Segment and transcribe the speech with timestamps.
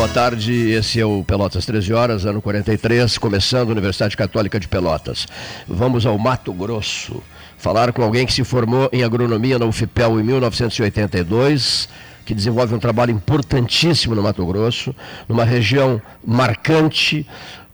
[0.00, 0.70] boa tarde.
[0.70, 5.28] Esse é o Pelotas 13 horas, ano 43, começando Universidade Católica de Pelotas.
[5.68, 7.22] Vamos ao Mato Grosso.
[7.58, 11.86] Falar com alguém que se formou em agronomia na UFPEL em 1982,
[12.24, 14.96] que desenvolve um trabalho importantíssimo no Mato Grosso,
[15.28, 17.26] numa região marcante,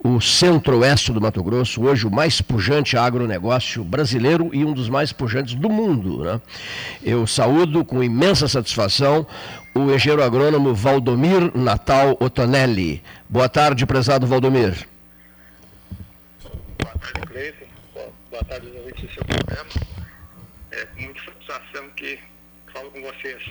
[0.07, 5.13] o centro-oeste do Mato Grosso, hoje o mais pujante agronegócio brasileiro e um dos mais
[5.13, 6.23] pujantes do mundo.
[6.23, 6.41] Né?
[7.03, 9.27] Eu saúdo com imensa satisfação
[9.75, 13.03] o engenheiro agrônomo Valdomir Natal Otonelli.
[13.29, 14.87] Boa tarde, prezado Valdomir.
[16.79, 17.67] Boa tarde, Cleiton.
[18.31, 19.71] Boa tarde, ouvintes seu programa.
[20.71, 22.17] É com muita satisfação que
[22.73, 23.43] falo com vocês.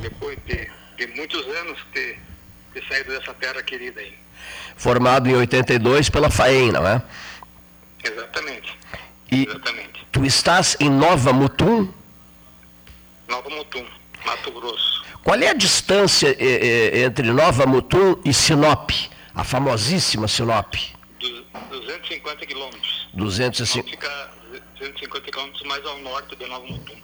[0.00, 2.18] Depois de, de muitos anos ter,
[2.72, 4.14] ter saído dessa terra querida aí.
[4.76, 7.02] Formado em 82 pela FAEM, não é?
[8.02, 8.76] Exatamente.
[9.30, 10.06] E Exatamente.
[10.10, 11.92] tu estás em Nova Mutum?
[13.28, 13.84] Nova Mutum,
[14.26, 15.02] Mato Grosso.
[15.22, 18.90] Qual é a distância eh, eh, entre Nova Mutum e Sinop,
[19.34, 20.74] a famosíssima Sinop?
[21.20, 23.08] Du- 250 quilômetros.
[23.14, 23.88] 250.
[23.90, 24.30] Fica
[24.78, 26.96] 250 quilômetros mais ao norte de Nova Mutum.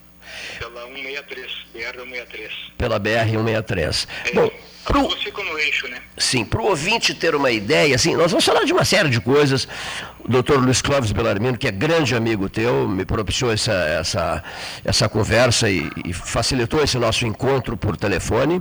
[0.58, 2.50] Pela 163, BR-163.
[2.76, 4.08] Pela BR-163.
[4.24, 4.50] É, Bom,
[4.84, 5.98] pro, ficam no eixo, né?
[6.16, 9.20] sim, para o ouvinte ter uma ideia, assim, nós vamos falar de uma série de
[9.20, 9.68] coisas.
[10.20, 14.44] O doutor Luiz Clóvis Belarmino, que é grande amigo teu, me propiciou essa, essa,
[14.84, 18.60] essa conversa e, e facilitou esse nosso encontro por telefone.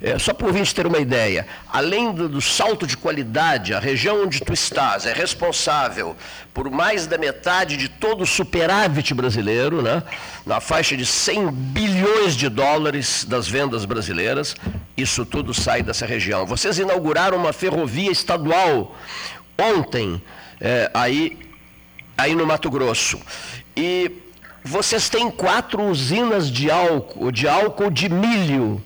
[0.00, 3.78] É, só para o ouvinte ter uma ideia, além do, do salto de qualidade, a
[3.78, 6.16] região onde tu estás é responsável
[6.54, 10.02] por mais da metade de todo o superávit brasileiro, né?
[10.44, 14.54] na faixa de 100 bilhões de dólares das vendas brasileiras.
[14.96, 16.46] Isso tudo sai dessa região.
[16.46, 18.96] Vocês inauguraram uma ferrovia estadual
[19.58, 20.20] ontem,
[20.60, 21.38] é, aí,
[22.16, 23.20] aí no Mato Grosso.
[23.76, 24.10] E
[24.64, 28.82] vocês têm quatro usinas de álcool, de álcool de milho.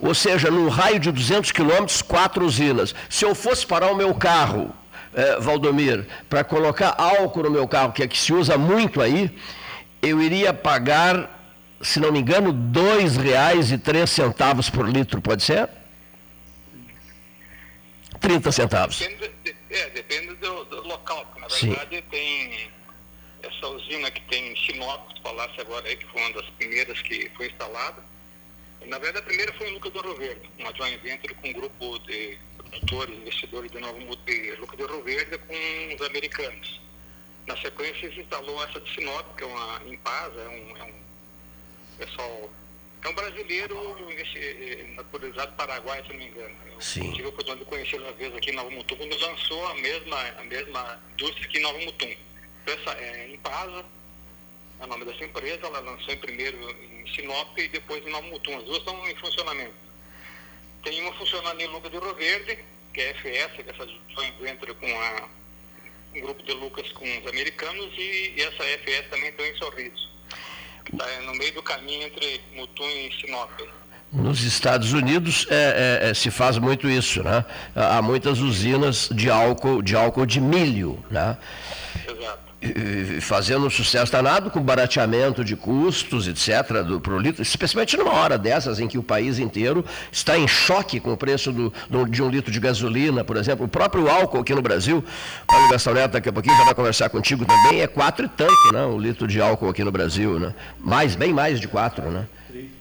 [0.00, 2.94] Ou seja, num raio de 200 quilômetros, quatro usinas.
[3.08, 4.72] Se eu fosse parar o meu carro,
[5.14, 9.34] é, Valdomir, para colocar álcool no meu carro, que é que se usa muito aí,
[10.00, 11.37] eu iria pagar,
[11.82, 12.56] se não me engano, R$
[13.02, 15.68] 2,03 por litro, pode ser?
[18.20, 18.98] 30 centavos.
[18.98, 21.68] Depende, de- é, depende do, do local, na Sim.
[21.70, 22.70] verdade tem
[23.42, 27.00] essa usina que tem em Sinop, tu falasse agora aí, que foi uma das primeiras
[27.02, 28.02] que foi instalada.
[28.86, 31.52] Na verdade, a primeira foi em Lucas do Rio Verde, uma joint venture com um
[31.52, 36.80] grupo de produtores, investidores de Novo Mundo de Lucas do Rio Verde com os americanos.
[37.46, 40.92] Na sequência, se instalou essa de Sinop, que é uma Impasa, é um, é um
[41.98, 42.50] pessoal
[43.02, 43.96] é um brasileiro
[44.94, 46.56] naturalizado paraguai, se não me engano.
[46.72, 47.12] Eu Sim.
[47.12, 50.20] tive a oportunidade de conhecer uma vez aqui em Nova Mutum, quando lançou a mesma,
[50.38, 52.14] a mesma indústria aqui em Nova Mutum.
[52.62, 53.84] Então, essa é Impasa,
[54.80, 58.26] é o nome dessa empresa, ela lançou em primeiro em Sinop e depois em Nova
[58.26, 58.58] Mutum.
[58.58, 59.74] As duas estão em funcionamento.
[60.82, 62.58] Tem uma funcionando em Lucas do Rio Verde,
[62.94, 65.28] que é a FS, que é essa joint venture com a,
[66.14, 70.17] um grupo de Lucas com os americanos, e, e essa FS também está em Sorriso.
[70.92, 73.50] Está no meio do caminho entre Mutum e Sinop.
[74.10, 77.44] Nos Estados Unidos é, é, é, se faz muito isso, né?
[77.76, 81.36] Há muitas usinas de álcool, de álcool de milho, né?
[83.20, 88.36] Fazendo um sucesso danado com barateamento de custos, etc., do, pro litro, especialmente numa hora
[88.36, 92.20] dessas em que o país inteiro está em choque com o preço do- do- de
[92.22, 93.64] um litro de gasolina, por exemplo.
[93.64, 96.74] O próprio álcool aqui no Brasil, o Paulo Gastão Neto daqui a pouquinho já vai
[96.74, 98.82] conversar contigo também, é quatro e tanto, né?
[98.84, 100.52] O litro de álcool aqui no Brasil, né?
[100.80, 102.24] Mais, bem mais de quatro, né?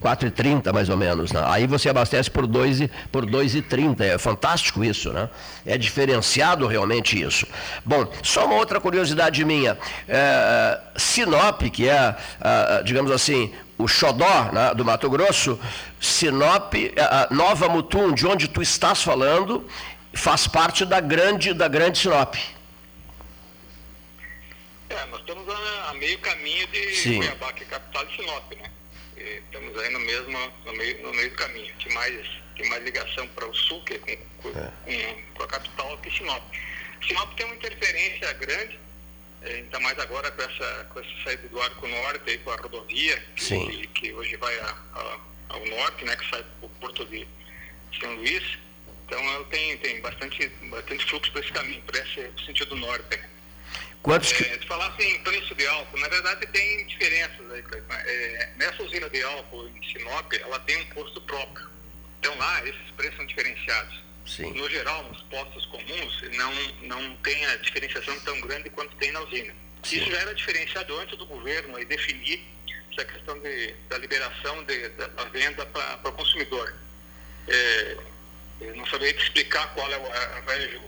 [0.01, 1.31] 4,30 mais ou menos.
[1.31, 1.41] Né?
[1.45, 4.01] Aí você abastece por 2 e, por 2,30.
[4.01, 5.29] É fantástico isso, né?
[5.65, 7.45] É diferenciado realmente isso.
[7.83, 9.77] Bom, só uma outra curiosidade minha.
[10.07, 12.15] É, Sinop, que é,
[12.83, 15.59] digamos assim, o xodó né, do Mato Grosso,
[15.99, 19.67] Sinop, ah, Nova Mutum, de onde tu estás falando,
[20.13, 22.35] faz parte da grande, da grande Sinop.
[24.89, 27.17] É, nós estamos a, a meio caminho de Sim.
[27.17, 28.71] Cuiabá, que é a capital de Sinop, né?
[29.27, 31.73] E estamos aí no mesmo, no meio, no meio do caminho.
[31.83, 34.51] Tem mais, tem mais ligação para o sul, que é com, com,
[34.85, 36.43] com- com a capital, que Sinop.
[37.05, 38.79] Sinop tem uma interferência grande,
[39.43, 42.55] eh, ainda mais agora com essa, com essa saída do Arco Norte, aí, com a
[42.55, 45.19] rodovia, que, que hoje vai a- a-
[45.49, 46.15] ao norte, né?
[46.15, 47.27] Que sai para o porto de
[47.99, 48.43] São Luís.
[49.05, 53.19] Então ela tem, tem bastante, bastante fluxo para esse caminho, para esse sentido norte.
[54.07, 54.31] Quantos.
[54.31, 57.61] É, se falasse em preço de álcool, na verdade tem diferenças aí.
[57.89, 61.67] É, nessa usina de álcool em Sinop, ela tem um posto próprio.
[62.17, 64.01] Então lá esses preços são diferenciados.
[64.25, 64.53] Sim.
[64.53, 69.19] No geral, nos postos comuns, não, não tem a diferenciação tão grande quanto tem na
[69.19, 69.53] usina.
[69.83, 69.97] Sim.
[69.97, 72.41] Isso já era diferenciado antes do governo aí definir
[72.93, 76.73] essa questão de, da liberação de, da, da venda para o consumidor.
[77.49, 77.97] É,
[78.61, 80.81] Eu não sabia explicar qual é o arranjo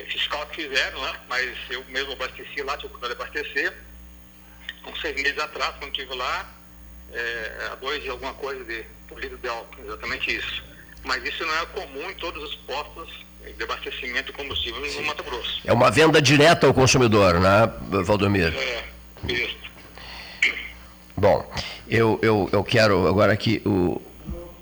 [0.00, 1.12] fiscal que fizeram, né?
[1.28, 3.72] mas eu mesmo abasteci lá, tinha cuidado de abastecer.
[4.86, 6.50] Uns seis meses atrás, quando estive lá,
[7.12, 10.64] é, a dois e alguma coisa de por litro de álcool, exatamente isso.
[11.04, 13.24] Mas isso não é comum em todos os postos
[13.56, 15.00] de abastecimento de combustível Sim.
[15.00, 15.60] no Mato Grosso.
[15.64, 17.72] É uma venda direta ao consumidor, né,
[18.04, 18.56] Valdomiro?
[18.56, 18.84] É,
[19.28, 19.56] isso.
[21.16, 21.52] Bom,
[21.88, 24.00] eu, eu, eu quero agora que o,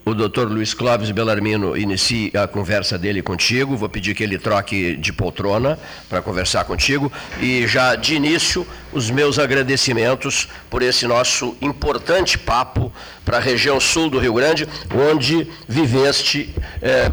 [0.05, 3.77] o doutor Luiz Clóvis Belarmino inicie a conversa dele contigo.
[3.77, 7.13] Vou pedir que ele troque de poltrona para conversar contigo.
[7.41, 12.93] E já de início, os meus agradecimentos por esse nosso importante papo
[13.25, 14.67] para a região sul do Rio Grande,
[15.11, 17.11] onde viveste é,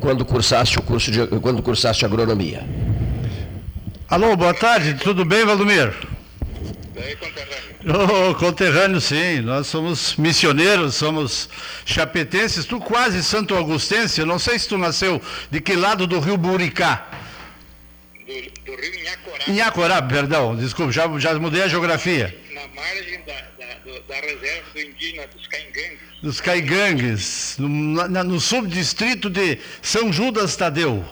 [0.00, 2.64] quando cursaste o curso de, quando cursaste agronomia.
[4.08, 6.15] Alô, boa tarde, tudo bem, Valdomiro?
[6.96, 8.30] Conterrâneo.
[8.30, 9.40] Oh, conterrâneo, sim.
[9.40, 11.48] Nós somos missioneiros, somos
[11.84, 12.64] chapetenses.
[12.64, 14.20] Tu quase santo augustense.
[14.20, 17.06] Eu não sei se tu nasceu de que lado do rio Buricá.
[18.20, 19.44] Do, do rio Inhacorá.
[19.46, 20.56] Inhacorá, perdão.
[20.56, 22.34] Desculpa, já, já mudei a geografia.
[22.52, 25.98] Na margem da, da, da reserva do indígena dos Caingangues.
[26.22, 27.68] Dos Caigangues, no,
[28.08, 31.04] no subdistrito de São Judas Tadeu.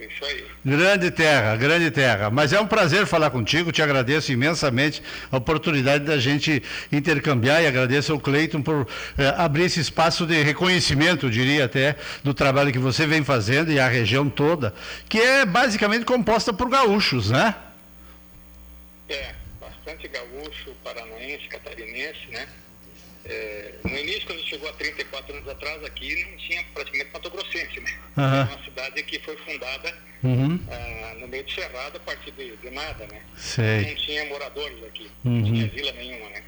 [0.00, 0.46] Isso aí.
[0.64, 2.30] Grande terra, grande terra.
[2.30, 6.62] Mas é um prazer falar contigo, te agradeço imensamente a oportunidade da gente
[6.92, 8.86] intercambiar e agradeço ao Cleiton por
[9.16, 13.80] eh, abrir esse espaço de reconhecimento, diria até, do trabalho que você vem fazendo e
[13.80, 14.74] a região toda,
[15.08, 17.54] que é basicamente composta por gaúchos, né?
[19.08, 22.46] É, bastante gaúcho, paranaense, catarinense, né?
[23.28, 27.80] É, no início, quando chegou há 34 anos atrás, aqui não tinha praticamente Mato Grossense,
[27.80, 27.98] né?
[28.16, 28.42] Uhum.
[28.42, 30.58] uma cidade que foi fundada uhum.
[30.70, 33.20] ah, no meio de Cerrado a partir de, de nada, né?
[33.36, 33.82] Sei.
[33.82, 35.40] Não tinha moradores aqui, uhum.
[35.40, 36.42] não tinha vila nenhuma, né?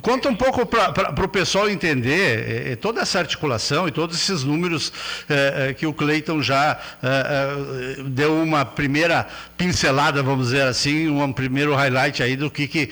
[0.00, 4.92] Conta um pouco para o pessoal entender eh, toda essa articulação e todos esses números
[5.28, 11.32] eh, eh que o Cleiton já eh, deu uma primeira pincelada, vamos dizer assim, um
[11.32, 12.90] primeiro highlight aí do que, que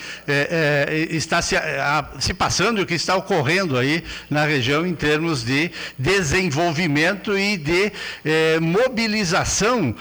[1.10, 5.44] está se, a, se, passando e o que está ocorrendo aí na região em termos
[5.44, 7.92] de desenvolvimento e de
[8.60, 9.94] mobilização,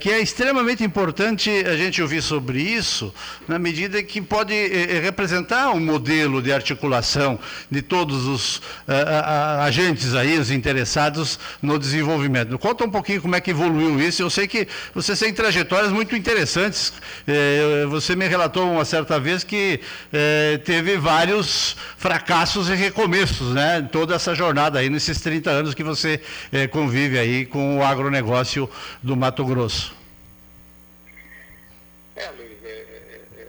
[0.00, 3.12] que é extremamente importante a gente ouvir sobre isso,
[3.46, 4.54] na medida que pode
[5.02, 7.38] representar um modelo modelo de articulação
[7.70, 12.58] de todos os uh, uh, agentes aí, os interessados no desenvolvimento.
[12.58, 14.22] Conta um pouquinho como é que evoluiu isso.
[14.22, 16.92] Eu sei que você tem trajetórias muito interessantes.
[17.26, 19.80] Eh, você me relatou uma certa vez que
[20.12, 23.86] eh, teve vários fracassos e recomeços, né?
[23.90, 26.20] Toda essa jornada aí, nesses 30 anos que você
[26.52, 28.68] eh, convive aí com o agronegócio
[29.02, 29.94] do Mato Grosso.
[32.16, 33.46] É, Luiz, é, é, é.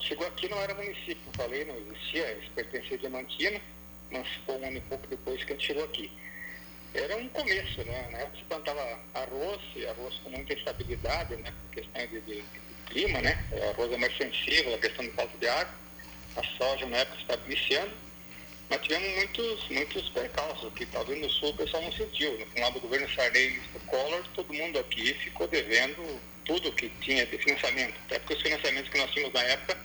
[0.00, 1.05] chegou aqui não era município
[1.36, 3.60] falei, não existia, pertencia a Diamantino,
[4.10, 6.10] mas foi um ano e pouco depois que a gente chegou aqui.
[6.94, 8.08] Era um começo, né?
[8.10, 11.52] Na época se plantava arroz, e arroz com muita estabilidade, né?
[11.62, 13.44] Por questão de, de, de clima, né?
[13.52, 15.74] O arroz é mais sensível à questão de falta de água.
[16.36, 17.92] A soja na época estava iniciando.
[18.68, 22.36] Mas tivemos muitos, muitos percalços que talvez no sul o pessoal não sentiu.
[22.38, 26.88] No final do governo Sarney e do Collor, todo mundo aqui ficou devendo tudo que
[27.00, 27.94] tinha de financiamento.
[28.06, 29.78] Até porque os financiamentos que nós tínhamos na época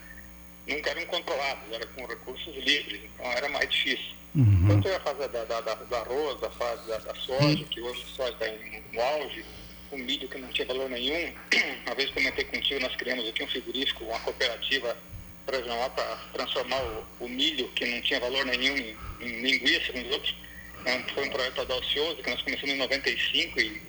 [0.68, 4.15] nunca eram controlados, era com recursos livres, então era mais difícil.
[4.34, 4.68] Uhum.
[4.68, 7.82] Tanto é a fase da, da, da, da arroz, a fase da, da soja, que
[7.82, 8.46] hoje a soja está
[8.94, 9.46] no auge,
[9.91, 11.34] o milho que não tinha valor nenhum.
[11.86, 14.98] Uma vez comentei contigo, nós criamos aqui um frigorífico, uma cooperativa
[15.46, 20.12] para transformar o, o, milho, que não tinha valor nenhum, em, em linguiça, com os
[20.12, 20.36] outros.
[20.80, 23.82] Então, foi um projeto audacioso que nós começamos em 95 e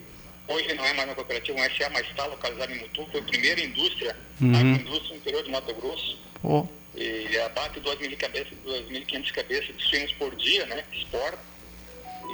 [0.52, 3.24] hoje não é mais uma cooperativa, um SA, mas está localizado em Mutum, foi a
[3.24, 4.54] primeira indústria, uhum.
[4.54, 6.66] a indústria no interior de Mato Grosso Oh.
[6.94, 10.84] E abate 2.500 cabeças, 2.500 cabeças de suínos por dia, né?
[10.92, 11.38] Exporta.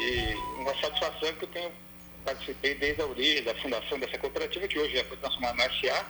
[0.01, 1.71] E uma satisfação que eu tenho
[2.25, 6.07] participei desde a origem da fundação dessa cooperativa, que hoje foi transformada no SA,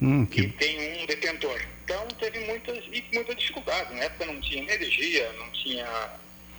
[0.00, 0.42] hum, que...
[0.42, 1.60] e tem um detentor.
[1.84, 3.96] Então teve muitas, e muitas dificuldades.
[3.96, 5.86] Na época não tinha energia, não tinha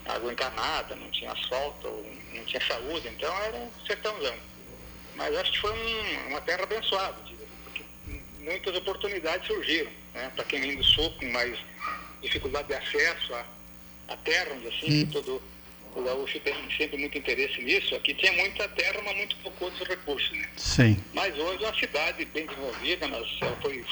[0.06, 4.36] água encanada, não tinha asfalto, não tinha saúde, então era um sertãozão.
[5.18, 7.18] Mas acho que foi um, uma terra abençoada,
[7.64, 7.84] porque
[8.40, 10.32] muitas oportunidades surgiram né?
[10.36, 11.58] Para quem vem do sul com mais
[12.22, 13.46] dificuldade de acesso à,
[14.10, 15.10] à terra, onde assim, hum.
[15.12, 15.42] todo
[15.96, 17.96] o gaúcho tem sempre muito interesse nisso.
[17.96, 20.32] Aqui tinha muita terra, mas muito pouco outros recursos.
[20.32, 20.48] Né?
[20.56, 21.04] Sim.
[21.14, 23.28] Mas hoje é uma cidade bem desenvolvida, nós,
[23.62, 23.84] foi,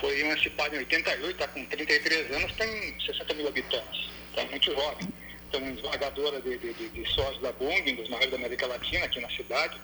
[0.00, 4.08] foi emancipada em 88, está com 33 anos, tem 60 mil habitantes.
[4.30, 5.08] Está muito jovem.
[5.52, 9.04] Tem uma esmagadora de, de, de, de sócios da Bung, dos maiores da América Latina,
[9.04, 9.78] aqui na cidade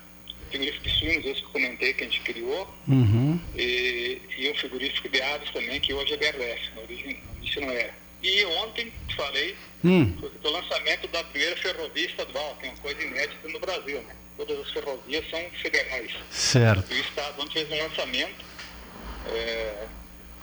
[0.49, 3.39] frigorífico de suínos, esse que eu comentei que a gente criou, uhum.
[3.55, 7.69] e, e um frigorífico de aves também, que hoje é BRF, na origem isso não
[7.69, 7.93] era.
[8.25, 10.17] E ontem, falei, hum.
[10.19, 14.01] foi o lançamento da primeira ferrovia estadual, que é uma coisa inédita no Brasil.
[14.01, 14.15] Né?
[14.37, 16.11] Todas as ferrovias são federais.
[16.31, 16.91] Certo.
[16.91, 18.45] E o Estado ontem fez um lançamento,
[19.27, 19.87] é,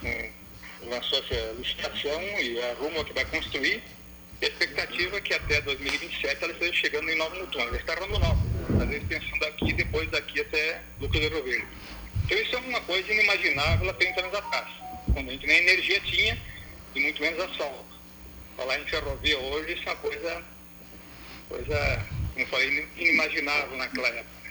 [0.05, 3.83] um, lançou essa licitação e a Rumo que vai construir.
[4.41, 7.61] A expectativa é que até 2027 ela esteja chegando em Nova Mutum.
[7.61, 11.67] Ela está Rondonópolis, fazer a extensão daqui e depois daqui até Lucas do Rio.
[12.25, 14.69] Então isso é uma coisa inimaginável há 30 anos atrás,
[15.13, 16.39] quando a gente nem energia tinha
[16.95, 17.85] e muito menos asfalto.
[18.57, 20.43] Falar em ferrovia hoje isso é uma coisa,
[21.49, 24.42] coisa como eu falei, inimaginável naquela época.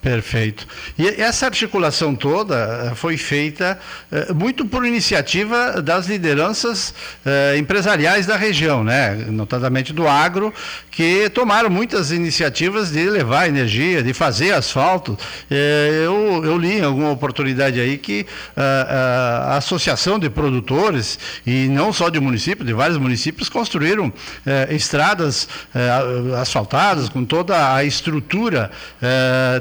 [0.00, 0.64] Perfeito.
[0.96, 3.76] E essa articulação toda eh, foi feita
[4.12, 6.94] eh, muito por iniciativa das lideranças
[7.26, 9.16] eh, empresariais da região, né?
[9.28, 10.54] notadamente do agro,
[10.88, 15.18] que tomaram muitas iniciativas de levar energia, de fazer asfalto.
[15.50, 18.26] Eu, eu li em alguma oportunidade aí que
[18.56, 24.12] a, a associação de produtores, e não só de municípios, de vários municípios, construíram
[24.70, 25.48] estradas
[26.40, 28.70] asfaltadas com toda a estrutura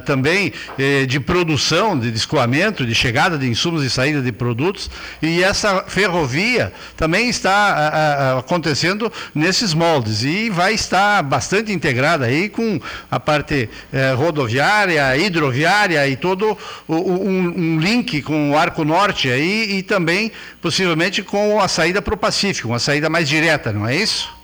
[0.06, 4.90] também também eh, de produção, de escoamento, de chegada de insumos e saída de produtos.
[5.22, 12.26] E essa ferrovia também está a, a, acontecendo nesses moldes e vai estar bastante integrada
[12.26, 12.80] aí com
[13.10, 16.58] a parte eh, rodoviária, hidroviária e todo
[16.88, 20.32] o, um, um, link com o Arco Norte aí e também
[20.62, 24.37] possivelmente com a saída para o Pacífico, uma saída mais direta, não é isso?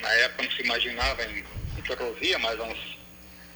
[0.00, 1.44] Na época não se imaginava em,
[1.78, 2.98] em ferrovia, mas há uns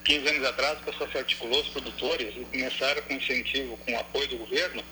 [0.04, 4.28] 15 anos atrás, o pessoal se articulou, os produtores, e começaram com incentivo, com apoio
[4.28, 4.84] do governo,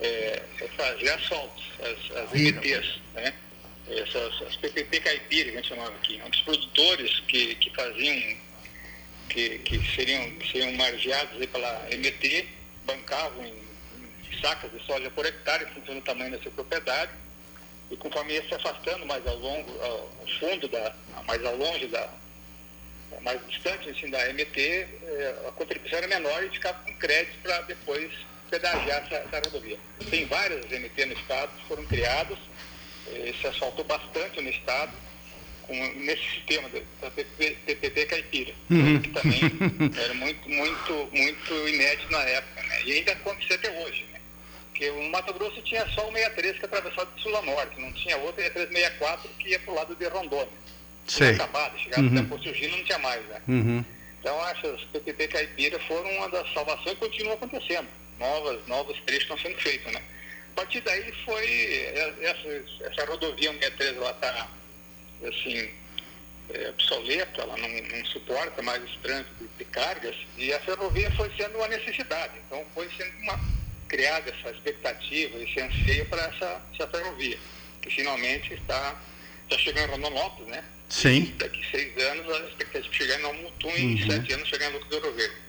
[0.00, 3.34] é, é fazer asfaltos, as, as MTs, né?
[3.88, 8.36] Essas, as PPP caipira, que a gente chamava aqui, os produtores que, que faziam,
[9.28, 12.46] que, que, seriam, seriam margeados aí pela MT,
[12.86, 13.54] bancavam em,
[14.30, 17.12] em sacas de soja por hectare, em função do tamanho da sua propriedade,
[17.94, 20.10] e conforme ia se afastando mais ao longo, ao
[20.40, 20.92] fundo, da,
[21.26, 22.08] mais ao longe da,
[23.22, 27.60] mais distante assim, da MT, eh, a contribuição era menor e ficava com crédito para
[27.62, 28.10] depois
[28.50, 29.78] pedagiar essa, essa, rodovia.
[30.10, 32.38] Tem várias MT no estado que foram criadas,
[33.12, 34.92] eh, se asfaltou bastante no estado,
[35.62, 36.68] com, nesse sistema
[37.00, 39.00] da PPP Caipira, uhum.
[39.00, 39.40] que também
[40.02, 42.82] era muito, muito, muito inédito na época, né?
[42.84, 44.13] E ainda acontece até hoje.
[44.74, 47.92] Porque o Mato Grosso tinha só o 63 que atravessava de sul a norte, não
[47.92, 50.48] tinha outro, e a 364 que ia para o lado de Rondônia.
[51.06, 52.18] Tinha acabado, chegava uhum.
[52.18, 53.40] até Surgindo, não tinha mais, né?
[53.46, 53.84] Uhum.
[54.18, 57.86] Então, acho que as PPP Caipira foram uma das salvações e continuam acontecendo.
[58.18, 60.02] Novas, novos trechos estão sendo feitos, né?
[60.52, 64.48] A partir daí foi, é, essa, essa rodovia 63 ela está,
[65.28, 65.70] assim,
[66.52, 71.30] é, obsoleta, ela não, não, suporta mais esse trânsito de, cargas, e a ferrovia foi
[71.36, 72.32] sendo uma necessidade.
[72.46, 73.53] Então, foi sendo uma
[73.94, 77.38] criada essa expectativa, esse anseio para essa, essa ferrovia,
[77.80, 79.00] que finalmente está,
[79.48, 80.64] está chegando em Rondonópolis, né?
[80.88, 81.32] Sim.
[81.32, 84.10] E daqui seis anos, a expectativa de chegar em Almutum e em uhum.
[84.10, 85.44] sete anos chegar em Lucas do Verde.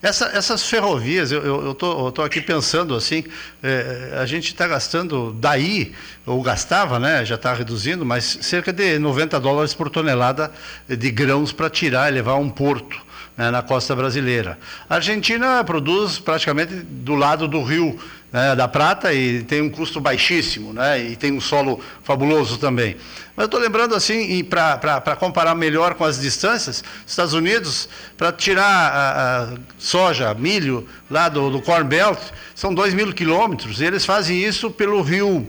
[0.00, 3.24] Essa, essas ferrovias, eu estou eu, eu tô aqui pensando assim,
[3.62, 8.98] é, a gente está gastando daí, ou gastava, né, já está reduzindo, mas cerca de
[8.98, 10.52] 90 dólares por tonelada
[10.88, 13.05] de grãos para tirar e levar a um porto
[13.36, 14.58] né, na costa brasileira.
[14.88, 17.98] A Argentina produz praticamente do lado do rio
[18.32, 22.96] né, da Prata e tem um custo baixíssimo, né, e tem um solo fabuloso também.
[23.36, 28.64] Mas eu estou lembrando assim, para comparar melhor com as distâncias, Estados Unidos, para tirar
[28.64, 32.18] a, a, soja, milho lá do, do Corn Belt,
[32.54, 35.46] são 2 mil quilômetros, e eles fazem isso pelo rio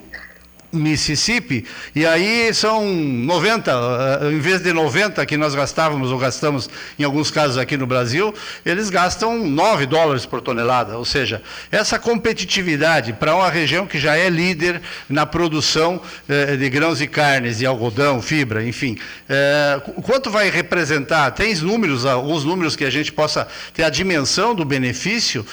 [0.77, 1.65] Mississippi,
[1.96, 7.03] e aí são 90, eh, em vez de 90 que nós gastávamos ou gastamos em
[7.03, 8.34] alguns casos aqui no Brasil,
[8.65, 10.98] eles gastam 9 dólares por tonelada.
[10.98, 11.41] Ou seja,
[11.72, 17.07] essa competitividade para uma região que já é líder na produção eh, de grãos e
[17.07, 18.98] carnes, de algodão, fibra, enfim.
[19.27, 21.31] Eh, quanto vai representar?
[21.31, 25.46] Tens números, alguns números que a gente possa ter a dimensão do benefício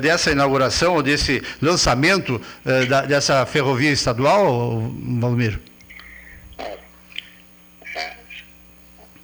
[0.00, 2.40] dessa inauguração ou desse lançamento
[3.08, 4.59] dessa ferrovia estadual?
[5.20, 5.60] Valmir?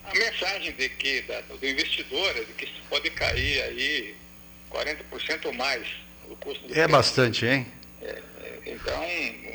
[0.05, 4.17] A mensagem de que, da, do investidor é de que pode cair aí
[4.71, 5.87] 40% ou mais
[6.29, 7.67] o custo do É bastante, hein?
[8.01, 9.07] É, é, então,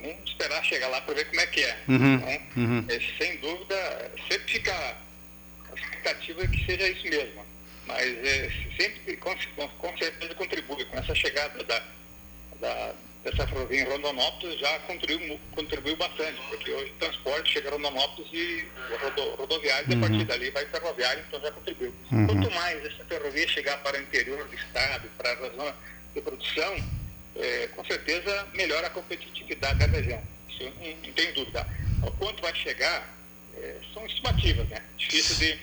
[0.04, 1.78] vamos esperar chegar lá para ver como é que é.
[1.88, 2.86] Uhum, então, uhum.
[2.90, 7.46] É, sem dúvida, sempre fica a expectativa que seja isso mesmo.
[7.86, 9.36] Mas é, sempre, com,
[9.80, 11.84] com certeza, contribui com essa chegada da,
[12.60, 17.74] da essa ferrovia em Rondonópolis já contribuiu, contribuiu bastante, porque hoje o transporte chega a
[17.74, 18.66] Rondonópolis e
[19.02, 19.94] rodo, rodoviário, uhum.
[19.94, 21.94] e a partir dali vai ferroviário, então já contribuiu.
[22.12, 22.28] Uhum.
[22.28, 25.76] Quanto mais essa ferrovia chegar para o interior do estado, para a zona,
[26.16, 26.76] de produção,
[27.36, 30.22] é, com certeza melhora a competitividade da região.
[30.50, 31.68] Isso não, não tem dúvida.
[32.04, 33.08] O quanto vai chegar,
[33.56, 34.82] é, são estimativas, né?
[34.98, 35.60] Difícil de,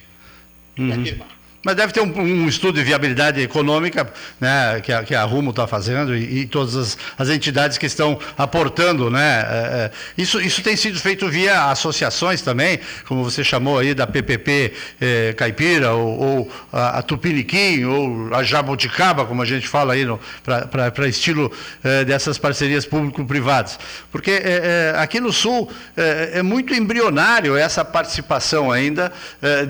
[0.77, 1.01] de uhum.
[1.01, 1.38] afirmar.
[1.64, 4.09] Mas deve ter um, um, estudo de viabilidade econômica
[4.40, 7.87] né, que, a, que a Rumo está fazendo e, e todas as, as, entidades que
[7.87, 9.11] estão aportando.
[9.11, 13.92] Né, é, é, isso, isso tem sido feito via associações também, como você chamou aí
[13.92, 19.66] da PPP é, Caipira, ou, ou a, a, Tupiniquim, ou a Jaboticaba, como a gente
[19.66, 20.07] fala aí
[20.44, 21.51] para estilo
[21.83, 23.81] é, dessas parcerias público-privadas.
[24.12, 29.12] Porque é, aqui no Sul é, muito embrionário essa participação ainda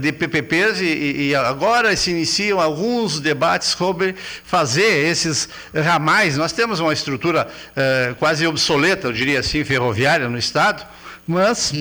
[0.01, 6.37] de PPPs e, e agora agora se iniciam alguns debates sobre fazer esses ramais.
[6.37, 10.85] Nós temos uma estrutura eh, quase obsoleta, eu diria assim, ferroviária no Estado,
[11.27, 11.73] mas.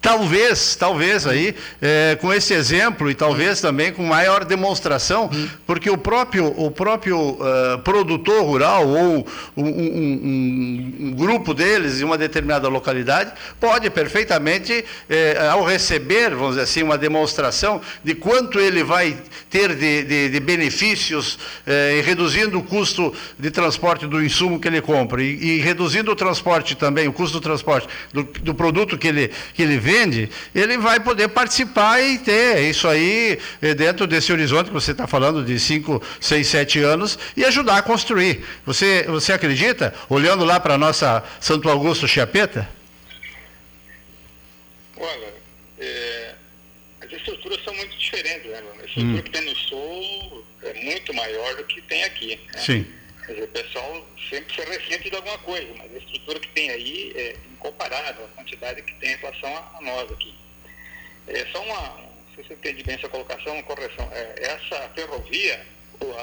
[0.00, 5.28] Talvez, talvez aí, é, com esse exemplo e talvez também com maior demonstração,
[5.66, 12.04] porque o próprio, o próprio uh, produtor rural ou um, um, um, grupo deles em
[12.04, 18.60] uma determinada localidade pode perfeitamente, é, ao receber, vamos dizer assim, uma demonstração de quanto
[18.60, 19.16] ele vai
[19.50, 24.80] ter de, de, de benefícios, é, reduzindo o custo de transporte do insumo que ele
[24.80, 29.08] compra e, e reduzindo o transporte também, o custo do transporte do, do produto que
[29.08, 29.87] ele, que ele vende,
[30.54, 35.06] ele vai poder participar e ter isso aí eh, dentro desse horizonte que você está
[35.06, 38.44] falando de 5, 6, 7 anos e ajudar a construir.
[38.66, 42.68] Você, você acredita, olhando lá para a nossa Santo Augusto Chiapeta?
[44.96, 45.34] Olha,
[45.78, 46.34] é,
[47.00, 48.62] as estruturas são muito diferentes, né?
[48.80, 49.22] A estrutura hum.
[49.22, 52.40] que tem no sul é muito maior do que tem aqui.
[52.52, 52.60] Né?
[52.60, 52.86] Sim.
[53.26, 57.12] Dizer, o pessoal sempre se ressente de alguma coisa, mas a estrutura que tem aí
[57.14, 60.34] é incomparável, a quantidade que tem em relação a, nós aqui.
[61.26, 62.00] É só uma,
[62.34, 64.08] se eu entendi bem essa colocação, uma correção.
[64.12, 65.66] É, essa ferrovia,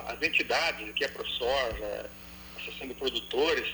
[0.08, 2.10] as entidades, que é a ProSoja,
[2.56, 3.67] a Associação de Produtores,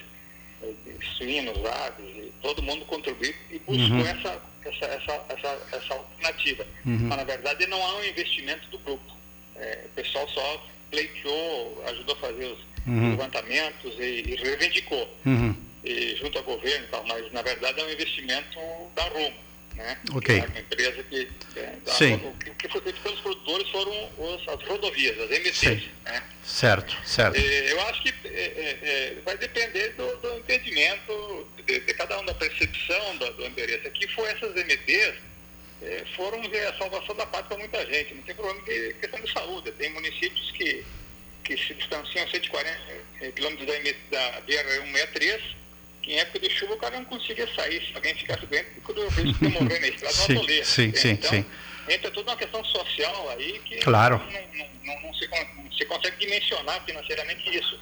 [0.63, 0.73] é,
[1.17, 4.05] suínos, aves, todo mundo contribuiu e buscou uhum.
[4.05, 6.65] essa, essa, essa, essa, essa alternativa.
[6.85, 7.07] Uhum.
[7.07, 9.17] Mas, na verdade, não há um investimento do grupo.
[9.55, 13.11] É, o pessoal só pleiteou, ajudou a fazer os uhum.
[13.11, 15.55] levantamentos e, e reivindicou, uhum.
[15.83, 18.59] E, junto ao governo e tal, mas na verdade é um investimento
[18.95, 19.51] da Rumo.
[19.75, 19.97] Né?
[20.15, 20.39] Okay.
[20.39, 22.15] É uma empresa que, é, da, Sim.
[22.15, 25.89] O, o, que foi feito pelos produtores foram os, as rodovias, as MTs.
[26.03, 26.23] Né?
[26.43, 27.39] Certo, certo.
[27.39, 32.19] E, eu acho que é, é, é, vai depender do, do entendimento de, de, cada
[32.19, 33.87] um, da percepção do, do endereço.
[33.87, 35.15] Aqui foi essas MTs
[35.81, 38.13] é, foram a salvação da pátria para muita gente.
[38.13, 39.71] Não tem problema de questão de saúde.
[39.71, 40.85] Tem municípios que
[41.43, 42.69] que se distanciam 140
[43.21, 45.41] eh, quilômetros da, da BR-163,
[46.01, 49.05] que em época de chuva o cara não conseguia sair, se alguém ficasse doente, corria
[49.05, 50.65] o risco de morrer na estrada sim, autolia.
[50.65, 51.45] Sim, sim, então, sim.
[51.89, 54.17] Entra toda uma questão social aí que claro.
[54.17, 57.79] não, não, não, se, não se consegue dimensionar financeiramente isso.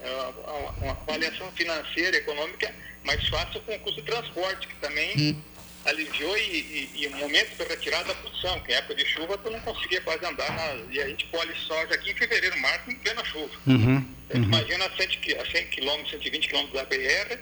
[0.00, 5.14] É uma, uma avaliação financeira, econômica, mais fácil com o custo de transporte, que também
[5.16, 5.42] hum
[5.84, 9.38] aliviou e, e, e o momento foi retirado da produção, que em época de chuva
[9.38, 12.90] tu não conseguia quase andar, na, e a gente colhe soja aqui em fevereiro, março,
[12.90, 13.50] em plena chuva.
[13.66, 14.42] Uhum, uhum.
[14.42, 17.38] Imagina a 100, a 100 km, 120 km da BR,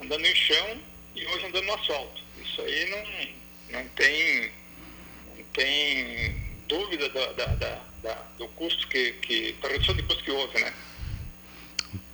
[0.00, 0.80] andando no chão
[1.14, 2.22] e hoje andando no asfalto.
[2.42, 4.52] Isso aí não, não, tem,
[5.36, 6.34] não tem
[6.68, 10.72] dúvida da, da, da, do custo que, que, da redução de custo que houve, né?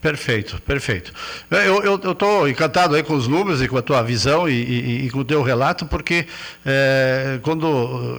[0.00, 1.12] Perfeito, perfeito.
[1.50, 5.10] Eu estou encantado aí com os números e com a tua visão e, e, e
[5.10, 6.26] com o teu relato, porque
[6.64, 7.66] é, quando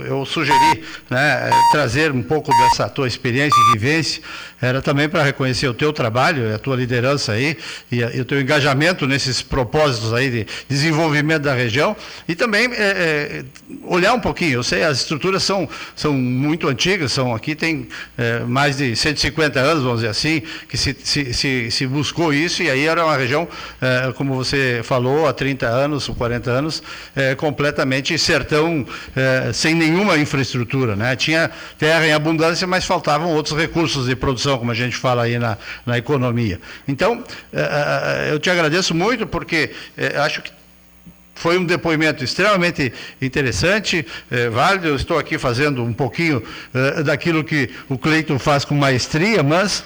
[0.05, 4.21] eu sugeri né, trazer um pouco dessa tua experiência e vivência,
[4.61, 7.57] era também para reconhecer o teu trabalho, a tua liderança aí
[7.91, 11.95] e, e, o teu engajamento nesses propósitos aí de desenvolvimento da região
[12.27, 13.43] e também é, é,
[13.85, 14.53] olhar um pouquinho.
[14.53, 19.59] Eu sei, as estruturas são, são muito antigas, são aqui tem é, mais de 150
[19.59, 23.15] anos, vamos dizer assim, que se, se, se se buscou isso, e aí era uma
[23.15, 23.47] região,
[23.81, 26.83] é, como você falou, há 30 anos, 40 anos,
[27.15, 30.95] é, completamente sertão, é, sem nenhuma infraestrutura.
[30.95, 31.15] Né?
[31.15, 35.39] Tinha terra em abundância, mas faltavam outros recursos de produção, como a gente fala aí
[35.39, 36.59] na, na economia.
[36.87, 37.23] Então,
[38.29, 39.71] eu te agradeço muito, porque
[40.23, 40.51] acho que
[41.35, 44.05] foi um depoimento extremamente interessante,
[44.51, 44.87] válido.
[44.87, 46.43] Eu estou aqui fazendo um pouquinho
[47.05, 49.83] daquilo que o Cleiton faz com maestria, mas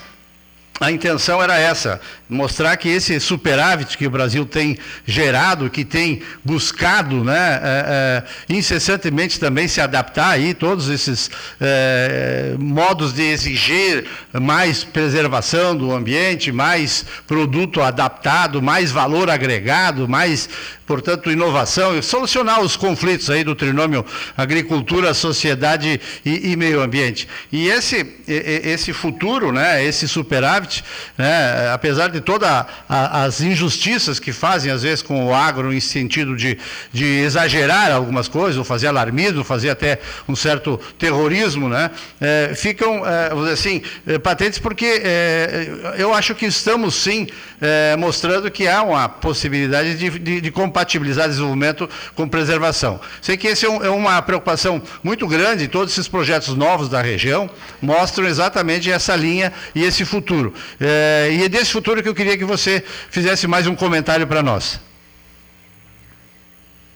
[0.79, 6.21] a intenção era essa, mostrar que esse superávit que o Brasil tem gerado, que tem
[6.43, 14.05] buscado né, é, é, incessantemente também se adaptar aí, todos esses é, modos de exigir
[14.33, 20.49] mais preservação do ambiente, mais produto adaptado, mais valor agregado, mais
[20.85, 24.05] portanto, inovação e solucionar os conflitos aí do trinômio
[24.37, 27.27] agricultura, sociedade e, e meio ambiente.
[27.51, 30.83] E esse, esse futuro, né, esse superávit,
[31.17, 36.35] né, apesar de todas as injustiças que fazem, às vezes, com o agro, em sentido
[36.35, 36.57] de,
[36.91, 43.05] de exagerar algumas coisas, ou fazer alarmismo, fazer até um certo terrorismo, né, é, ficam,
[43.05, 47.27] é, vamos dizer assim, é, patentes porque é, eu acho que estamos, sim,
[47.61, 52.99] é, mostrando que há uma possibilidade de, de, de compatibilizar desenvolvimento com preservação.
[53.21, 57.01] Sei que esse é, um, é, uma preocupação muito grande, todos esses projetos novos da
[57.01, 57.49] região
[57.81, 60.53] mostram exatamente essa linha e esse futuro.
[60.79, 64.43] É, e é desse futuro que eu queria que você fizesse mais um comentário para
[64.43, 64.81] nós.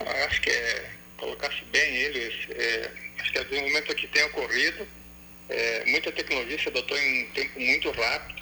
[0.01, 2.89] Eu acho que é, colocasse bem eles, é,
[3.21, 4.85] acho que o desenvolvimento que tem ocorrido,
[5.47, 8.38] é, muita tecnologia se adotou em um tempo muito rápido,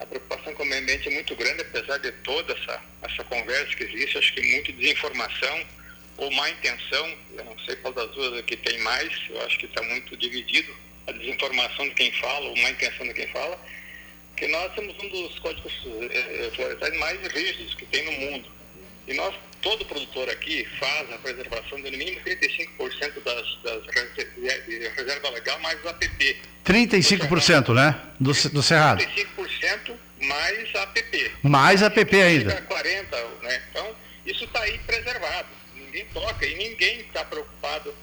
[0.00, 3.76] a preocupação com o meio ambiente é muito grande, apesar de toda essa, essa conversa
[3.76, 5.66] que existe, acho que muito desinformação
[6.16, 9.66] ou má intenção, eu não sei qual das duas aqui tem mais, eu acho que
[9.66, 10.74] está muito dividido
[11.06, 13.58] a desinformação de quem fala ou má intenção de quem fala,
[14.36, 15.72] que nós temos um dos códigos
[16.10, 18.50] eh, florestais mais rígidos que tem no mundo.
[19.06, 23.86] E nós, todo produtor aqui, faz a preservação de no mínimo 35% das, das
[24.96, 26.40] reserva legal mais APP.
[26.64, 28.00] 35%, né?
[28.18, 29.02] Do, do Cerrado.
[29.02, 31.32] 35% mais APP.
[31.42, 32.62] Mais APP ainda.
[32.62, 33.62] 40, né?
[33.70, 33.94] Então,
[34.26, 35.48] isso está aí preservado.
[35.74, 37.94] Ninguém toca e ninguém está preocupado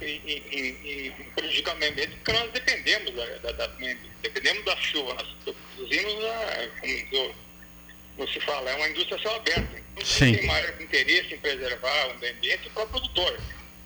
[0.00, 3.70] em, em, em, em, prejudicar o meio ambiente, porque nós dependemos da, da, da
[4.22, 5.14] dependemos da chuva.
[5.14, 6.68] Nós produzimos, a,
[7.10, 7.34] como,
[8.16, 9.80] como se fala, é uma indústria céu aberto.
[10.00, 10.34] Então, Sim.
[10.34, 13.40] tem maior interesse em preservar o meio ambiente para o produtor.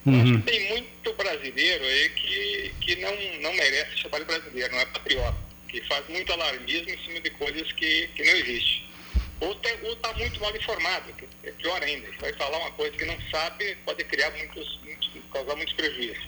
[0.07, 0.39] Uhum.
[0.43, 5.39] tem muito brasileiro aí que, que não, não merece chamar de brasileiro, não é patriota,
[5.67, 8.85] que faz muito alarmismo em cima de coisas que, que não existem.
[9.41, 12.09] Ou está muito mal informado, que é pior ainda.
[12.21, 16.25] Vai falar uma coisa que não sabe, pode criar muitos, muitos causar muitos prejuízos.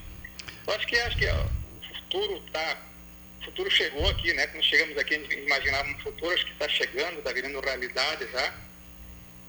[0.67, 2.83] Eu acho que acho que ó, o futuro tá,
[3.41, 4.47] o futuro chegou aqui, né?
[4.49, 8.27] Quando chegamos aqui, a gente imaginava um futuro, acho que está chegando, está virando realidade
[8.33, 8.55] já.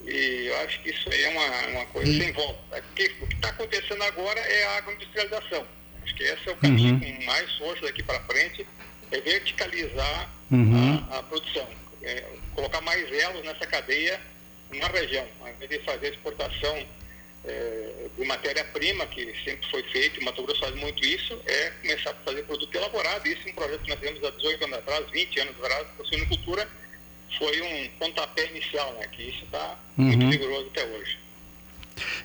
[0.07, 2.81] E eu acho que isso aí é uma, uma coisa sem volta.
[2.81, 5.67] Porque o que está acontecendo agora é a agroindustrialização.
[6.01, 6.99] Acho que esse é o caminho uhum.
[6.99, 8.65] com mais força daqui para frente,
[9.11, 11.05] é verticalizar uhum.
[11.11, 11.67] a, a, produção.
[12.01, 12.23] É,
[12.55, 14.19] colocar mais elos nessa cadeia
[14.71, 16.87] na região, ao invés de fazer exportação
[17.43, 22.11] é, de matéria-prima, que sempre foi feito, e Mato Grosso faz muito isso, é começar
[22.11, 23.27] a fazer produto elaborado.
[23.27, 26.03] Isso é um projeto que nós temos há 18 anos atrás, 20 anos atrás, a
[26.05, 26.69] suinocultura
[27.37, 29.07] foi um pontapé inicial, né?
[29.11, 30.05] Que isso está uhum.
[30.05, 31.17] muito vigoroso até hoje.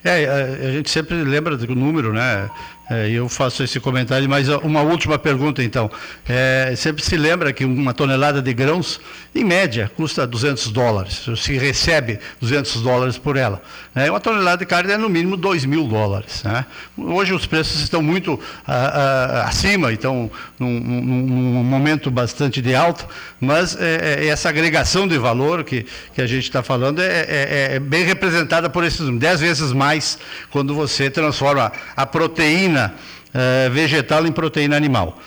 [0.04, 2.50] É, a, a gente sempre lembra do número, né?
[2.92, 5.90] É, eu faço esse comentário, mas uma última pergunta então.
[6.28, 9.00] É, sempre se lembra que uma tonelada de grãos,
[9.34, 11.24] em média, custa 200 dólares.
[11.38, 13.62] Se recebe 200 dólares por ela.
[13.94, 14.10] Né?
[14.10, 16.42] Uma tonelada de carne é no mínimo 2 mil dólares.
[16.42, 16.66] Né?
[16.98, 22.74] Hoje os preços estão muito a, a, acima, então num, num, num, momento bastante de
[22.74, 23.06] alto,
[23.40, 27.68] mas é, é, essa agregação de valor que, que a gente está falando é, é,
[27.74, 30.18] é, bem representada por esses 10 vezes mais
[30.50, 32.94] quando você transforma a proteína proteína
[33.34, 35.18] eh, vegetal em proteína animal.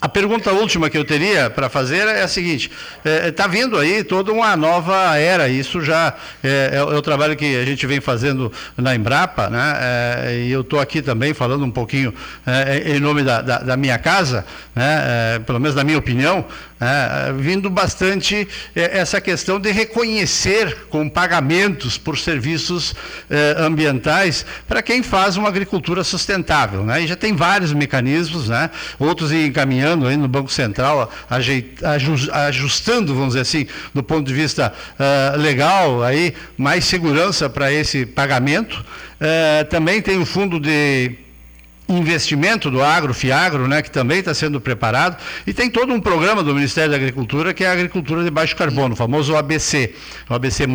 [0.00, 2.70] A pergunta última que eu teria para fazer é a seguinte:
[3.28, 5.48] está eh, vindo aí toda uma nova era.
[5.48, 9.78] Isso já é, é, o trabalho que a gente vem fazendo na Embrapa, né?
[9.80, 12.12] É, e eu estou aqui também falando um pouquinho
[12.84, 15.40] em nome da, da, da minha casa, né?
[15.46, 16.44] pelo menos na minha opinião,
[16.82, 22.92] é, vindo bastante é, essa questão de reconhecer com pagamentos por serviços
[23.30, 26.82] é, ambientais para quem faz uma agricultura sustentável.
[26.84, 27.02] Né?
[27.02, 28.68] E já tem vários mecanismos, né?
[28.98, 31.08] outros encaminhando aí no Banco Central,
[32.48, 38.04] ajustando, vamos dizer assim, do ponto de vista uh, legal, aí, mais segurança para esse
[38.04, 38.84] pagamento.
[39.20, 41.21] Uh, também tem o fundo de
[41.98, 46.42] investimento do agro, FIAGRO, né, que também está sendo preparado, e tem todo um programa
[46.42, 49.94] do Ministério da Agricultura, que é a agricultura de baixo carbono, o famoso ABC,
[50.28, 50.66] o ABC+,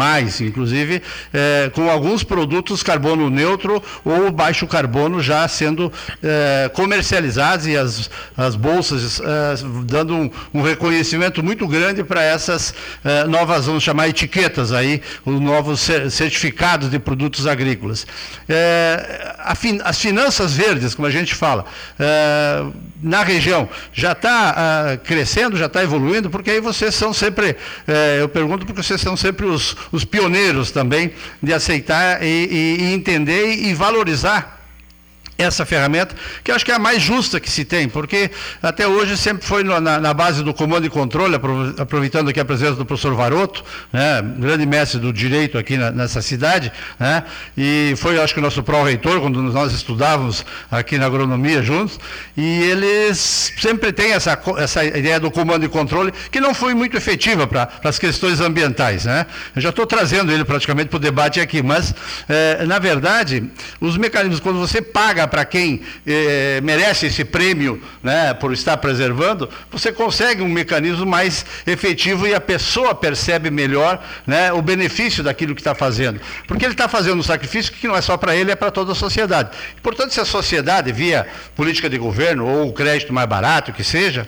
[0.41, 1.01] inclusive,
[1.34, 5.91] é, com alguns produtos carbono neutro ou baixo carbono já sendo
[6.23, 9.23] é, comercializados e as, as bolsas é,
[9.86, 15.39] dando um, um, reconhecimento muito grande para essas é, novas, vamos chamar etiquetas aí, os
[15.39, 18.06] novos certificados de produtos agrícolas.
[18.47, 21.65] É, fin, as finanças verdes, como a gente fala,
[22.00, 27.13] uh, na região, já está uh, eh, crescendo, já está evoluindo, porque aí vocês são
[27.13, 32.26] sempre, uh, eu pergunto porque vocês são sempre os, os pioneiros também de aceitar e,
[32.28, 34.57] e, e entender e valorizar
[35.38, 39.15] essa ferramenta, que acho que é a mais justa que se tem, porque até hoje
[39.15, 41.36] sempre foi na, na base do comando e controle,
[41.78, 46.21] aproveitando aqui a presença do professor Varoto, né, grande mestre do direito aqui na, nessa
[46.21, 47.23] cidade, né,
[47.56, 52.00] e foi, acho que, o nosso pró-reitor, quando nós estudávamos aqui na agronomia juntos,
[52.36, 56.97] e eles sempre têm essa, essa ideia do comando e controle, que não foi muito
[56.97, 59.06] efetiva para as questões ambientais.
[59.06, 59.26] Né?
[59.56, 61.93] Eu já estou trazendo ele praticamente para o debate aqui, mas,
[62.28, 63.43] é, na verdade,
[63.80, 69.49] os mecanismos, quando você paga para quem eh, merece esse prêmio né, por estar preservando,
[69.71, 75.53] você consegue um mecanismo mais efetivo e a pessoa percebe melhor né, o benefício daquilo
[75.53, 76.19] que está fazendo.
[76.47, 78.91] Porque ele está fazendo um sacrifício que não é só para ele, é para toda
[78.91, 79.51] a sociedade.
[79.83, 84.27] Portanto, se a sociedade, via política de governo ou o crédito mais barato que seja,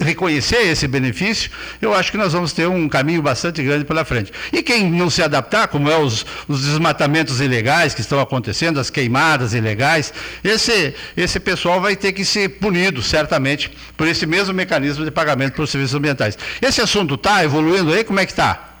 [0.00, 4.32] reconhecer esse benefício, eu acho que nós vamos ter um caminho bastante grande pela frente.
[4.52, 8.90] E quem não se adaptar, como é os, os desmatamentos ilegais que estão acontecendo, as
[8.90, 15.04] queimadas ilegais, esse, esse pessoal vai ter que ser punido, certamente, por esse mesmo mecanismo
[15.04, 16.36] de pagamento por serviços ambientais.
[16.60, 18.02] Esse assunto está evoluindo aí?
[18.02, 18.78] Como é que está?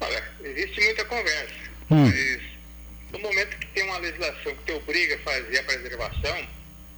[0.00, 1.54] Olha, existe muita conversa.
[1.90, 2.04] Hum.
[2.04, 2.40] Mas
[3.12, 6.46] no momento que tem uma legislação que te obriga a fazer a preservação,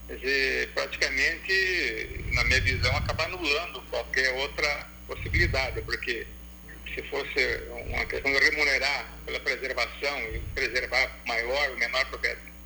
[0.09, 6.27] dizer, praticamente, na minha visão, acaba anulando qualquer outra possibilidade, porque
[6.95, 12.07] se fosse uma questão de remunerar pela preservação e preservar maior ou menor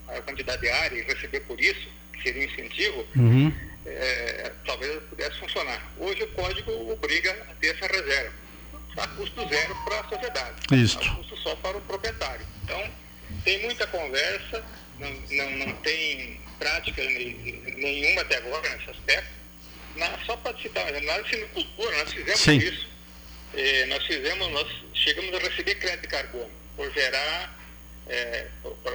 [0.09, 3.53] a quantidade de área e receber por isso, que seria um incentivo, uhum.
[3.87, 5.93] é, talvez pudesse funcionar.
[5.99, 8.33] Hoje o código obriga a ter essa reserva,
[8.97, 10.99] a custo zero para a sociedade, isso.
[10.99, 12.45] a custo só para o proprietário.
[12.65, 12.91] Então,
[13.45, 14.65] tem muita conversa,
[14.99, 19.41] não, não, não tem prática nenhuma até agora nesse aspecto.
[19.97, 22.59] Na, só para citar, na silvicultura nós fizemos Sim.
[22.59, 22.87] isso.
[23.55, 27.59] Eh, nós fizemos, nós chegamos a receber crédito de carbono por gerar,
[28.07, 28.93] é, por, por,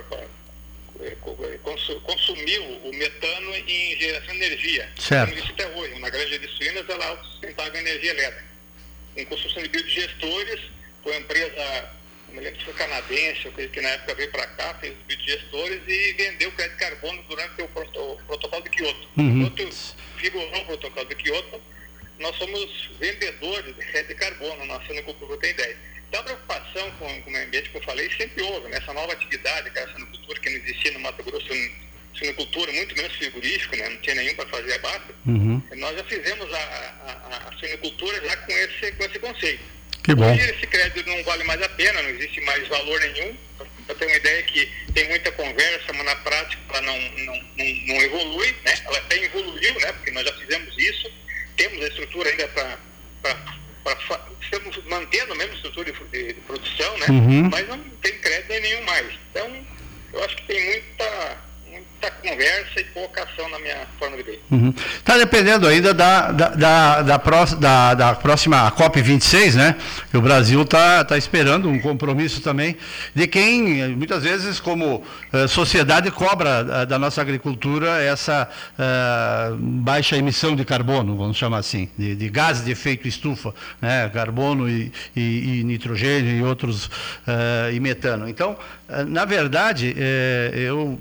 [0.94, 4.90] por, consumir o metano em geração de energia.
[4.98, 5.36] Certo.
[5.36, 8.46] Como até hoje, na granja de suínas ela autossustentava energia elétrica.
[9.18, 10.62] Em construção de biodigestores,
[11.04, 11.92] foi uma empresa
[12.42, 16.52] lembro se foi canadense, que na época veio para cá, fez os gestores e vendeu
[16.52, 19.08] crédito de carbono durante o, protocolo de Kyoto.
[19.18, 19.42] Uhum.
[19.42, 19.76] Enquanto
[20.18, 21.62] figurou o protocolo de Kyoto,
[22.20, 25.78] nós somos vendedores de crédito de carbono na Sinocultura, tem ideia.
[26.08, 29.14] Então a preocupação com, com o meio ambiente que eu falei sempre houve, nessa nova
[29.14, 31.48] atividade, que é a sinocultura, que não existia no Mato Grosso,
[32.18, 33.90] sinocultura, muito menos frigorífico, né?
[33.90, 35.62] não tinha nenhum para fazer abate, uhum.
[35.76, 39.64] nós já fizemos a, a, a, sinocultura já com esse, com esse conceito.
[40.06, 40.32] Que bom.
[40.32, 43.36] Hoje esse crédito não vale mais a pena, não existe mais valor nenhum.
[43.88, 47.66] Para ter uma ideia que tem muita conversa, mas na prática ela não, não, não,
[47.88, 48.74] não evolui, né?
[48.86, 49.92] Ela até evoluiu, né?
[49.94, 51.12] Porque nós já fizemos isso,
[51.58, 52.78] temos a estrutura ainda para
[54.42, 57.06] estamos mantendo a mesma estrutura de, de, de produção, né?
[57.10, 57.50] Uhum.
[57.50, 59.08] Mas não tem crédito nenhum mais.
[59.32, 59.66] Então,
[60.14, 61.38] eu acho que tem muita
[61.96, 64.34] muita conversa e pouca ação na minha forma de ver.
[64.34, 64.74] Está uhum.
[65.04, 69.76] Tá dependendo ainda da, da, da, da, da, da próxima COP26, né?
[70.14, 72.78] O Brasil está tá esperando um compromisso também
[73.14, 75.04] de quem, muitas vezes, como
[75.34, 81.60] uh, sociedade, cobra uh, da nossa agricultura essa uh, baixa emissão de carbono, vamos chamar
[81.60, 84.10] assim, de, de gases de efeito estufa, né?
[84.10, 86.90] carbono e, e, e nitrogênio e outros,
[87.74, 88.28] e metano.
[88.30, 88.58] Então,
[89.08, 89.96] na verdade,
[90.54, 91.00] eu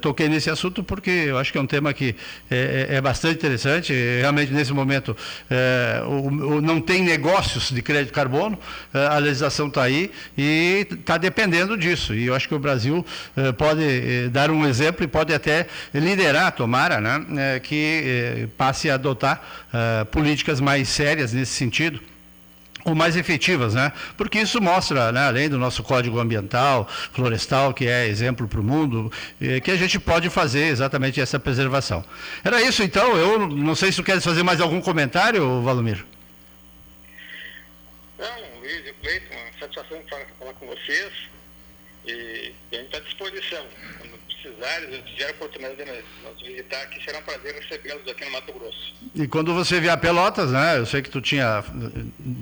[0.00, 2.14] toquei nesse assunto porque eu acho que é um tema que
[2.50, 3.92] é, é, bastante interessante.
[3.92, 5.16] Realmente, nesse momento,
[6.06, 8.58] o, o, não tem negócios de crédito carbono,
[8.92, 12.14] a legislação está aí e está dependendo disso.
[12.14, 13.04] E eu acho que o Brasil
[13.56, 19.42] pode dar um exemplo e pode até liderar, tomara, né, que passe a adotar
[20.10, 22.00] políticas mais sérias nesse sentido
[22.84, 23.92] ou mais efetivas, né?
[24.16, 28.62] Porque isso mostra, né, além do nosso código ambiental, florestal, que é exemplo para o
[28.62, 32.04] mundo, eh, que a gente pode fazer exatamente essa preservação.
[32.44, 33.16] Era isso, então.
[33.16, 36.04] Eu não sei se tu queres fazer mais algum comentário, Valomir.
[38.18, 40.02] Não, Luiz e Cleiton, satisfação
[40.38, 41.12] falar com vocês
[42.06, 43.64] e a gente está à disposição
[44.40, 48.32] precisarem, se tiver a oportunidade de nos visitar aqui, será um prazer recebê-los aqui no
[48.32, 48.94] Mato Grosso.
[49.14, 50.78] E quando você vier a Pelotas, né?
[50.78, 51.62] Eu sei que tu tinha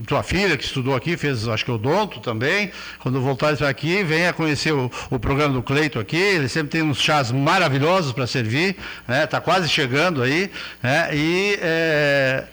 [0.07, 2.71] tua filha que estudou aqui, fez acho que o Donto também.
[3.01, 6.17] Quando voltares aqui, venha conhecer o, o programa do Cleito aqui.
[6.17, 9.25] Ele sempre tem uns chás maravilhosos para servir, né?
[9.25, 10.51] Está quase chegando aí,
[10.83, 11.11] né?
[11.13, 12.45] E é,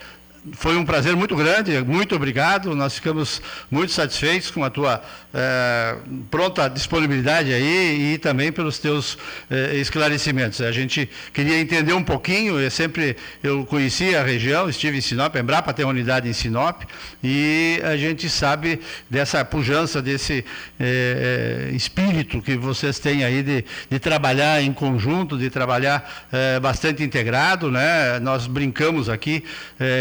[0.54, 2.76] foi um prazer muito grande, muito obrigado.
[2.76, 5.02] Nós ficamos muito satisfeitos com a tua
[5.38, 5.98] é,
[6.32, 9.18] pronta disponibilidade aí e também pelos teus
[9.50, 10.62] é, esclarecimentos.
[10.62, 15.36] A gente queria entender um pouquinho, eu sempre eu conheci a região, estive em Sinop,
[15.36, 16.84] Embrapa tem uma unidade em Sinop,
[17.22, 20.46] e a gente sabe dessa pujança, desse
[20.80, 26.30] é, espírito que vocês têm aí de, de trabalhar em conjunto, de trabalhar
[26.62, 27.70] bastante integrado.
[27.70, 28.20] Né?
[28.20, 29.44] Nós brincamos aqui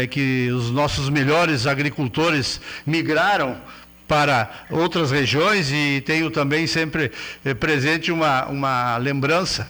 [0.09, 3.57] que os nossos melhores agricultores migraram
[4.07, 7.11] para outras regiões e tenho também sempre
[7.43, 9.69] eh, presente uma, uma lembrança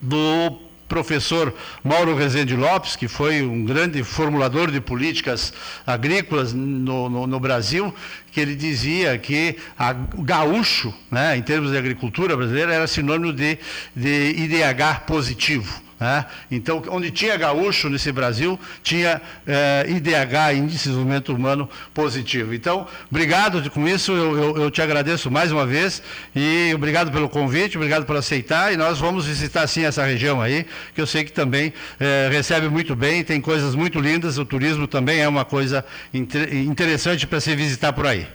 [0.00, 5.52] do professor Mauro Rezende Lopes, que foi um grande formulador de políticas
[5.86, 7.94] agrícolas no, no, no Brasil,
[8.32, 13.58] que ele dizia que a, gaúcho, né, em termos de agricultura brasileira, era sinônimo de,
[13.94, 15.85] de IDH positivo.
[15.98, 16.26] Né?
[16.50, 22.52] Então, onde tinha gaúcho nesse Brasil, tinha eh, IDH, Índice de Desenvolvimento Humano Positivo.
[22.52, 26.02] Então, obrigado com isso, eu, eu, eu, te agradeço mais uma vez
[26.34, 30.66] e obrigado pelo convite, obrigado por aceitar e nós vamos visitar sim essa região aí,
[30.94, 34.86] que eu sei que também eh, recebe muito bem, tem coisas muito lindas, o turismo
[34.86, 38.26] também é uma coisa inter interessante para se visitar por aí.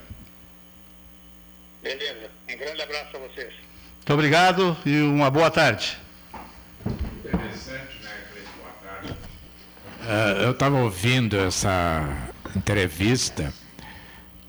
[1.83, 3.53] Beleza, um grande abraço a vocês.
[3.97, 6.01] Muito obrigado e uma boa tarde.
[10.01, 13.53] Uh, eu estava ouvindo essa entrevista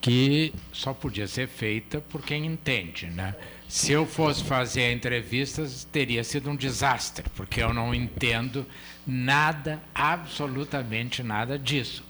[0.01, 3.37] que só podia ser feita por quem entende, né?
[3.69, 5.63] Se eu fosse fazer a entrevista,
[5.93, 8.67] teria sido um desastre, porque eu não entendo
[9.07, 12.03] nada, absolutamente nada disso.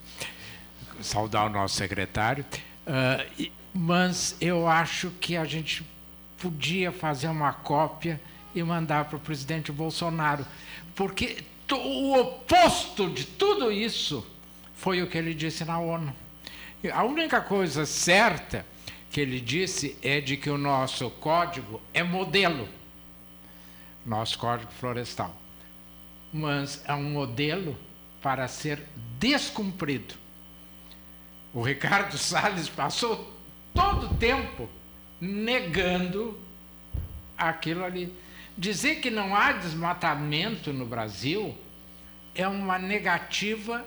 [1.01, 2.45] Saudar o nosso secretário,
[2.87, 5.85] uh, mas eu acho que a gente
[6.39, 8.21] podia fazer uma cópia
[8.55, 10.47] e mandar para o presidente Bolsonaro,
[10.95, 11.39] porque
[11.77, 14.27] o oposto de tudo isso
[14.75, 16.15] foi o que ele disse na ONU.
[16.93, 18.67] A única coisa certa
[19.11, 22.69] que ele disse é de que o nosso código é modelo,
[24.05, 25.37] nosso código florestal.
[26.33, 27.77] Mas é um modelo
[28.23, 28.83] para ser
[29.19, 30.15] descumprido.
[31.53, 33.33] O Ricardo Salles passou
[33.75, 34.69] todo o tempo
[35.21, 36.41] negando
[37.37, 38.13] aquilo ali.
[38.57, 41.57] Dizer que não há desmatamento no Brasil
[42.35, 43.85] é uma negativa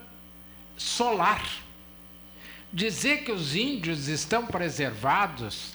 [0.78, 1.43] solar.
[2.72, 5.74] Dizer que os índios estão preservados,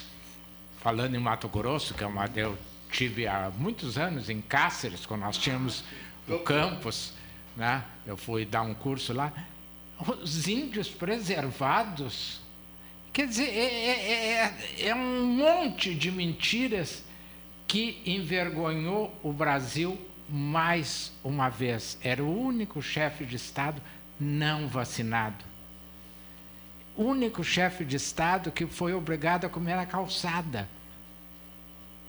[0.79, 2.57] falando em Mato Grosso, que é uma, eu
[2.91, 5.83] tive há muitos anos em Cáceres, quando nós tínhamos
[6.27, 7.13] o campus,
[7.55, 7.83] né?
[8.05, 9.33] eu fui dar um curso lá.
[10.21, 12.41] Os índios preservados,
[13.13, 17.03] quer dizer, é, é, é, é um monte de mentiras
[17.67, 19.97] que envergonhou o Brasil
[20.31, 21.97] mais uma vez.
[22.01, 23.81] Era o único chefe de Estado
[24.19, 25.43] não vacinado.
[26.95, 30.67] Único chefe de Estado que foi obrigado a comer a calçada.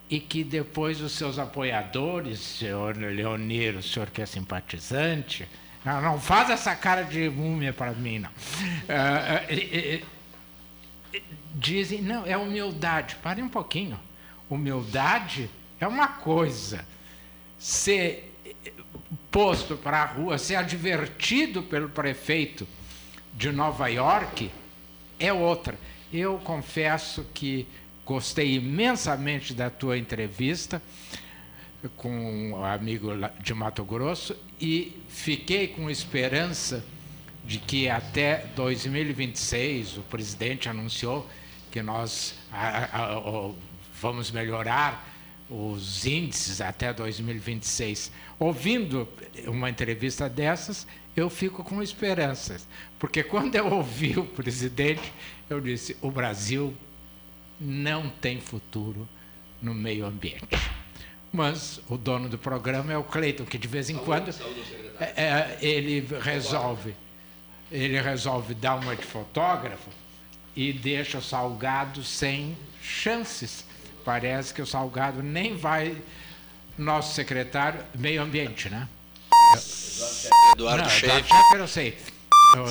[0.08, 5.48] E que depois os seus apoiadores, senhor Leonir, o senhor que é simpatizante,
[5.84, 8.30] não, não faz essa cara de múmia para mim, não.
[8.30, 10.06] Uh,
[11.54, 13.16] dizem, não, é humildade.
[13.16, 13.98] Pare um pouquinho.
[14.48, 15.50] Humildade
[15.80, 16.86] é uma coisa,
[17.62, 18.34] ser
[19.30, 22.66] posto para a rua, ser advertido pelo prefeito
[23.32, 24.50] de Nova York
[25.16, 25.78] é outra.
[26.12, 27.68] Eu confesso que
[28.04, 30.82] gostei imensamente da tua entrevista
[31.96, 36.84] com o amigo de Mato Grosso e fiquei com esperança
[37.44, 41.30] de que até 2026 o presidente anunciou
[41.70, 42.34] que nós
[44.00, 45.11] vamos melhorar
[45.52, 48.10] os índices até 2026.
[48.38, 49.06] Ouvindo
[49.46, 52.66] uma entrevista dessas, eu fico com esperanças,
[52.98, 55.12] porque quando eu ouvi o presidente,
[55.48, 56.74] eu disse: o Brasil
[57.60, 59.06] não tem futuro
[59.60, 60.48] no meio ambiente.
[61.30, 64.30] Mas o dono do programa é o Cleiton, que de vez em quando
[65.00, 66.94] é, é, ele resolve,
[67.70, 69.90] ele resolve dar uma de fotógrafo
[70.54, 73.64] e deixa o Salgado sem chances
[74.04, 75.96] Parece que o Salgado nem vai.
[76.76, 78.88] Nosso secretário, meio ambiente, né?
[80.54, 81.24] Eduardo Schaefer.
[81.54, 81.98] eu sei.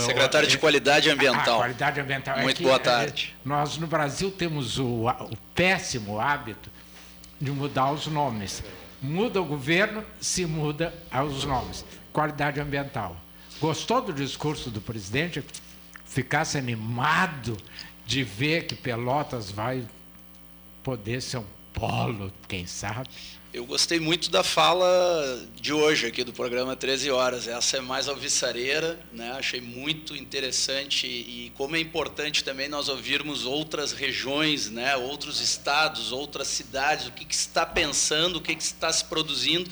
[0.05, 1.55] Secretário de Qualidade Ambiental.
[1.55, 2.37] Ah, qualidade Ambiental.
[2.37, 3.33] É Muito é que, boa tarde.
[3.43, 6.69] É, nós, no Brasil, temos o, o péssimo hábito
[7.39, 8.63] de mudar os nomes.
[9.01, 10.93] Muda o governo, se muda
[11.25, 11.83] os nomes.
[12.13, 13.17] Qualidade ambiental.
[13.59, 15.43] Gostou do discurso do presidente?
[16.05, 17.57] Ficasse animado
[18.05, 19.83] de ver que Pelotas vai
[20.83, 23.09] poder ser um polo, quem sabe.
[23.53, 27.49] Eu gostei muito da fala de hoje aqui do programa 13 Horas.
[27.49, 29.33] Essa é mais alvissareira, né?
[29.33, 34.95] achei muito interessante e como é importante também nós ouvirmos outras regiões, né?
[34.95, 39.69] outros estados, outras cidades, o que, que está pensando, o que, que está se produzindo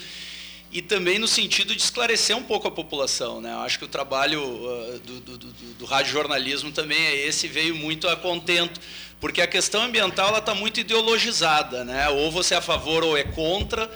[0.72, 3.42] e também no sentido de esclarecer um pouco a população.
[3.42, 3.52] Né?
[3.52, 7.48] Eu acho que o trabalho uh, do, do, do, do rádio jornalismo também é esse,
[7.48, 8.80] veio muito a contento,
[9.20, 11.84] porque a questão ambiental está muito ideologizada.
[11.84, 12.08] Né?
[12.10, 13.90] Ou você é a favor ou é contra,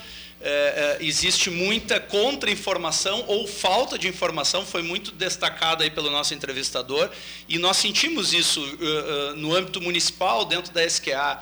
[0.46, 6.34] é, é, existe muita contra-informação ou falta de informação, foi muito destacada aí pelo nosso
[6.34, 7.10] entrevistador,
[7.48, 11.42] e nós sentimos isso uh, uh, no âmbito municipal, dentro da SQA.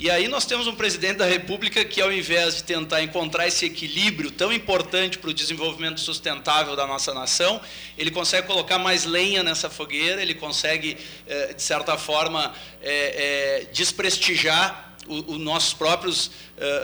[0.00, 3.66] E aí nós temos um presidente da República que, ao invés de tentar encontrar esse
[3.66, 7.60] equilíbrio tão importante para o desenvolvimento sustentável da nossa nação,
[7.98, 10.96] ele consegue colocar mais lenha nessa fogueira, ele consegue,
[11.26, 16.30] eh, de certa forma, é, é, desprestigiar os nossos próprios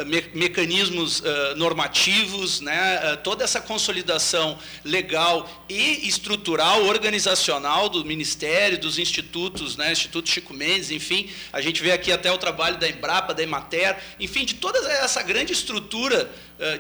[0.07, 8.79] me mecanismos uh, normativos, né, uh, toda essa consolidação legal e estrutural, organizacional do Ministério,
[8.79, 12.89] dos institutos, né, Instituto Chico Mendes, enfim, a gente vê aqui até o trabalho da
[12.89, 16.31] Embrapa, da Emater, enfim, de toda essa grande estrutura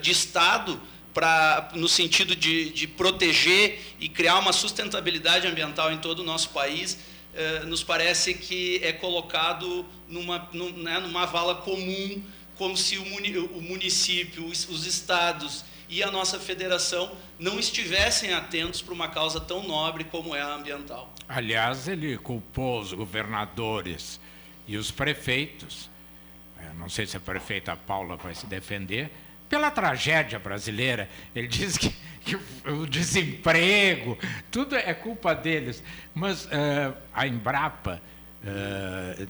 [0.01, 0.81] de Estado
[1.13, 6.51] Pra, no sentido de, de proteger e criar uma sustentabilidade ambiental em todo o nosso
[6.51, 7.16] país, eh,
[7.67, 12.23] nos parece que é colocado numa, né, numa vala comum,
[12.57, 19.09] como se o município, os estados e a nossa federação não estivessem atentos para uma
[19.09, 21.13] causa tão nobre como é a ambiental.
[21.29, 24.21] Aliás, ele culpou os governadores
[24.67, 25.89] e os prefeitos,
[26.59, 29.11] eh, não sei se a prefeita Paula vai se defender,
[29.49, 31.09] pela tragédia brasileira.
[31.35, 31.93] Ele diz que
[32.35, 34.19] o desemprego,
[34.51, 35.83] tudo é culpa deles.
[36.15, 38.01] Mas uh, a Embrapa,
[38.43, 39.29] uh,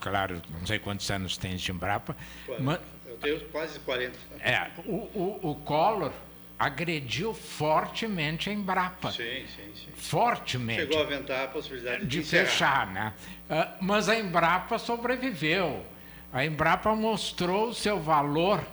[0.00, 2.16] claro, não sei quantos anos tem de Embrapa.
[2.58, 4.18] Mas, Eu tenho quase 40.
[4.40, 6.12] É, o, o, o Collor
[6.58, 9.10] agrediu fortemente a Embrapa.
[9.10, 9.90] Sim, sim, sim.
[9.94, 10.80] Fortemente.
[10.82, 13.12] Chegou a aventar a possibilidade de, de fechar, né?
[13.48, 15.84] Uh, mas a Embrapa sobreviveu.
[16.32, 18.64] A Embrapa mostrou o seu valor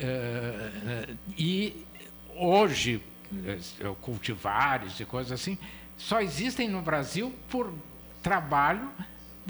[0.00, 1.84] Uh, e
[2.40, 3.02] hoje,
[4.00, 5.58] cultivares e coisas assim,
[5.96, 7.72] só existem no Brasil por
[8.22, 8.90] trabalho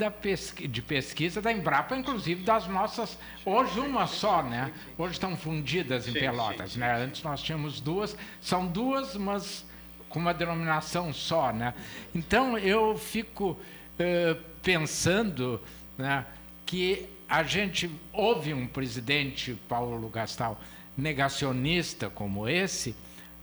[0.09, 3.19] pesqui de pesquisa da Embrapa, inclusive das nossas.
[3.45, 4.71] Hoje uma só, né?
[4.97, 6.95] Hoje estão fundidas em sim, Pelotas, sim, né?
[6.95, 7.03] Sim.
[7.03, 9.65] Antes nós tínhamos duas, são duas, mas
[10.09, 11.73] com uma denominação só, né?
[12.15, 15.61] Então eu fico uh, pensando,
[15.97, 16.25] né,
[16.65, 20.59] que a gente ouve um presidente, Paulo Gastal,
[20.97, 22.95] negacionista como esse,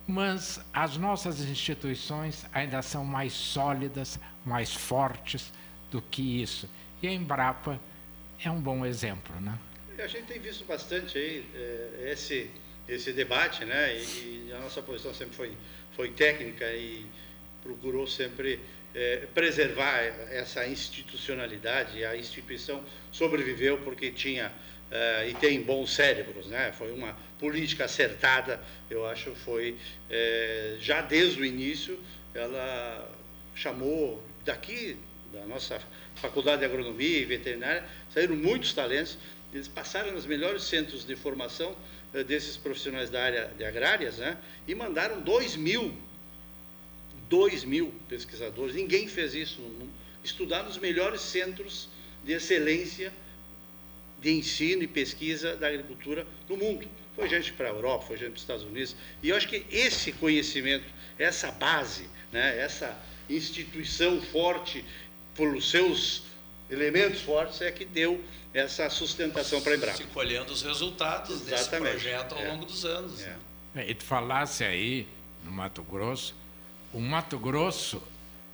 [0.06, 5.52] mas as nossas instituições ainda são mais sólidas, mais fortes
[5.90, 6.68] do que isso.
[7.02, 7.78] E a Embrapa
[8.42, 9.58] é um bom exemplo, né?
[9.98, 12.50] A gente tem visto bastante aí é, esse
[12.88, 13.94] esse debate, né?
[13.98, 15.52] E, a nossa posição sempre foi
[15.92, 17.04] foi técnica e
[17.62, 18.60] procurou sempre
[18.94, 19.98] é, preservar
[20.30, 22.04] essa institucionalidade.
[22.04, 24.52] A instituição sobreviveu porque tinha
[25.28, 26.72] e tem bons cérebros, né?
[26.72, 29.76] Foi uma política acertada, eu acho, foi
[30.10, 31.98] é, já desde o início
[32.34, 33.10] ela
[33.54, 34.96] chamou daqui
[35.32, 35.80] da nossa
[36.16, 39.18] faculdade de agronomia e veterinária saíram muitos talentos.
[39.52, 41.74] Eles passaram nos melhores centros de formação
[42.14, 44.36] é, desses profissionais da área de agrárias, né?
[44.66, 45.94] E mandaram dois mil
[47.28, 49.90] 2 mil pesquisadores, ninguém fez isso no mundo,
[50.24, 51.88] estudar nos melhores centros
[52.24, 53.12] de excelência
[54.20, 56.88] de ensino e pesquisa da agricultura no mundo.
[57.14, 58.96] Foi gente para a Europa, foi gente para os Estados Unidos.
[59.22, 60.84] E eu acho que esse conhecimento,
[61.18, 62.96] essa base, né, essa
[63.28, 64.84] instituição forte,
[65.34, 66.22] por seus
[66.70, 69.96] elementos fortes, é que deu essa sustentação para a Embrapa.
[69.96, 71.50] Se colhendo os resultados Exatamente.
[71.50, 72.48] desse projeto ao é.
[72.48, 73.22] longo dos anos.
[73.22, 73.36] É.
[73.74, 73.90] Né?
[73.90, 75.06] E tu falasse aí,
[75.44, 76.34] no Mato Grosso,
[76.92, 78.02] o Mato Grosso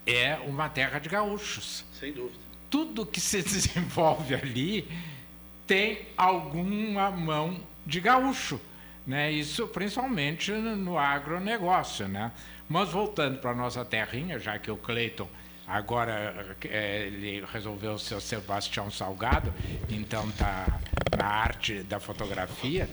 [0.07, 1.85] é uma terra de gaúchos.
[1.99, 2.39] Sem dúvida.
[2.69, 4.89] Tudo que se desenvolve ali
[5.67, 8.61] tem alguma mão de gaúcho.
[9.07, 9.31] Né?
[9.33, 12.09] Isso principalmente no agronegócio.
[12.09, 12.33] Né?
[12.69, 15.29] Mas voltando para a nossa terrinha, já que o Cleiton
[15.67, 19.53] agora é, ele resolveu ser Sebastião Salgado,
[19.89, 20.67] então está
[21.17, 22.89] na arte da fotografia.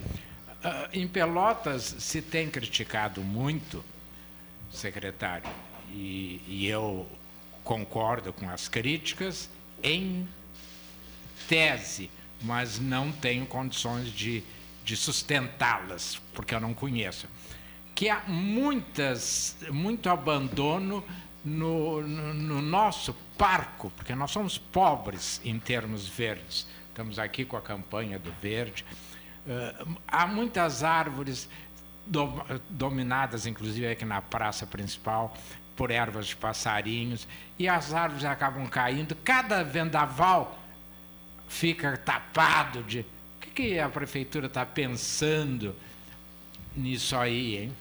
[0.63, 3.84] Uh, em Pelotas se tem criticado muito
[4.72, 5.49] secretário.
[5.89, 7.07] E, e eu
[7.63, 9.49] concordo com as críticas
[9.84, 10.28] em
[11.47, 12.09] tese,
[12.42, 14.44] mas não tenho condições de,
[14.84, 17.28] de sustentá-las, porque eu não conheço.
[17.94, 21.04] Que há muitas, muito abandono
[21.44, 26.68] no, no, no, nosso parco, porque nós somos pobres em termos verdes.
[26.89, 28.86] Estamos aqui com a campanha do verde.
[29.46, 31.50] Uh, há muitas árvores
[32.06, 32.28] do,
[32.70, 35.36] dominadas, inclusive aqui na praça principal,
[35.76, 37.28] por ervas de passarinhos,
[37.58, 39.16] e as árvores acabam caindo.
[39.16, 40.61] Cada vendaval
[41.52, 43.02] fica tapado de.
[43.02, 43.06] O
[43.41, 45.76] que, que a prefeitura está pensando
[46.76, 47.76] nisso aí, hein?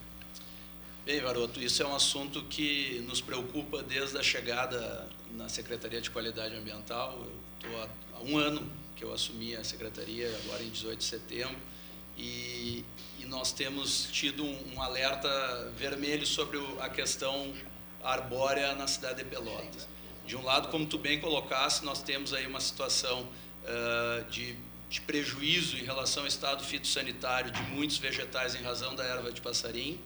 [1.07, 6.11] Bem, Varoto, isso é um assunto que nos preocupa desde a chegada na Secretaria de
[6.11, 7.19] Qualidade Ambiental.
[7.63, 11.57] Eu estou há um ano que eu assumi a secretaria, agora em 18 de setembro,
[12.19, 12.85] e,
[13.19, 17.55] e nós temos tido um, um alerta vermelho sobre o, a questão
[18.03, 19.89] arbórea na cidade de Pelotas.
[20.27, 23.27] De um lado, como tu bem colocaste, nós temos aí uma situação
[24.31, 24.57] de,
[24.89, 29.41] de prejuízo em relação ao estado fitossanitário de muitos vegetais em razão da erva de
[29.41, 29.99] passarinho.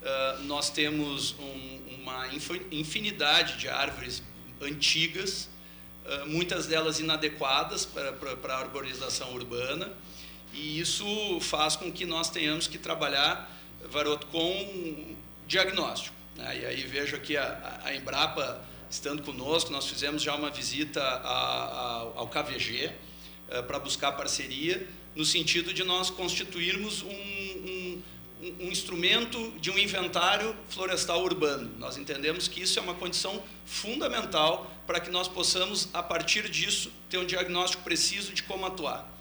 [0.00, 2.28] Uh, nós temos um, uma
[2.70, 4.22] infinidade de árvores
[4.60, 5.48] antigas,
[6.26, 9.92] muitas delas inadequadas para, para, para a arborização urbana,
[10.52, 11.06] e isso
[11.40, 13.50] faz com que nós tenhamos que trabalhar,
[13.90, 15.14] Varoto, com
[15.46, 16.14] diagnóstico.
[16.36, 16.60] Né?
[16.60, 21.28] E aí vejo aqui a, a, Embrapa estando conosco, nós fizemos já uma visita a,
[21.28, 22.92] a, ao KVG uh,
[23.50, 28.02] eh, para buscar parceria, no sentido de nós constituirmos um, um,
[28.60, 31.70] um instrumento de um inventário florestal urbano.
[31.78, 36.90] Nós entendemos que isso é uma condição fundamental para que nós possamos, a partir disso,
[37.10, 39.12] ter um diagnóstico preciso de como atuar.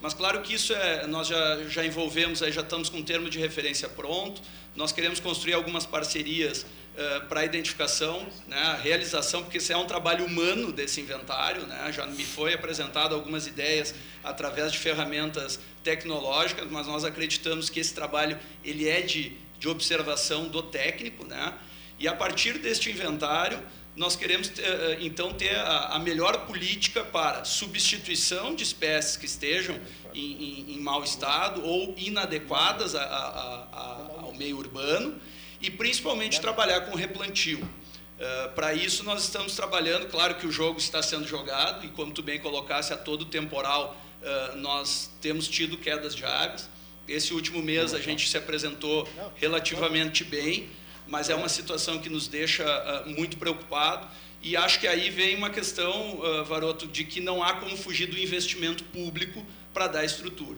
[0.00, 3.30] Mas claro que isso é, nós já, já envolvemos, aí já estamos com um termo
[3.30, 4.42] de referência pronto,
[4.74, 6.66] nós queremos construir algumas parcerias
[6.96, 11.66] uh, para a identificação, né, a realização, porque isso é um trabalho humano desse inventário,
[11.66, 13.94] né, já me foi apresentado algumas ideias
[14.24, 20.48] através de ferramentas tecnológicas, mas nós acreditamos que esse trabalho ele é de, de observação
[20.48, 21.54] do técnico, né,
[21.98, 23.62] e a partir deste inventário
[23.96, 29.80] nós queremos eh, então ter a, melhor política para substituição de espécies que estejam
[30.12, 35.18] em, em, em mau estado ou inadequadas a, a, ao meio urbano
[35.60, 37.58] e principalmente trabalhar com replantio.
[37.58, 42.12] Uh, para isso nós estamos trabalhando, claro que o jogo está sendo jogado e como
[42.12, 46.68] tu bem colocasse a todo temporal uh, nós temos tido quedas de aves.
[47.06, 50.68] Esse último mês a gente se apresentou relativamente bem,
[51.06, 54.08] mas é uma situação que nos deixa uh, muito preocupado.
[54.42, 58.16] E acho que aí vem uma questão, Varoto, de que não há como fugir do
[58.16, 59.44] investimento público
[59.74, 60.56] para dar estrutura.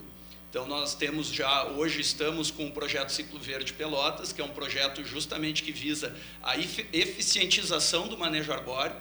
[0.50, 4.48] Então, nós temos já, hoje estamos com o projeto Ciclo Verde Pelotas, que é um
[4.48, 8.96] projeto justamente que visa a eficientização do manejo arbóreo.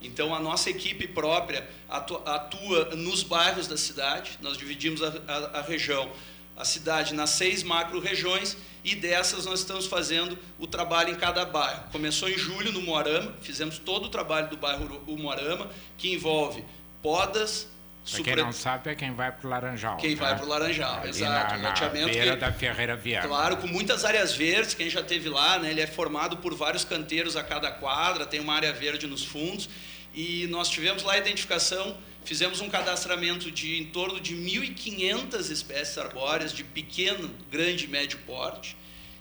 [0.00, 5.58] Então, a nossa equipe própria atua, atua nos bairros da cidade, nós dividimos a, a,
[5.58, 6.08] a região,
[6.56, 11.82] a cidade, nas seis macro-regiões, e dessas nós estamos fazendo o trabalho em cada bairro.
[11.90, 16.64] Começou em julho no Moarama, fizemos todo o trabalho do bairro Moarama, que envolve
[17.02, 17.66] podas,
[18.04, 19.96] Quem não sabe é quem vai para o Laranjal.
[19.96, 20.16] Quem né?
[20.16, 21.58] vai para o Laranjal, Ali exato.
[21.58, 23.28] Na, na beira que, da Ferreira Viana.
[23.28, 26.84] Claro, com muitas áreas verdes, quem já teve lá, né, ele é formado por vários
[26.84, 29.68] canteiros a cada quadra, tem uma área verde nos fundos,
[30.12, 35.98] e nós tivemos lá a identificação Fizemos um cadastramento de em torno de 1.500 espécies
[35.98, 38.76] arbóreas de pequeno, grande e médio porte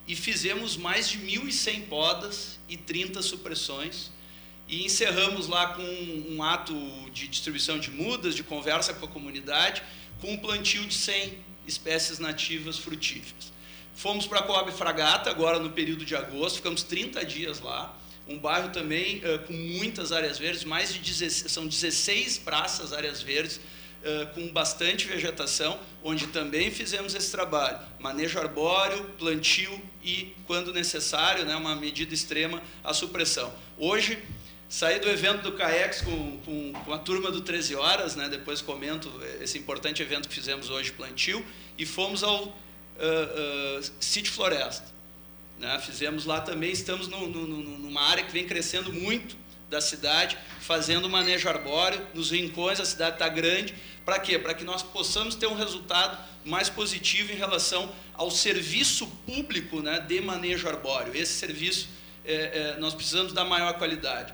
[0.08, 4.12] e fizemos mais de 1.100 podas e 30 supressões
[4.72, 5.84] e encerramos lá com
[6.30, 6.74] um ato
[7.12, 9.84] de distribuição de mudas, de conversa com a comunidade,
[10.22, 13.52] com um plantio de 100 espécies nativas frutíferas.
[13.94, 17.94] Fomos para a Coab Fragata agora no período de agosto, ficamos 30 dias lá,
[18.26, 23.22] um bairro também uh, com muitas áreas verdes, mais de 16, são 16 praças áreas
[23.22, 30.72] verdes, uh, com bastante vegetação, onde também fizemos esse trabalho, manejo arbóreo, plantio e, quando
[30.72, 33.54] necessário, né, uma medida extrema, a supressão.
[33.78, 34.18] Hoje,
[34.72, 38.62] saí do evento do CAEX com, com, com, a turma do 13 Horas, né, depois
[38.62, 39.12] comento
[39.42, 41.46] esse importante evento que fizemos hoje, plantio,
[41.78, 42.52] e fomos ao uh,
[43.82, 44.88] uh, Floresta.
[45.60, 45.78] Né?
[45.80, 49.36] Fizemos lá também, estamos no, no, numa área que vem crescendo muito
[49.70, 53.76] da cidade, fazendo manejo arbóreo, nos rincões, a cidade está grande.
[54.06, 54.40] Para quê?
[54.40, 60.00] Para que nós possamos ter um resultado mais positivo em relação ao serviço público né,
[60.00, 61.14] de manejo arbóreo.
[61.14, 61.90] Esse serviço
[62.24, 62.34] é,
[62.76, 64.34] é, nós precisamos da maior qualidade.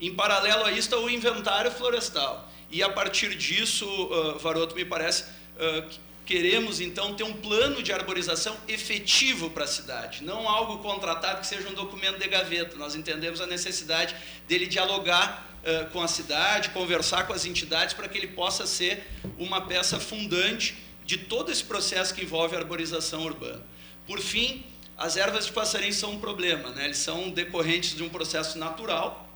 [0.00, 2.48] Em paralelo a isso está o inventário florestal.
[2.70, 5.88] E a partir disso, uh, Varoto, me parece uh,
[6.28, 11.46] Queremos então ter um plano de arborização efetivo para a cidade, não algo contratado que
[11.46, 12.76] seja um documento de gaveta.
[12.76, 14.14] Nós entendemos a necessidade
[14.46, 19.08] dele dialogar uh, com a cidade, conversar com as entidades para que ele possa ser
[19.38, 23.64] uma peça fundante de todo esse processo que envolve a arborização urbana.
[24.06, 24.66] Por fim,
[24.98, 26.84] as ervas de passarinho são um problema, né?
[26.84, 29.27] eles são decorrentes de um processo natural,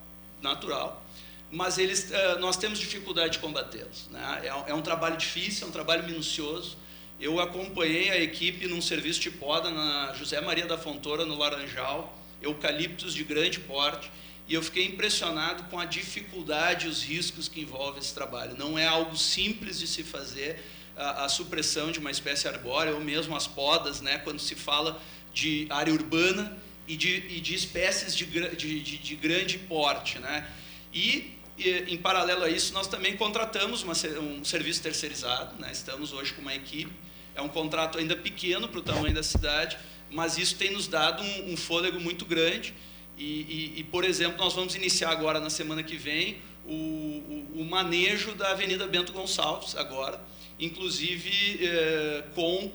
[0.42, 1.04] natural,
[1.50, 4.08] mas eles, uh, nós temos dificuldade de combatê-los.
[4.10, 4.42] Né?
[4.44, 6.76] É, é, um trabalho difícil, é um trabalho minucioso,
[7.20, 12.18] eu acompanhei a equipe num serviço de poda na José Maria da Fontoura, no Laranjal,
[12.40, 14.10] eucaliptos de grande porte,
[14.48, 18.56] e eu fiquei impressionado com a dificuldade e os riscos que envolve esse trabalho.
[18.58, 20.60] Não é algo simples de se fazer
[20.96, 25.00] a, a supressão de uma espécie arbórea, ou mesmo as podas, né, quando se fala
[25.32, 30.18] de área urbana e de, e de espécies de, de, de, de grande porte.
[30.18, 30.48] Né?
[30.92, 35.70] E em paralelo a isso, nós também contratamos uma, um serviço terceirizado, né?
[35.70, 36.92] estamos hoje com uma equipe,
[37.34, 39.78] é um contrato ainda pequeno para o tamanho da cidade,
[40.10, 42.74] mas isso tem nos dado um, um fôlego muito grande.
[43.16, 47.60] E, e, e, por exemplo, nós vamos iniciar agora, na semana que vem, o, o,
[47.60, 50.20] o manejo da Avenida Bento Gonçalves, agora,
[50.58, 52.70] inclusive eh, com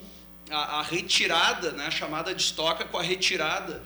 [0.50, 3.84] a, a, retirada, né, a chamada de estoca, com a retirada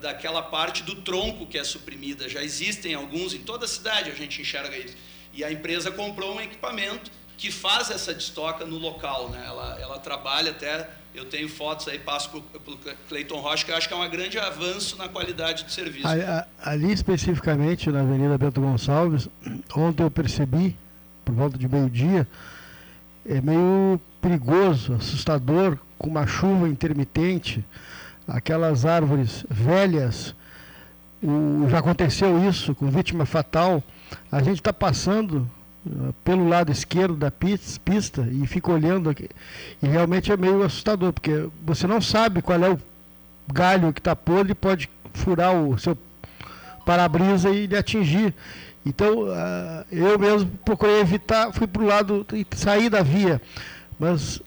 [0.00, 2.28] daquela parte do tronco que é suprimida.
[2.28, 4.96] Já existem alguns, em toda a cidade a gente enxerga isso.
[5.32, 9.28] E a empresa comprou um equipamento que faz essa destoca no local.
[9.28, 9.42] Né?
[9.44, 13.76] Ela, ela trabalha até, eu tenho fotos aí, passo para o Cleiton Rocha, que eu
[13.76, 16.06] acho que é um grande avanço na qualidade do serviço.
[16.62, 19.28] Ali especificamente, na Avenida Bento Gonçalves,
[19.74, 20.76] ontem eu percebi,
[21.24, 22.26] por volta de meio-dia,
[23.28, 27.64] é meio perigoso, assustador, com uma chuva intermitente,
[28.26, 30.34] aquelas árvores velhas,
[31.68, 33.82] já aconteceu isso com vítima fatal.
[34.30, 35.48] A gente está passando
[36.24, 39.28] pelo lado esquerdo da pista e fica olhando aqui.
[39.82, 42.78] E realmente é meio assustador, porque você não sabe qual é o
[43.52, 45.96] galho que está podre pode furar o seu
[46.84, 48.34] para-brisa e lhe atingir.
[48.84, 53.42] Então, uh, eu mesmo procurei evitar, fui para o lado e sair da via.
[53.98, 54.40] Mas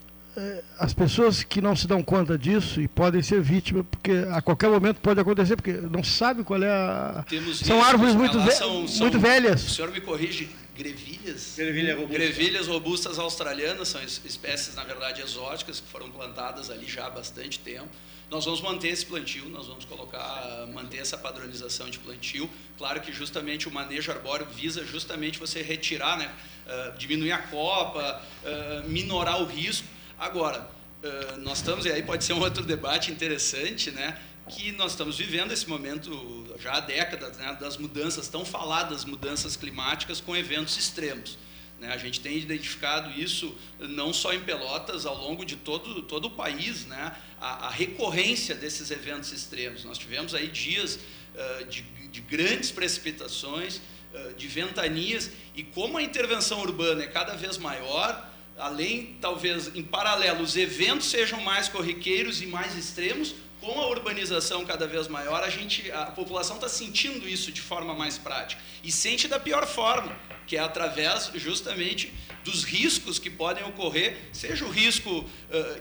[0.78, 4.70] as pessoas que não se dão conta disso e podem ser vítimas, porque a qualquer
[4.70, 7.26] momento pode acontecer, porque não sabe qual é a.
[7.28, 9.64] Temos são árvores muito, ve são, muito são, velhas.
[9.66, 11.56] O senhor me corrige, grevilhas.
[11.58, 12.14] Grevilha robusta.
[12.14, 17.60] Grevilhas robustas australianas, são espécies, na verdade, exóticas, que foram plantadas ali já há bastante
[17.60, 17.90] tempo.
[18.30, 22.48] Nós vamos manter esse plantio, nós vamos colocar, manter essa padronização de plantio.
[22.78, 26.32] Claro que justamente o manejo arbóreo visa justamente você retirar, né,
[26.68, 29.88] uh, diminuir a copa, uh, minorar o risco.
[30.20, 30.70] Agora,
[31.02, 35.18] uh, nós estamos, e aí pode ser um outro debate interessante, né, que nós estamos
[35.18, 40.76] vivendo esse momento já há décadas né, das mudanças, tão faladas mudanças climáticas com eventos
[40.78, 41.38] extremos.
[41.80, 41.94] Né?
[41.94, 46.32] A gente tem identificado isso não só em Pelotas, ao longo de todo, todo o
[46.32, 47.16] país, né?
[47.40, 49.86] a, a recorrência desses eventos extremos.
[49.86, 51.00] Nós tivemos aí dias
[51.34, 53.78] uh, de, de grandes precipitações,
[54.14, 58.29] uh, de ventanias, e como a intervenção urbana é cada vez maior,
[58.60, 64.66] além, talvez, em paralelo, os eventos sejam mais corriqueiros e mais extremos, com a urbanização
[64.66, 68.62] cada vez maior, a, gente, a população está sentindo isso de forma mais prática.
[68.84, 74.66] E sente da pior forma, que é através justamente dos riscos que podem ocorrer, seja
[74.66, 75.26] o risco uh,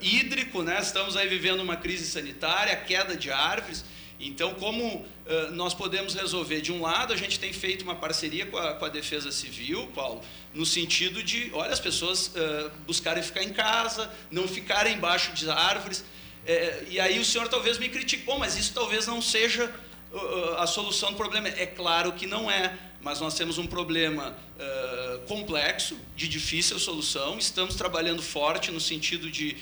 [0.03, 0.79] hídrico, né?
[0.81, 3.85] estamos aí vivendo uma crise sanitária, queda de árvores.
[4.21, 5.07] Então, como uh,
[5.53, 6.61] nós podemos resolver?
[6.61, 9.87] De um lado, a gente tem feito uma parceria com a, com a Defesa Civil,
[9.95, 10.21] Paulo,
[10.59, 15.49] no sentido de, olha, as pessoas uh, buscarem ficar em casa, não ficarem embaixo de
[15.49, 16.05] árvores.
[16.45, 19.73] É, e aí o senhor talvez me critique, Pô, mas isso talvez não seja
[20.13, 21.47] uh, a solução do problema.
[21.47, 27.39] É claro que não é, mas nós temos um problema uh, complexo, de difícil solução.
[27.39, 29.57] Estamos trabalhando forte no sentido de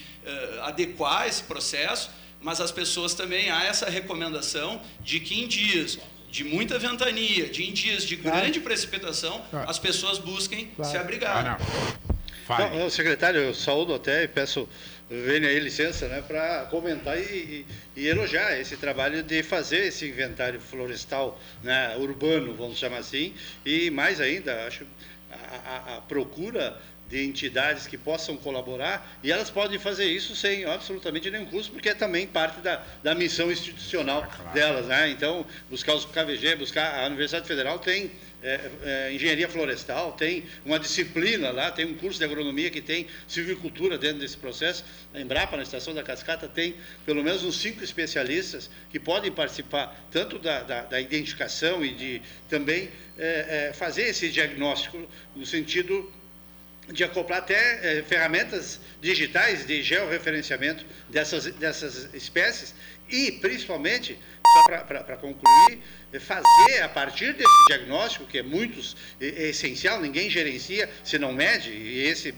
[0.63, 5.99] adequar esse processo, mas as pessoas também há essa recomendação de que em dias
[6.37, 11.59] de muita ventania, de em dias de grande precipitação, as pessoas busquem se abrigar.
[12.49, 12.79] Ah, não.
[12.79, 14.69] Não, secretário, eu saúdo até e peço
[15.09, 17.67] venha aí licença né, para comentar e, e,
[17.97, 23.33] e, elogiar esse trabalho de fazer esse inventário florestal né, urbano, vamos chamar assim,
[23.65, 24.85] e mais ainda, acho
[25.31, 26.77] a, a, a procura
[27.09, 31.91] de entidades que possam colaborar e elas podem fazer isso sem absolutamente nenhum custo, porque
[31.91, 34.53] é também parte da, da missão institucional é claro.
[34.53, 34.87] delas.
[34.87, 35.11] Né?
[35.11, 38.11] Então, buscar os KVG, buscar a Universidade Federal tem
[38.43, 43.07] é, é, engenharia florestal, tem uma disciplina lá, tem um curso de agronomia que tem
[43.27, 44.85] silvicultura dentro desse processo.
[45.15, 49.97] A Embrapa, na Estação da Cascata, tem pelo menos uns cinco especialistas que podem participar
[50.11, 56.13] tanto da, da, da identificação e de também é, é fazer esse diagnóstico no sentido
[56.89, 62.75] de acoplar até é, ferramentas digitais de georreferenciamento dessas, dessas espécies
[63.11, 64.19] e, principalmente,
[64.53, 65.79] só para concluir,
[66.13, 68.81] é fazer a partir desse diagnóstico, que é muito
[69.21, 72.35] é essencial, ninguém gerencia se não mede, e esse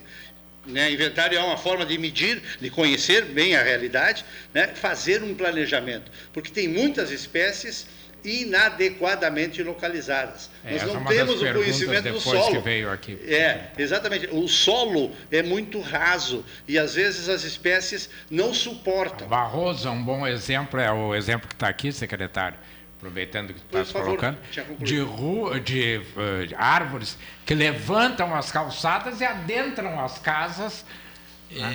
[0.65, 5.33] né, inventário é uma forma de medir, de conhecer bem a realidade, né, fazer um
[5.33, 7.87] planejamento, porque tem muitas espécies
[8.23, 10.49] inadequadamente localizadas.
[10.63, 12.51] É, Nós é não temos o conhecimento do solo.
[12.51, 13.17] que veio aqui.
[13.27, 14.27] É, exatamente.
[14.31, 19.27] O solo é muito raso e às vezes as espécies não suportam.
[19.27, 22.57] Barroso é um bom exemplo, é o exemplo que está aqui, secretário,
[22.97, 24.37] aproveitando que favor, colocando,
[24.79, 30.85] de, ru- de eh, árvores que levantam as calçadas e adentram as casas.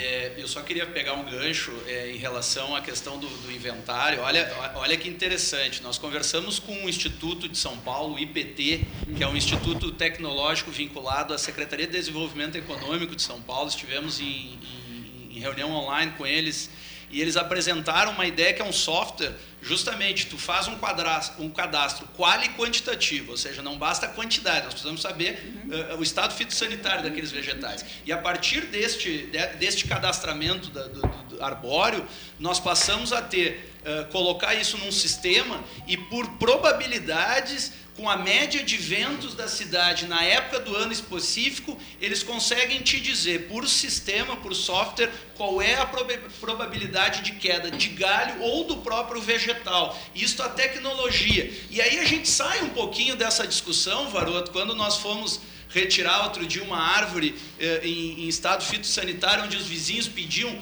[0.00, 4.20] É, eu só queria pegar um gancho é, em relação à questão do, do inventário.
[4.20, 5.82] Olha, olha que interessante.
[5.82, 10.70] Nós conversamos com o Instituto de São Paulo, o IPT, que é um instituto tecnológico
[10.70, 13.68] vinculado à Secretaria de Desenvolvimento Econômico de São Paulo.
[13.68, 16.70] Estivemos em, em- em reunião online com eles
[17.10, 19.32] e eles apresentaram uma ideia que é um software.
[19.64, 24.64] Justamente, tu faz um cadastro, um cadastro quali quantitativo, ou seja, não basta a quantidade,
[24.64, 27.82] nós precisamos saber eh, o estado fitossanitário daqueles vegetais.
[28.04, 32.06] E a partir deste, de- deste cadastramento da- do, do- arbóreo,
[32.38, 38.62] nós passamos a ter, eh, colocar isso num sistema e por probabilidades, com a média
[38.62, 44.36] de ventos da cidade na época do ano específico, eles conseguem te dizer por sistema,
[44.36, 49.96] por software, qual é a proba- probabilidade de queda de galho ou do próprio vegetal.
[50.14, 51.52] Isto a tecnologia.
[51.70, 56.46] E aí a gente sai um pouquinho dessa discussão, Varoto, quando nós fomos retirar outro
[56.46, 60.56] dia uma árvore eh, em, em estado fitossanitário, onde os vizinhos pediam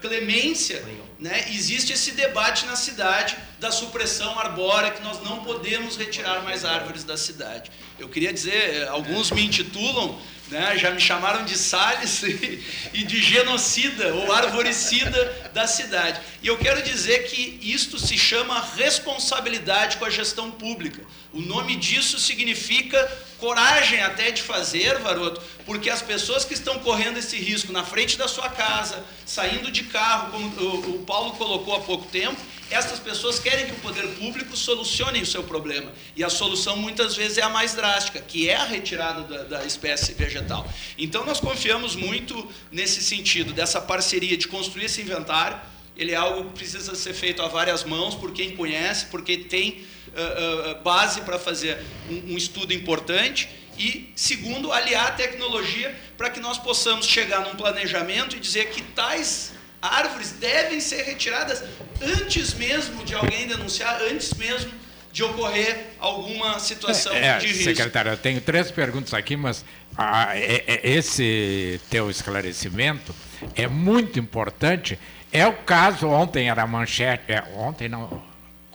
[0.00, 0.84] clemência,
[1.18, 1.46] né?
[1.48, 7.04] existe esse debate na cidade da supressão arbórea, que nós não podemos retirar mais árvores
[7.04, 7.70] da cidade.
[7.98, 10.18] Eu queria dizer, eh, alguns me intitulam,
[10.48, 10.76] né?
[10.76, 12.22] já me chamaram de Salles
[12.92, 16.20] e, de genocida ou arboricida da cidade.
[16.42, 21.02] E eu quero dizer que isto se chama responsabilidade com a gestão pública.
[21.32, 22.98] O nome disso significa
[23.38, 28.16] coragem até de fazer, Varoto, porque as pessoas que estão correndo esse risco na frente
[28.16, 32.36] da sua casa, saindo de carro, como o, Paulo colocou há pouco tempo,
[32.70, 35.92] essas pessoas querem que o poder público solucione o seu problema.
[36.16, 39.64] E a solução muitas vezes é a mais drástica, que é a retirada da, da
[39.64, 40.68] espécie vegetal.
[40.98, 45.60] Então nós confiamos muito nesse sentido, dessa parceria de construir esse inventário.
[45.96, 49.84] Ele é algo que precisa ser feito a várias mãos por quem conhece, porque tem
[50.16, 51.78] uh, uh, base para fazer
[52.10, 53.48] um, um estudo importante
[53.78, 58.82] e, segundo, aliar a tecnologia para que nós possamos chegar num planejamento e dizer que
[58.82, 59.52] tais
[59.82, 61.62] árvores devem ser retiradas
[62.02, 64.72] antes mesmo de alguém denunciar, antes mesmo
[65.12, 67.64] de ocorrer alguma situação É, de risco.
[67.64, 69.64] secretário, eu tenho três perguntas aqui, mas
[69.96, 73.14] ah, é- é- esse teu esclarecimento
[73.54, 74.98] é muito importante.
[75.32, 78.22] É o caso, ontem era manchete, é, ontem não,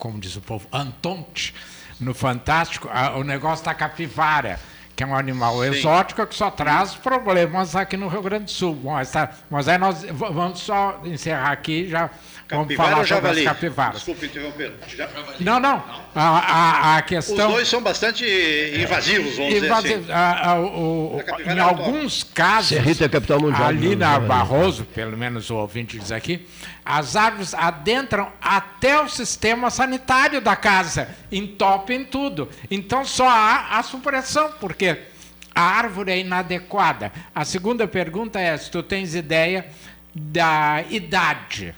[0.02, 1.54] como diz o povo, Antonte,
[2.00, 4.58] no Fantástico, a- o negócio da capivara,
[4.96, 8.74] que é um animal exótico que só traz problemas aqui no Rio Grande do Sul.
[8.74, 12.10] Bom, essa- mas aí nós vamos só encerrar aqui, já
[12.52, 13.94] vamos Capivara falar ou sobre as capivaras.
[13.96, 14.72] Desculpe interromper.
[14.96, 15.08] Já-
[15.40, 15.82] Não, não,
[16.14, 17.50] a, a, a Os questão...
[17.50, 18.24] dois são bastante
[18.80, 20.06] invasivos, vamos dizer assim.
[20.10, 24.18] a- a- o- em é alguns casos, Serrita é a capital mundial ali do na.
[24.20, 26.46] Barroso, pelo menos o ouvinte diz aqui,
[26.84, 32.48] as árvores adentram até o sistema sanitário da casa, entopem tudo.
[32.70, 34.98] Então só há a supressão, porque
[35.54, 37.12] a árvore é inadequada.
[37.34, 39.66] A segunda pergunta é se tu tens ideia
[40.14, 41.74] da idade.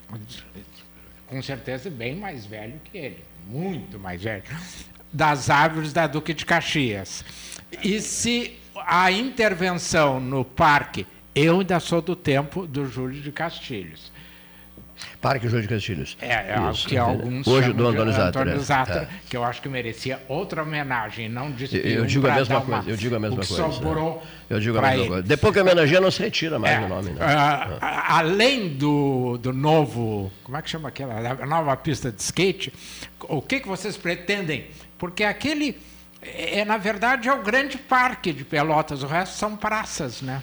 [1.34, 4.44] Com certeza bem mais velho que ele, muito mais velho,
[5.12, 7.24] das árvores da Duque de Caxias.
[7.82, 8.56] E se
[8.86, 11.04] a intervenção no parque,
[11.34, 14.12] eu ainda sou do tempo do Júlio de Castilhos.
[15.20, 16.16] Parque Júlio de Castilhos.
[16.20, 16.98] É, é Isso, que é.
[17.00, 18.40] alguns Hoje chamam do de Antônio Zatra.
[18.42, 18.62] Antônio é.
[18.62, 19.08] Zatra, É.
[19.28, 22.64] que eu acho que merecia outra homenagem, não despir Eu um digo a mesma dar
[22.64, 23.72] uma- coisa, eu digo a mesma o que coisa.
[23.72, 25.08] sobrou Eu digo a mesma ele.
[25.08, 25.22] coisa.
[25.22, 27.10] Depois que homenageia, não se retira mais É, o nome.
[27.10, 27.16] Né?
[27.20, 32.20] ah, a- além do, do novo, como é que chama aquela, a nova pista de
[32.20, 32.72] skate,
[33.28, 34.66] o que, que vocês pretendem?
[34.98, 35.76] Porque aquele,
[36.22, 40.42] é, é, na verdade, é o grande parque de Pelotas, o resto são praças, né?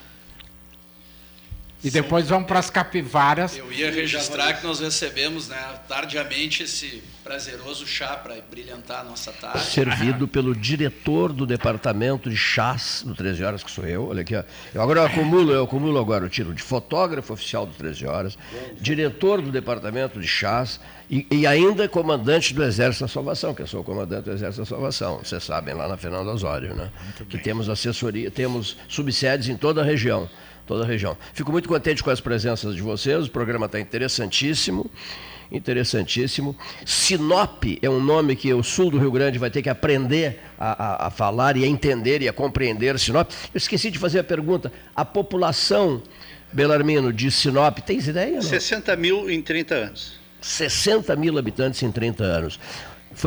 [1.84, 3.58] E depois vão para as capivaras.
[3.58, 5.58] Eu ia registrar que nós recebemos né,
[5.88, 9.64] tardiamente esse prazeroso chá para brilhantar a nossa tarde.
[9.66, 14.10] Servido pelo diretor do departamento de chás do 13 Horas, que sou eu.
[14.10, 14.44] Olha aqui, ó.
[14.74, 18.38] Eu agora eu acumulo, eu acumulo agora o tiro de fotógrafo oficial do 13 Horas,
[18.80, 20.80] diretor do departamento de chás
[21.10, 24.62] e, e ainda comandante do Exército da Salvação, que eu sou o comandante do Exército
[24.62, 25.18] da Salvação.
[25.18, 26.90] Vocês sabem, lá na Fernando Osório, né?
[27.30, 30.30] Que temos assessoria, temos subsedes em toda a região.
[30.72, 31.18] Toda a região.
[31.34, 34.90] Fico muito contente com as presenças de vocês, o programa está interessantíssimo.
[35.52, 36.56] Interessantíssimo.
[36.86, 40.72] Sinop é um nome que o sul do Rio Grande vai ter que aprender a,
[41.04, 43.30] a- a falar e a entender e a compreender Sinop.
[43.54, 44.72] Eu esqueci de fazer a pergunta.
[44.96, 46.02] A população,
[46.54, 48.36] Belarmino, de Sinop, tens ideia?
[48.36, 48.42] Não?
[48.42, 50.22] 60 mil em 30 anos.
[50.40, 52.58] 60 mil habitantes em 30 anos.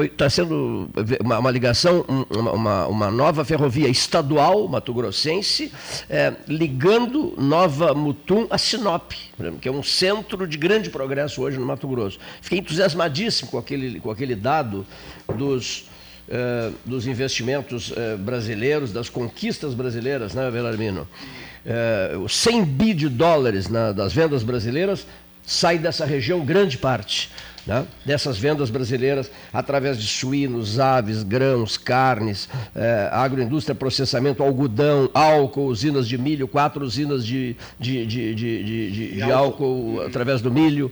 [0.02, 0.88] Está sendo
[1.20, 5.72] uma, uma ligação, uma, uma, nova ferrovia estadual mato-grossense,
[6.08, 9.12] é, ligando Nova Mutum a Sinop,
[9.60, 12.18] que é um centro de grande progresso hoje no Mato Grosso.
[12.40, 14.86] Fiquei entusiasmadíssimo com aquele, com aquele dado
[15.36, 15.84] dos,
[16.28, 21.06] é, dos investimentos é, brasileiros, das conquistas brasileiras, né, Belarmino?
[21.64, 25.06] É, os 100 bi de dólares na, das vendas brasileiras
[25.46, 27.30] sai dessa região grande parte
[27.66, 35.66] né, dessas vendas brasileiras através de suínos, aves, grãos, carnes, eh, agroindústria, processamento, algodão, álcool,
[35.66, 40.90] usinas de milho, quatro usinas de, de, de, de, de álcool através do milho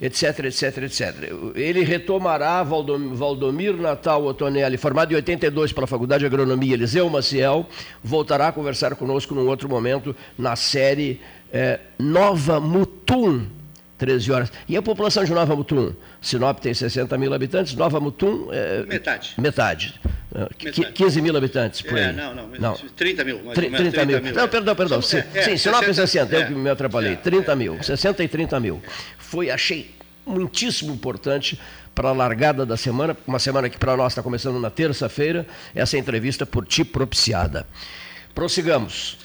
[0.00, 1.32] etc, etc, etc.
[1.54, 7.66] Ele retomará Valdomir Natal Otonelli, formado em 82 pela Faculdade de Agronomia Eliseu Maciel,
[8.02, 11.20] voltará a conversar conosco num outro momento na série
[11.52, 13.46] é, Nova Mutum,
[14.00, 14.52] 13 horas.
[14.66, 15.92] E a população de Nova Mutum?
[16.22, 18.48] Sinop tem 60 mil habitantes, Nova Mutum.
[18.50, 19.34] É, metade.
[19.36, 20.00] Metade.
[20.34, 20.92] metade.
[20.94, 22.08] 15 mil habitantes por é, aí.
[22.08, 22.74] É, não, não, não.
[22.74, 23.42] 30 mil.
[23.44, 24.22] Mais 30, 30 mil.
[24.22, 24.34] mil.
[24.34, 25.02] Não, perdão, perdão.
[25.02, 27.16] Sim, é, Sim, Sinop é 60, eu que me atrapalhei.
[27.16, 27.82] 30 mil.
[27.82, 28.82] 60 e 30 mil.
[29.18, 29.94] Foi, achei
[30.26, 31.60] muitíssimo importante
[31.94, 35.98] para a largada da semana, uma semana que para nós está começando na terça-feira, essa
[35.98, 37.66] entrevista por ti propiciada.
[38.34, 39.18] Prossigamos.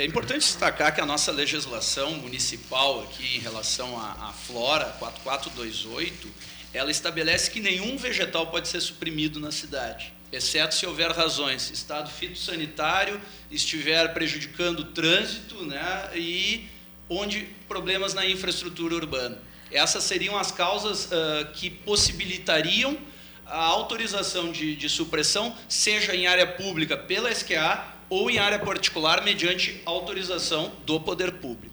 [0.00, 6.26] É, importante destacar que a nossa legislação municipal aqui em relação à, à flora 4428,
[6.72, 12.10] ela estabelece que nenhum vegetal pode ser suprimido na cidade, exceto se houver razões, estado
[12.10, 13.20] fitossanitário
[13.50, 16.66] estiver prejudicando o trânsito, né, e
[17.06, 19.36] onde problemas na infraestrutura urbana.
[19.70, 22.96] Essas seriam as causas uh, que possibilitariam
[23.44, 29.24] a autorização de, de supressão, seja em área pública pela SQA ou em área particular
[29.24, 31.70] mediante autorização do poder público.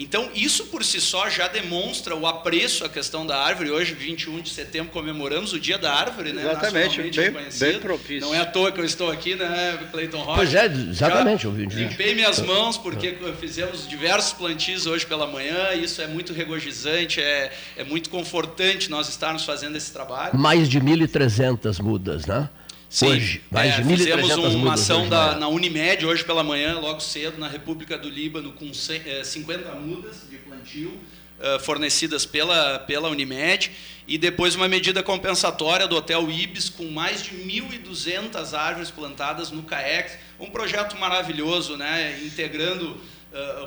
[0.00, 3.72] Então, isso por si só já demonstra o apreço à questão da árvore.
[3.72, 6.42] Hoje, 21 de setembro, comemoramos o Dia da Árvore, né?
[6.42, 8.20] Exatamente, bem, bem propício.
[8.20, 10.36] Não é à toa que eu estou aqui, né, Cleiton Rocha?
[10.36, 11.42] Pois é, exatamente.
[11.42, 15.72] Já limpei minhas mãos, porque fizemos diversos plantios hoje pela manhã.
[15.74, 20.38] Isso é muito regozijante, é, é muito confortante nós estarmos fazendo esse trabalho.
[20.38, 22.48] Mais de 1.300 mudas, né?
[22.88, 26.78] Sim, hoje, mais é, de 1.300 Fizemos uma ação da, na Unimed hoje pela manhã,
[26.78, 30.98] logo cedo, na República do Líbano, com 50 é, mudas de plantio
[31.38, 33.70] uh, fornecidas pela, pela Unimed,
[34.06, 39.62] e depois uma medida compensatória do Hotel Ibis, com mais de 1.200 árvores plantadas no
[39.64, 42.98] CAEX, um projeto maravilhoso, né, integrando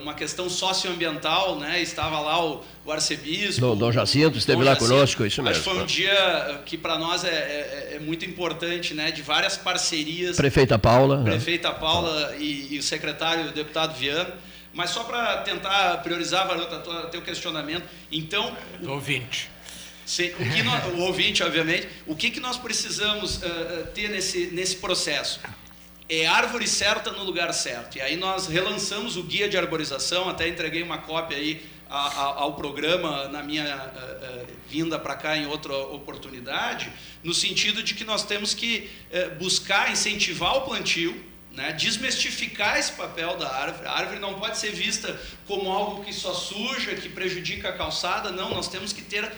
[0.02, 1.82] uma questão socioambiental, né?
[1.82, 3.62] Estava lá o, o arcebispo.
[3.62, 4.92] Dom, Dom Jacinto esteve Dom lá Jacinto.
[4.92, 5.60] conosco, isso mesmo.
[5.60, 9.12] Acho que foi um dia que para nós é, é, é, muito importante, né?
[9.12, 10.36] De várias parcerias.
[10.36, 11.18] Prefeita Paula.
[11.18, 11.32] Né?
[11.32, 14.34] Prefeita Paula e, e, o secretário, o deputado Viana.
[14.74, 17.84] Mas só para tentar priorizar, Varota, teu questionamento.
[18.12, 18.56] Então.
[18.80, 19.50] Do ouvinte.
[20.06, 24.48] Se, o, que nós, o ouvinte, obviamente, o que, que nós precisamos uh, ter nesse,
[24.48, 25.40] nesse processo?
[26.12, 27.98] É árvore certa no lugar certo.
[27.98, 33.28] E aí nós relançamos o guia de arborização, até entreguei uma cópia aí ao programa
[33.30, 36.90] na minha uh, uh, vinda para cá em outra oportunidade,
[37.22, 42.94] no sentido de que nós temos que uh, buscar incentivar o plantio, né, desmistificar esse
[42.94, 43.88] papel da árvore.
[43.88, 48.32] A árvore não pode ser vista como algo que só suja, que prejudica a calçada,
[48.32, 49.30] não, nós temos que ter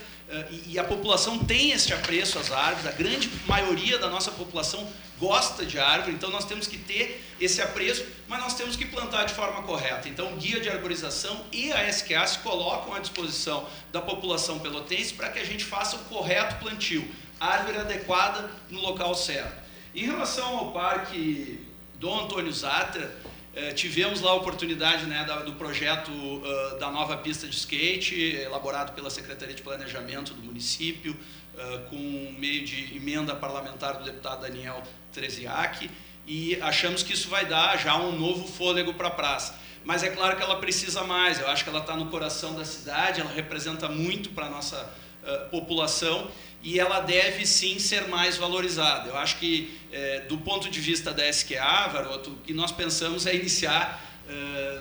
[0.68, 4.88] e a população tem este apreço às árvores, a grande maioria da nossa população
[5.24, 9.24] gosta de árvore, então nós temos que ter esse apreço, mas nós temos que plantar
[9.24, 10.10] de forma correta.
[10.10, 15.14] Então, o guia de arborização e a SQA se colocam à disposição da população pelotense
[15.14, 17.10] para que a gente faça o correto plantio,
[17.40, 19.64] árvore adequada no local certo.
[19.96, 21.66] Em relação ao parque
[21.96, 23.16] Dom Antônio Zatra,
[23.56, 28.94] eh, tivemos lá a oportunidade né, do projeto uh, da nova pista de skate, elaborado
[28.94, 31.16] pela Secretaria de Planejamento do município,
[31.56, 34.82] uh, com meio de emenda parlamentar do deputado Daniel
[35.12, 35.90] Treziak,
[36.26, 39.60] e achamos que isso vai dar já um novo fôlego para a praça.
[39.84, 42.64] Mas é claro que ela precisa mais, eu acho que ela está no coração da
[42.64, 44.94] cidade, ela representa muito para a nossa
[45.24, 46.32] uh, população
[46.62, 49.10] e ela deve sim ser mais valorizada.
[49.10, 53.26] Eu acho que, é, do ponto de vista da SQA, Varoto, o que nós pensamos
[53.26, 54.02] é iniciar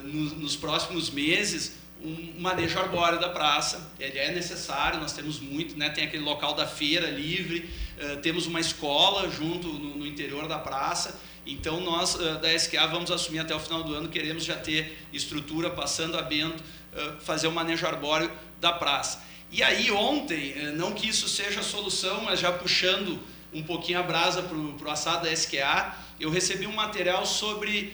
[0.05, 3.93] no, nos próximos meses um manejo arbóreo da praça.
[3.99, 5.89] Ele é necessário, nós temos muito, né?
[5.91, 10.59] tem aquele local da feira livre, é, temos uma escola junto no, no, interior da
[10.59, 11.21] praça.
[11.47, 14.99] Então, nós é, da SQA vamos assumir até o final do ano, queremos já ter
[15.13, 18.31] estrutura passando a Bento, é, fazer o manejo arbóreo
[18.61, 19.23] da praça.
[19.51, 23.21] E aí, ontem, eh, não que isso seja a solução, mas já puxando
[23.53, 27.93] um pouquinho a brasa para o assado da SQA, eu recebi um material sobre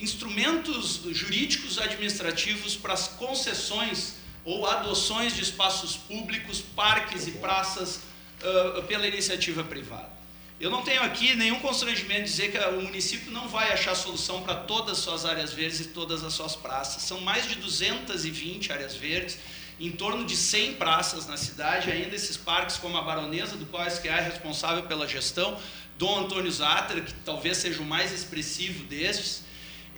[0.00, 8.00] instrumentos jurídicos administrativos para as concessões ou adoções de espaços públicos, parques e praças
[8.42, 10.10] uh, pela iniciativa privada.
[10.58, 14.42] Eu não tenho aqui nenhum constrangimento de dizer que o município não vai achar solução
[14.42, 17.02] para todas as suas áreas verdes e todas as suas praças.
[17.02, 19.38] São mais de 220 áreas verdes,
[19.78, 23.86] em torno de 100 praças na cidade, ainda esses parques como a Baronesa, do qual
[23.86, 25.58] SQA é responsável pela gestão,
[25.96, 29.42] Dom Antônio Zatter, que talvez seja o mais expressivo destes,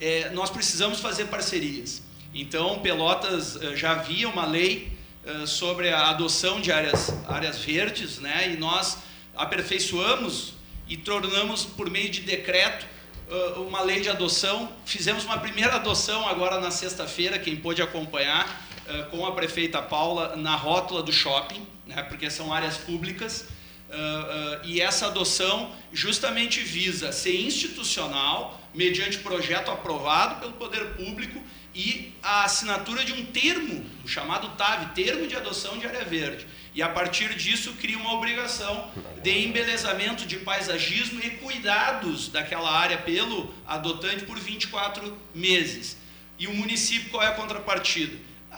[0.02, 2.02] é, nós precisamos fazer parcerias.
[2.34, 4.90] Então, Pelotas uh, já havia uma lei
[5.24, 8.98] uh, sobre a adoção de áreas, áreas verdes, né, e nós
[9.36, 10.54] aperfeiçoamos
[10.88, 12.84] e tornamos, por meio de decreto,
[13.30, 14.72] uh, uma lei de adoção.
[14.84, 18.70] Fizemos uma primeira adoção agora na sexta-feira, quem pôde acompanhar,
[19.12, 23.46] com a prefeita Paula, na rótula do shopping, né, porque são áreas públicas.
[24.64, 31.42] e essa adoção justamente visa ser institucional, mediante projeto aprovado pelo poder público
[31.74, 36.46] e a assinatura de um termo, o chamado TAV, Termo de Adoção de Área Verde.
[36.74, 38.90] E a partir disso cria uma obrigação
[39.22, 45.96] de embelezamento, de paisagismo e cuidados daquela área pelo adotante por 24 meses.
[46.38, 48.16] E o município, qual é a contrapartida?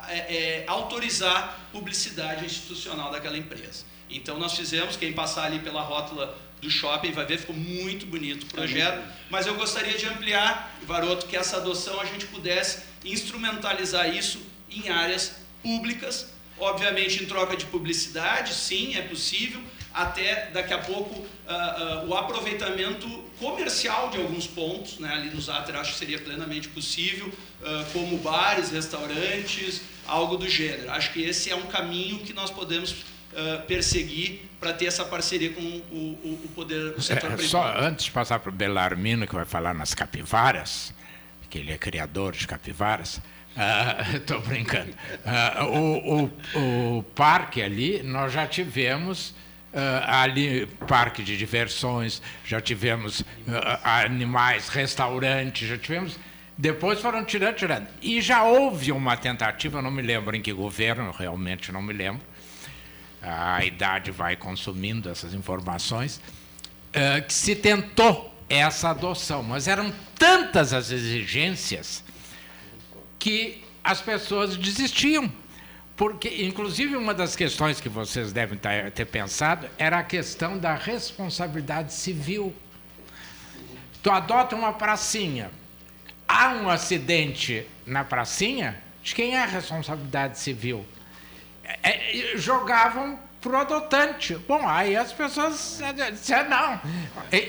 [0.09, 3.85] É, é, autorizar publicidade institucional daquela empresa.
[4.11, 8.45] Então nós fizemos, quem passar ali pela rótula do shopping vai ver, ficou muito bonito
[8.45, 14.09] o projeto, mas eu gostaria de ampliar, Varoto, que essa adoção a gente pudesse instrumentalizar
[14.15, 14.41] isso
[14.71, 19.61] em áreas públicas, obviamente em troca de publicidade, sim, é possível,
[19.93, 23.09] até daqui a pouco uh, uh, o aproveitamento
[23.39, 28.17] comercial de alguns pontos, né, ali no Zater acho que seria plenamente possível, uh, como
[28.19, 30.91] bares, restaurantes, algo do gênero.
[30.91, 32.95] Acho que esse é um caminho que nós podemos
[33.67, 37.49] perseguir para ter essa parceria com o, o, o poder, o setor é, privado.
[37.49, 40.95] Só antes de passar para o Belarmino, que vai falar nas capivaras,
[41.51, 43.21] que ele é criador de capivaras,
[44.15, 44.91] estou uh, brincando.
[44.91, 49.35] Uh, o, o, o, parque ali, nós já tivemos
[49.75, 53.23] uh, ali parque de diversões, já tivemos
[53.85, 56.19] animais, restaurantes, já tivemos.
[56.57, 57.87] Depois foram tirando, tirando.
[58.01, 62.23] E já houve uma tentativa, não me lembro em que governo, realmente não me lembro.
[63.27, 66.20] A idade vai consumindo essas informações,
[67.27, 72.05] que se tentou essa adoção, mas eram tantas as exigências
[73.18, 75.33] que as pessoas desistiam.
[75.97, 78.59] Porque, inclusive, uma das questões que vocês devem
[78.95, 82.55] ter pensado era a questão da responsabilidade civil.
[84.03, 85.51] Tu adota uma pracinha,
[86.29, 90.85] há um acidente na pracinha, de quem é a responsabilidade civil?
[91.83, 94.37] É, jogavam para o adotante.
[94.37, 95.79] Bom, aí as pessoas
[96.12, 96.81] disseram, não,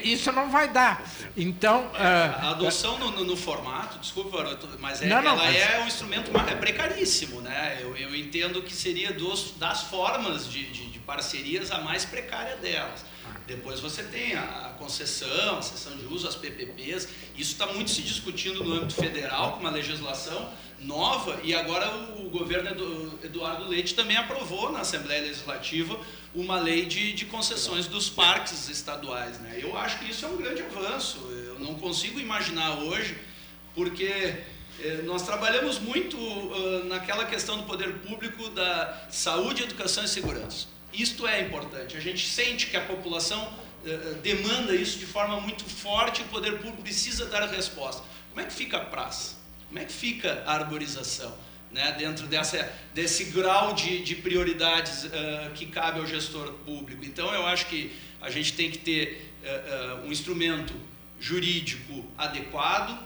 [0.03, 1.01] isso não vai dar.
[1.38, 1.86] Então...
[1.88, 5.55] Uh, a adoção no, no, no, formato, desculpa, mas, é, não, não, ela mas...
[5.55, 7.39] é um instrumento é precaríssimo.
[7.39, 7.80] Né?
[7.82, 12.57] Eu, eu entendo que seria dos, das formas de, de, de parcerias a mais precária
[12.57, 13.05] delas.
[13.47, 17.07] Depois você tem a concessão, a cessão de uso, as PPPs.
[17.38, 22.30] Isso está muito se discutindo no âmbito federal, com uma legislação nova, e agora o
[22.30, 25.99] governo Eduardo Leite também aprovou na Assembleia Legislativa
[26.34, 29.39] uma lei de, de concessões dos parques estaduais.
[29.39, 29.59] Né?
[29.61, 31.19] Eu acho que isso é um grande avanço.
[31.47, 33.17] Eu não consigo imaginar hoje,
[33.73, 34.03] porque
[34.80, 40.67] eh, nós trabalhamos muito uh, naquela questão do poder público da saúde, educação e segurança.
[40.93, 41.95] Isto é importante.
[41.95, 46.57] A gente sente que a população uh, demanda isso de forma muito forte o poder
[46.57, 48.03] público precisa dar resposta.
[48.30, 49.44] Como é que fica a praça?
[49.68, 51.36] Como é que fica a arborização?
[51.72, 55.09] Né, dentro dessa, desse grau de, de prioridades uh,
[55.55, 57.03] que cabe ao gestor público.
[57.03, 57.91] Então, eu acho que
[58.22, 60.74] a gente tem que ter uh, uh, um instrumento
[61.20, 62.97] jurídico adequado,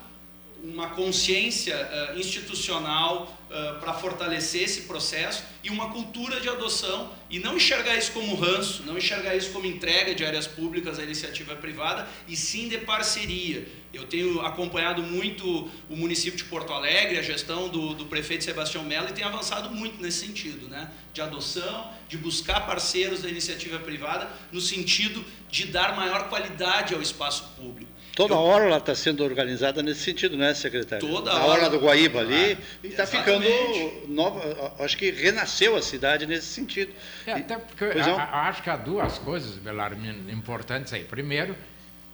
[0.61, 1.73] uma consciência
[2.15, 3.38] institucional
[3.79, 8.83] para fortalecer esse processo e uma cultura de adoção e não enxergar isso como ranço,
[8.83, 13.67] não enxergar isso como entrega de áreas públicas à iniciativa privada e sim de parceria
[13.91, 18.83] eu tenho acompanhado muito o município de Porto Alegre, a gestão do, do prefeito Sebastião
[18.83, 20.91] Mello, e tem avançado muito nesse sentido, né?
[21.11, 27.01] de adoção, de buscar parceiros da iniciativa privada, no sentido de dar maior qualidade ao
[27.01, 27.91] espaço público.
[28.15, 31.07] Toda eu, hora ela está sendo organizada nesse sentido, né, secretário?
[31.07, 31.69] Toda a hora.
[31.69, 33.45] do Guaíba ali, ah, e está ficando
[34.07, 36.91] nova, acho que renasceu a cidade nesse sentido.
[37.25, 41.03] É, até porque eu, é acho que há duas coisas, Belarmino, importantes aí.
[41.03, 41.55] Primeiro,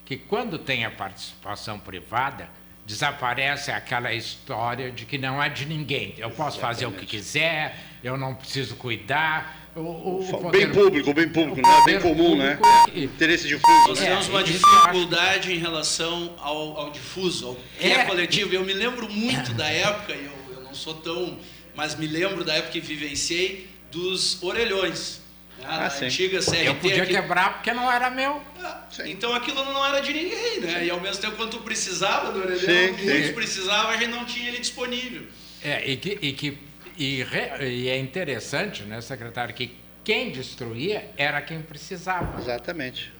[0.06, 2.48] que quando tem a participação privada,
[2.86, 6.14] desaparece aquela história de que não é de ninguém.
[6.18, 9.64] Eu posso fazer o que quiser, eu não preciso cuidar.
[9.76, 11.84] O, o poder, bem público, bem público, né?
[11.86, 12.57] bem comum, né?
[12.93, 13.88] E, Interesse difuso.
[13.89, 14.07] Nós né?
[14.07, 18.53] temos uma dificuldade em relação ao, ao difuso, ao que é, é coletivo.
[18.55, 21.38] Eu me lembro muito da época, eu, eu não sou tão
[21.76, 25.21] mas me lembro da época que vivenciei dos orelhões.
[25.59, 25.65] Né?
[25.67, 26.05] Ah, da sim.
[26.05, 26.67] antiga CRT.
[26.67, 28.41] Eu podia que- quebrar porque não era meu.
[28.61, 29.11] Ah, Sim.
[29.11, 30.86] Então aquilo não era de ninguém, né?
[30.86, 33.34] E ao mesmo tempo, quando tu precisava do orelhão, Sim, muitos sim.
[33.34, 35.23] precisavam, a gente não tinha ele disponível.
[35.61, 36.57] É, e, que, e, que,
[36.98, 42.39] e, re- e é interessante, né, secretário, que quem destruía era quem precisava.
[42.39, 43.12] Exatamente.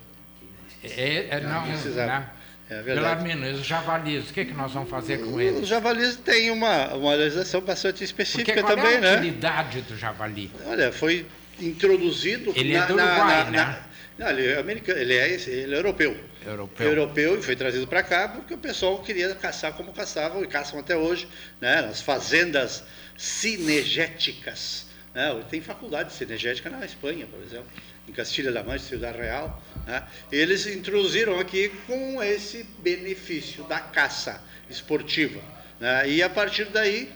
[0.84, 2.08] É, é, não, precisava.
[2.08, 2.30] né?
[2.70, 3.24] É verdade.
[3.24, 5.68] Belarmino, os javalis, o que, que nós vamos fazer com Os eles?
[5.68, 9.14] javalis têm uma, uma legislação bastante Porque específica qual também, é a né?
[9.18, 10.50] utilidade do javali?
[10.66, 11.28] Olha, foi
[11.60, 12.52] introduzido.
[12.56, 13.80] Ele é do Uruguai, né?
[14.18, 16.18] Não, ele é americano, ele é, ele é europeu.
[16.46, 16.88] Europeu.
[16.88, 20.80] Europeu e foi trazido para cá porque o pessoal queria caçar como caçavam e caçam
[20.80, 21.28] até hoje,
[21.60, 21.82] né?
[21.82, 22.84] Nas fazendas
[23.18, 24.86] cinegéticas.
[25.14, 25.44] Né?
[25.50, 27.68] Tem faculdade de cinegética na Espanha, por exemplo,
[28.08, 29.64] em Castilha-La Mancha, Ciudad Real.
[29.88, 30.04] Né?
[30.32, 35.42] Eles introduziram aqui com esse benefício da caça esportiva.
[35.80, 36.10] Né?
[36.10, 37.10] E a partir daí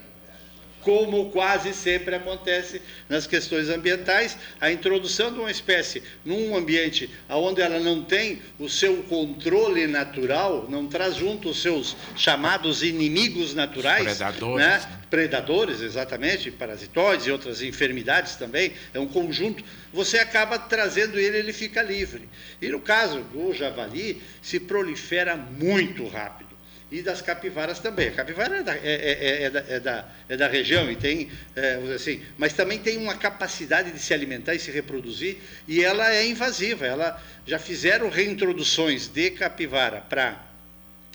[0.81, 7.61] como quase sempre acontece nas questões ambientais, a introdução de uma espécie num ambiente onde
[7.61, 14.03] ela não tem o seu controle natural, não traz junto os seus chamados inimigos naturais,
[14.03, 14.77] predadores, né?
[14.77, 14.99] né?
[15.09, 21.53] predadores, exatamente, parasitóides e outras enfermidades também, é um conjunto, você acaba trazendo ele, ele
[21.53, 22.29] fica livre.
[22.61, 26.48] E no caso do javali, se prolifera muito rápido
[26.91, 28.07] e das capivaras também.
[28.09, 31.29] A capivara é da, é, é- é da, é da, é da região e tem,
[31.55, 35.37] é, assim, mas também tem uma capacidade de se alimentar e se reproduzir
[35.67, 36.85] e ela é invasiva.
[36.85, 40.45] Ela já fizeram reintroduções de capivara para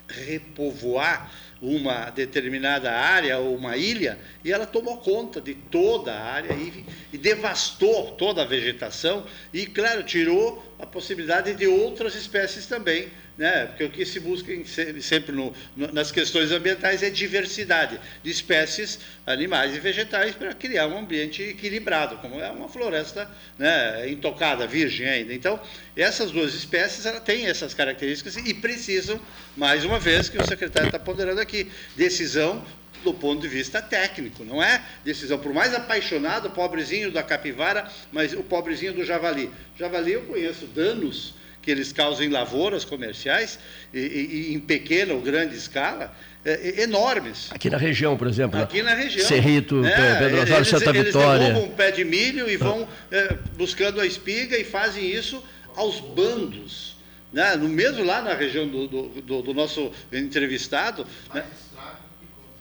[0.09, 1.31] repovoar
[1.63, 6.85] uma determinada área ou uma ilha e ela tomou conta de toda a área e,
[7.13, 13.67] e devastou toda a vegetação e, claro, tirou a possibilidade de outras espécies também, né?
[13.67, 18.31] Porque o que se busca em se- sempre no- nas questões ambientais é diversidade de
[18.31, 23.29] espécies, animais e vegetais para criar um ambiente equilibrado, como é uma floresta
[23.59, 25.35] né, intocada, virgem ainda.
[25.35, 25.61] Então,
[25.97, 29.21] essas duas espécies ela têm essas características e precisam,
[29.57, 32.65] mais uma vez, que o secretário está ponderando aqui, decisão
[33.03, 37.87] do ponto de vista técnico, não é decisão, por mais apaixonado, o pobrezinho da capivara,
[38.11, 39.51] mas o pobrezinho do javali.
[39.79, 41.35] Javali eu conheço danos
[41.65, 43.59] que eles causam em lavouras comerciais,
[43.93, 46.15] e, e- e em pequena ou grande escala,
[46.45, 47.49] é, é, enormes.
[47.51, 48.59] Aqui na região, por exemplo.
[48.59, 48.65] né?
[48.65, 49.27] Aqui na região.
[49.27, 50.17] Cerrito, né?
[50.19, 51.47] Pedro Osório, eles, Santa eles Vitória.
[51.47, 55.43] derrubam um pé de milho e vão é, buscando a espiga e fazem isso
[55.75, 56.97] aos bandos.
[57.33, 57.57] Né?
[57.57, 61.07] No mesmo lá na região do, do- do- do nosso entrevistado.
[61.33, 61.43] Né?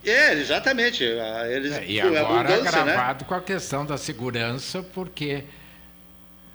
[0.06, 1.04] É, exatamente.
[1.04, 2.94] a- Eles, É, e agora abundância, né?
[2.94, 5.44] gravado com a questão da segurança, porque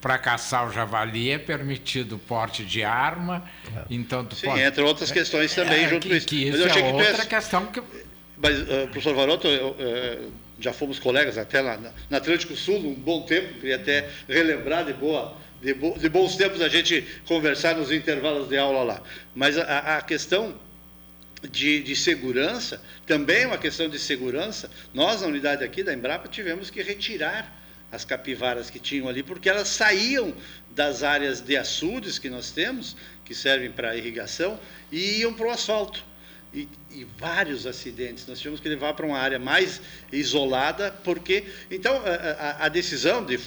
[0.08, 3.44] para caçar o javali é permitido o porte de arma,
[3.90, 4.62] então tu Sim, pode...
[4.62, 6.26] entre outras questões também É, junto que, com isso.
[6.26, 7.82] que Mas isso eu achei é que tu outra questão que
[8.38, 10.18] Mas, uh, professor Varoto, eu, eh,
[10.58, 14.86] já fomos colegas até lá na, na Atlântico Sul um bom tempo, queria até relembrar
[14.86, 19.02] de, boa, de, bo- de bons tempos a gente conversar nos intervalos de aula lá.
[19.34, 20.54] Mas a, a questão
[21.50, 26.70] de, de segurança, também uma questão de segurança, nós, na unidade aqui da Embrapa, tivemos
[26.70, 27.57] que retirar
[27.90, 30.34] as capivaras que tinham ali, porque elas saíam
[30.70, 34.58] das áreas de açudes que nós temos, que servem para irrigação,
[34.92, 36.04] e iam para o asfalto.
[36.52, 38.26] E, e vários acidentes.
[38.26, 41.44] Nós tivemos que levar para uma área mais isolada, porque.
[41.70, 43.38] Então, a, a- a decisão de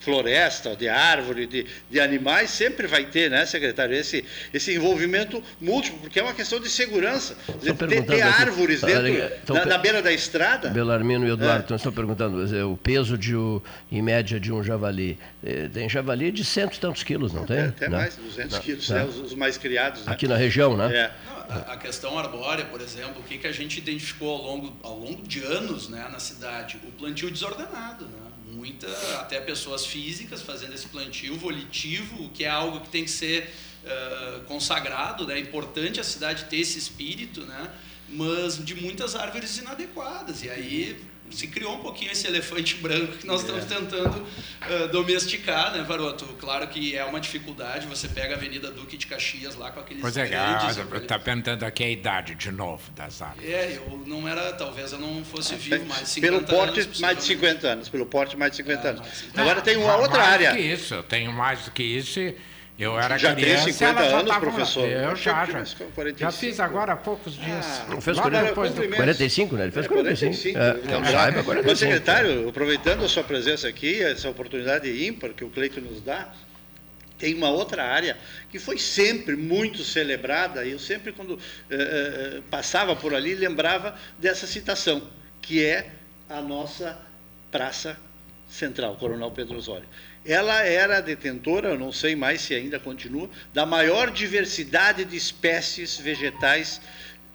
[0.00, 5.98] floresta, de árvore, de, de animais, sempre vai ter, né, secretário, esse, esse envolvimento múltiplo,
[6.00, 7.36] porque é uma questão de segurança.
[7.60, 8.22] Ter, ter aqui.
[8.22, 10.68] árvores dentro, estão na, na beira da estrada.
[10.70, 11.32] Belarmino e É.
[11.32, 15.18] Eduardo então, estão perguntando é, o peso de o- em média de um javali.
[15.44, 17.60] Eh, Tem javali de cento e tantos quilos, não tem?
[17.66, 17.98] Até Não.
[17.98, 18.96] mais, 200 Não, quilos, não.
[18.96, 20.04] né, os, os mais criados.
[20.06, 20.12] Né?
[20.12, 20.94] Aqui na região, né?
[20.96, 21.10] É.
[21.50, 24.98] A, a questão arbórea, por exemplo, o que, que a gente identificou ao longo, ao
[24.98, 26.78] longo de anos né, na cidade?
[26.86, 28.04] O plantio desordenado.
[28.04, 28.27] Né?
[28.58, 28.88] Muita,
[29.20, 33.54] até pessoas físicas fazendo esse plantio volitivo, que é algo que tem que ser
[33.84, 35.24] eh, consagrado.
[35.24, 35.36] né?
[35.36, 37.70] É importante a cidade ter esse espírito, né?
[38.08, 40.42] mas de muitas árvores inadequadas.
[40.42, 44.26] E aí se criou um pouquinho esse elefante branco que nós estamos tentando
[44.68, 46.24] eh, domesticar, né, Varoto?
[46.40, 47.86] Claro que é uma dificuldade.
[47.86, 50.76] Você pega a Avenida Duque de Caxias lá com aqueles Pois é, grandes...
[51.02, 53.48] está perguntando aqui a idade de novo das árvores.
[53.48, 57.00] É, eu não era, talvez eu não fosse vivo mais de 50 Pelo porte, anos,
[57.00, 57.26] mais de possivelmente.
[57.60, 57.88] 50 anos.
[57.88, 59.00] Pelo porte, mais de 50 É, anos.
[59.00, 60.50] mais de 50 Agora tem uma Ah, outra mais área.
[60.50, 62.18] do que isso, eu tenho mais do que isso.
[62.20, 62.36] e
[62.78, 64.52] Eu era Já tem criança, 50 ela já anos, tava lá.
[64.52, 64.88] professor?
[64.88, 65.46] Eu já, já.
[65.46, 66.18] tinha uns 45.
[66.20, 67.66] Já fiz agora há poucos dias.
[67.66, 68.74] Ah, Não fez Logo 40, depois do...
[68.74, 68.96] cumprimento.
[68.98, 69.62] 45, né?
[69.64, 70.32] Ele fez É, 45.
[70.52, 70.58] 45.
[70.58, 71.76] É, não, já- saiba, Mas, 45.
[71.76, 76.32] secretário, aproveitando a sua presença aqui, essa oportunidade ímpar que o Cleito nos dá,
[77.18, 78.16] tem uma outra área
[78.48, 81.36] que foi sempre muito celebrada, e eu sempre, quando
[81.68, 81.76] eh,
[82.36, 85.02] eh, passava por ali, lembrava dessa citação,
[85.42, 85.90] que é
[86.30, 86.96] a nossa
[87.50, 87.96] praça
[88.48, 89.84] central, Coronel Pedro Osório.
[90.28, 95.98] Ela era detentora, eu não sei mais se ainda continua, da maior diversidade de espécies
[95.98, 96.82] vegetais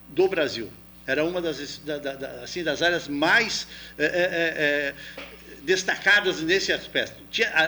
[0.09, 0.71] do Brasil.
[1.07, 3.67] Era uma das, da, da, assim, das áreas mais
[3.97, 4.93] é, é,
[5.63, 7.15] destacadas nesse aspecto.
[7.53, 7.63] A,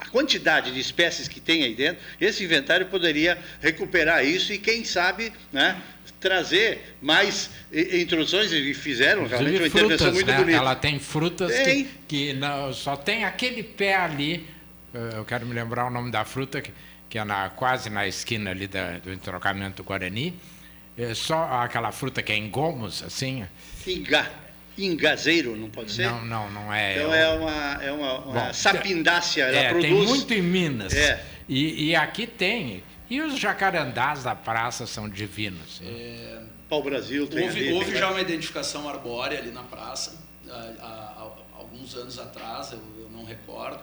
[0.00, 4.84] a, quantidade de espécies que tem aí dentro, esse inventário poderia recuperar isso e, quem
[4.84, 5.82] sabe, né,
[6.20, 10.36] trazer mais introduções e fizeram realmente uma frutas, intervenção muito né?
[10.36, 10.58] bonita.
[10.58, 11.84] Ela tem frutas tem.
[11.84, 14.46] que, que não, só tem aquele pé ali.
[14.92, 16.72] Eu quero me lembrar o nome da fruta que,
[17.08, 20.34] que é na, quase na esquina ali da, do entrocamento do Guarani.
[20.96, 23.46] É só aquela fruta que é em gomos, assim.
[23.86, 24.30] Ingá.
[24.76, 26.06] Ingazeiro, não pode ser?
[26.06, 26.94] Não, não, não é.
[26.94, 29.90] Então é uma, é uma, uma Bom, sapindácea, ela é, produz...
[29.90, 30.94] Tem muito em Minas.
[30.94, 31.24] É.
[31.48, 32.84] E, e aqui tem.
[33.10, 35.80] E os jacarandás da praça são divinos.
[35.84, 40.14] É, Pau Brasil tem Houve, ali, houve já uma identificação arbórea ali na praça,
[40.48, 40.86] há, há,
[41.16, 43.80] há alguns anos atrás, eu, eu, não recordo.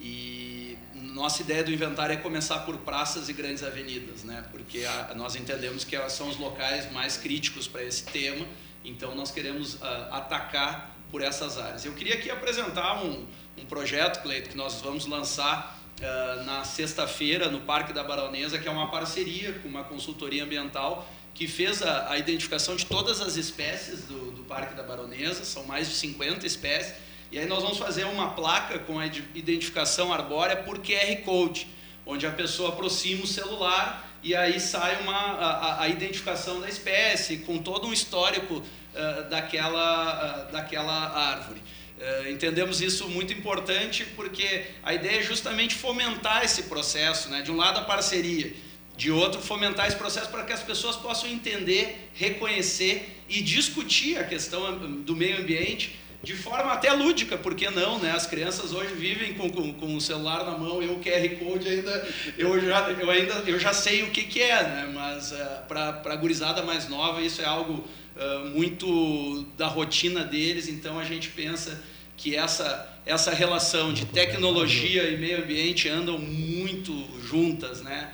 [0.00, 4.44] E nossa ideia do inventário é começar por praças e grandes avenidas, né?
[4.50, 8.46] porque a, nós entendemos que são os locais mais críticos para esse tema,
[8.84, 11.84] então nós queremos uh, atacar por essas áreas.
[11.84, 17.50] Eu queria aqui apresentar um, um projeto, Cleito, que nós vamos lançar uh, na sexta-feira
[17.50, 22.10] no Parque da Baronesa, que é uma parceria com uma consultoria ambiental que fez a,
[22.10, 26.46] a identificação de todas as espécies do, do, Parque da Baronesa, são mais de 50
[26.46, 26.94] espécies,
[27.30, 31.66] e aí nós vamos fazer uma placa com a identificação arbórea por QR Code,
[32.04, 37.38] onde a pessoa aproxima o celular e aí sai uma, a, a identificação da espécie,
[37.38, 40.92] com todo um histórico uh, daquela, uh, daquela
[41.32, 41.60] árvore.
[41.98, 47.42] Uh, entendemos isso muito importante porque a ideia é justamente fomentar esse processo, né?
[47.42, 48.52] de um lado a parceria,
[48.96, 54.24] de outro fomentar esse processo para que as pessoas possam entender, reconhecer e discutir a
[54.24, 55.96] questão do meio ambiente
[56.26, 58.10] de forma até lúdica, porque não, né?
[58.10, 61.68] As crianças hoje vivem com, com, com o celular na mão e o QR Code
[61.68, 64.90] ainda, eu já, eu ainda, eu já sei o que, que é, né?
[64.92, 65.36] Mas uh,
[65.68, 67.84] para a gurizada mais nova isso é algo
[68.16, 71.80] uh, muito da rotina deles, então a gente pensa
[72.16, 76.92] que essa, essa relação de tecnologia e meio ambiente andam muito
[77.22, 78.10] juntas, né?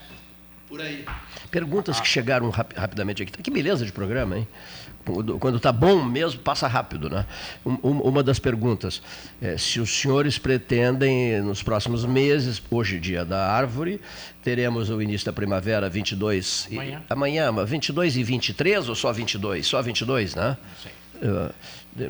[0.69, 1.07] Por aí.
[1.51, 3.43] Perguntas que chegaram rap rapidamente aqui.
[3.43, 4.49] Que beleza de programa, hein?
[5.41, 7.11] Quando está bom mesmo, passa rápido.
[7.11, 7.27] Né?
[7.65, 9.03] uma das perguntas,
[9.41, 14.01] é, se os senhores pretendem, nos próximos meses, hoje dia da árvore,
[14.43, 16.69] teremos o início da primavera 22...
[16.71, 17.03] Amanhã.
[17.09, 19.67] E, amanhã, 22 e 23 ou só 22?
[19.67, 20.57] Só 22, né?
[20.61, 20.93] Não sei.
[21.23, 21.55] Uh,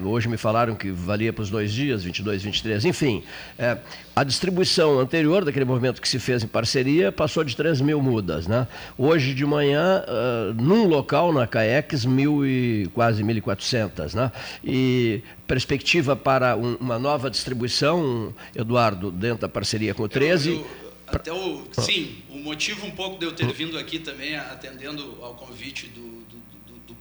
[0.04, 2.84] Hoje me falaram que valia para os dois dias, 22, 23.
[2.84, 3.24] Enfim,
[3.58, 3.76] é,
[4.14, 8.46] a distribuição anterior daquele movimento que se fez em parceria passou de 3 mil mudas.
[8.46, 8.68] Né?
[8.96, 14.14] Hoje de manhã, uh, num local na CAEX, mil e, quase 1.400.
[14.14, 14.30] Né?
[14.62, 20.50] E perspectiva para um, uma nova distribuição, Eduardo, dentro da parceria com o 13.
[20.50, 20.66] Eu, eu,
[21.08, 25.34] até o, sim, o motivo um pouco de eu ter vindo aqui também, atendendo ao
[25.34, 26.21] convite do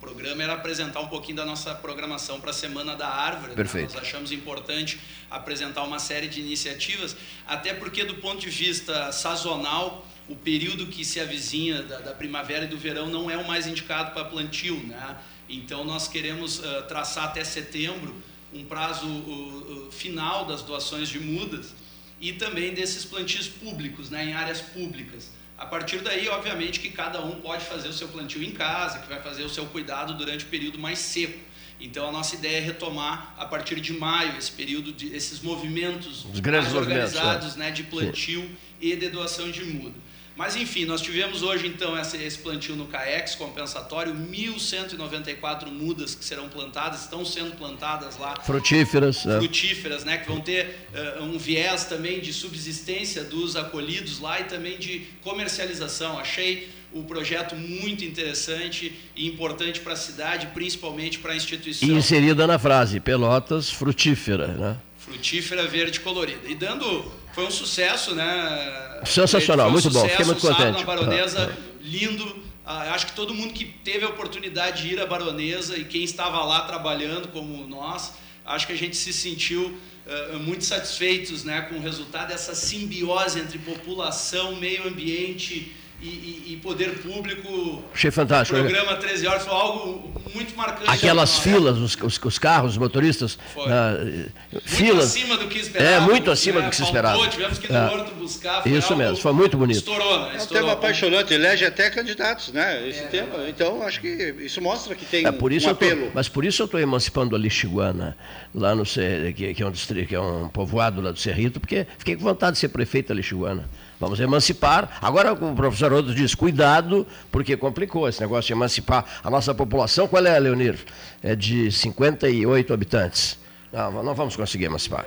[0.02, 3.52] programa era apresentar um pouquinho da nossa programação para a Semana da Árvore.
[3.52, 3.56] Né?
[3.56, 3.90] Perfeito.
[3.90, 3.94] Né?
[3.94, 5.00] Nós achamos importante
[5.30, 7.16] apresentar uma série de iniciativas,
[7.48, 12.66] até porque, do ponto de vista sazonal, o período que se avizinha da, da primavera
[12.66, 14.76] e do verão não é o mais indicado para plantio.
[14.76, 15.18] Né?
[15.48, 18.16] Então, nós queremos uh, traçar até setembro
[18.54, 21.74] um prazo uh, uh, final das doações de mudas
[22.20, 25.30] e também desses plantios públicos, né, em áreas públicas.
[25.62, 29.08] A partir daí, obviamente, que cada um pode fazer o seu plantio em casa, que
[29.08, 31.38] vai fazer o seu cuidado durante o período mais seco.
[31.80, 36.26] Então, a nossa ideia é retomar, a partir de maio, esse período, de, esses movimentos
[36.26, 38.58] Os grandes mais organizados né, de plantio Sim.
[38.82, 39.94] e de doação de muda.
[40.42, 46.50] Mas enfim, nós tivemos hoje então esse plantio no CAEX compensatório, 1.194 mudas que serão
[46.50, 48.36] plantadas, estão sendo plantadas lá.
[48.42, 49.24] Frutíferas.
[49.24, 49.38] É.
[49.38, 50.88] Frutíferas, né, que vão ter
[51.20, 56.18] uh, um viés também de subsistência dos acolhidos lá e também de comercialização.
[56.18, 61.88] Achei o projeto muito interessante e importante para a cidade, principalmente para a instituição.
[61.88, 64.78] E inserida na frase, Pelotas frutífera, né?
[64.98, 66.50] Frutífera verde colorida.
[66.50, 69.02] E dando foi um sucesso, né?
[69.06, 70.80] Sensacional, um muito sucesso, bom, fiquei muito contente.
[70.80, 72.42] na Baronesa, ah, lindo.
[72.66, 76.04] Ah, acho que todo mundo que teve a oportunidade de ir à Baronesa e quem
[76.04, 78.14] estava lá trabalhando como nós,
[78.46, 83.40] acho que a gente se sentiu uh, muito satisfeitos né, com o resultado dessa simbiose
[83.40, 87.84] entre população, meio ambiente e, e, e poder público.
[87.94, 88.60] Achei fantástico.
[88.60, 90.90] O programa 13 horas foi algo muito marcante.
[90.90, 93.36] Aquelas filas, os, os, os, carros, os motoristas.
[93.56, 95.06] Uh, muito filas.
[95.06, 95.92] acima do que esperava.
[95.92, 96.66] É, muito acima né?
[96.66, 97.28] do que se esperava.
[97.28, 97.92] tivemos que ir no é.
[97.92, 98.66] Horto buscar.
[98.68, 99.78] Isso mesmo, foi muito bonito.
[99.78, 100.38] Estourou, né?
[100.38, 100.40] Estourou.
[100.40, 102.88] É um tema apaixonante, elege até candidatos, né?
[102.88, 103.48] Esse é, tema.
[103.48, 106.08] Então, acho que isso mostra que tem é, por isso um apelo.
[106.08, 108.18] Tô, mas por isso eu estou emancipando a Lixiguana,
[108.56, 111.86] lá no que, que, é um distrito, que é um povoado lá do Cerrito, porque
[111.98, 113.70] fiquei com vontade de ser prefeito da Lixiguana.
[114.02, 114.98] Vamos emancipar.
[115.00, 120.08] Agora o professor Rodo diz, cuidado, porque complicou esse negócio de emancipar a nossa população.
[120.08, 120.84] Qual é, Leonir?
[121.22, 123.38] É de 58 habitantes.
[123.72, 125.06] Não, não vamos conseguir emancipar.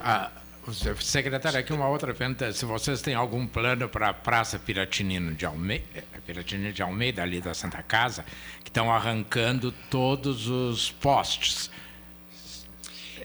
[0.00, 0.32] Ah,
[1.00, 2.52] secretário, aqui uma outra pergunta.
[2.52, 7.40] Se vocês têm algum plano para a Praça Piratinino de Almeida, Piratinino de Almeida, ali
[7.40, 8.24] da Santa Casa,
[8.64, 11.70] que estão arrancando todos os postes.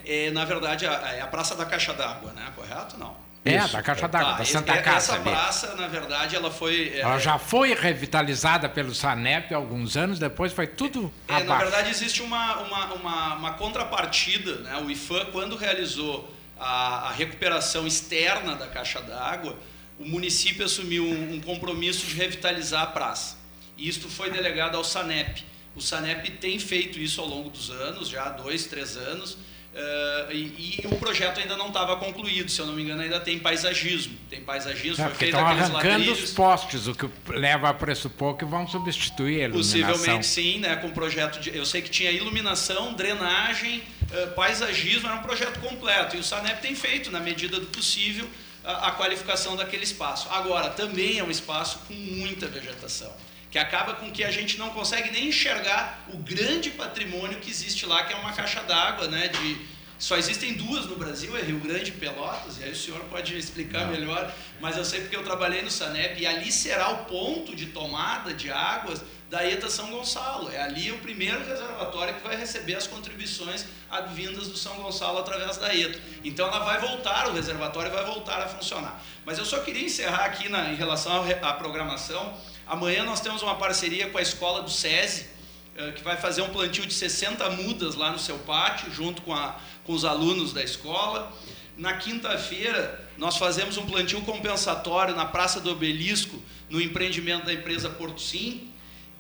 [0.06, 2.53] É, na verdade, é a Praça da Caixa d'Água, né?
[2.56, 2.95] Correto?
[2.99, 3.23] Não.
[3.45, 3.74] É, Isso.
[3.74, 4.98] da Caixa d'Água, tá, da Santa Casa.
[4.98, 5.24] Essa ali.
[5.24, 6.98] praça, na verdade, ela foi.
[6.98, 11.14] Ela é, já foi revitalizada pelo Sanep alguns anos, depois foi tudo.
[11.28, 14.60] É, na verdade, existe uma, uma, uma, uma, contrapartida.
[14.60, 14.78] Né?
[14.78, 19.60] O IFAM, quando realizou a, a recuperação externa da Caixa d'Água,
[19.99, 23.38] o município assumiu um, um compromisso de revitalizar a praça.
[23.78, 25.44] E isto foi delegado ao SANEP.
[25.76, 29.38] O SANEP tem feito isso ao longo dos anos, já há dois, três anos
[29.74, 33.20] Uh, e, e, o projeto ainda não estava concluído, se eu não me engano, ainda
[33.20, 34.16] tem paisagismo.
[34.30, 38.45] Tem paisagismo, é, foi feito estão arrancando os postes, o que leva a pressupor que
[38.45, 39.82] vão substituir a iluminação.
[39.82, 43.82] Possivelmente sim, né, com projeto de, eu sei que tinha iluminação, drenagem,
[44.12, 46.16] uh, paisagismo, era um projeto completo.
[46.16, 48.30] E o SANEP tem feito, na medida do possível,
[48.64, 50.28] a, a qualificação daquele espaço.
[50.30, 53.12] Agora, também é um espaço com muita vegetação
[53.54, 57.86] que acaba com que a gente não consegue nem enxergar o grande patrimônio que existe
[57.86, 59.28] lá, que é uma caixa d'água, né?
[59.28, 59.58] De,
[60.00, 63.38] só existem duas no Brasil, é Rio Grande e Pelotas, e aí o senhor pode
[63.38, 63.92] explicar não.
[63.92, 67.68] melhor, mas eu sei porque eu trabalhei no Sanep, e ali será o ponto de
[67.68, 70.52] tomada de águas da ETA São Gonçalo.
[70.52, 75.58] É ali o primeiro reservatório que vai receber as contribuições advindas do São Gonçalo através
[75.58, 76.02] da ETA.
[76.24, 79.00] Então ela vai voltar, o reservatório vai voltar a funcionar.
[79.24, 83.56] Mas eu só queria encerrar aqui na, em relação à programação, Amanhã nós temos uma
[83.56, 85.27] parceria com a escola do SESI,
[85.76, 89.34] eh, que vai fazer um plantio de 60 mudas lá no seu pátio, junto com,
[89.34, 91.31] a, com os alunos da escola.
[91.77, 97.90] Na quinta-feira, nós fazemos um plantio compensatório na Praça do Obelisco, no empreendimento da empresa
[97.90, 98.69] Porto Sim.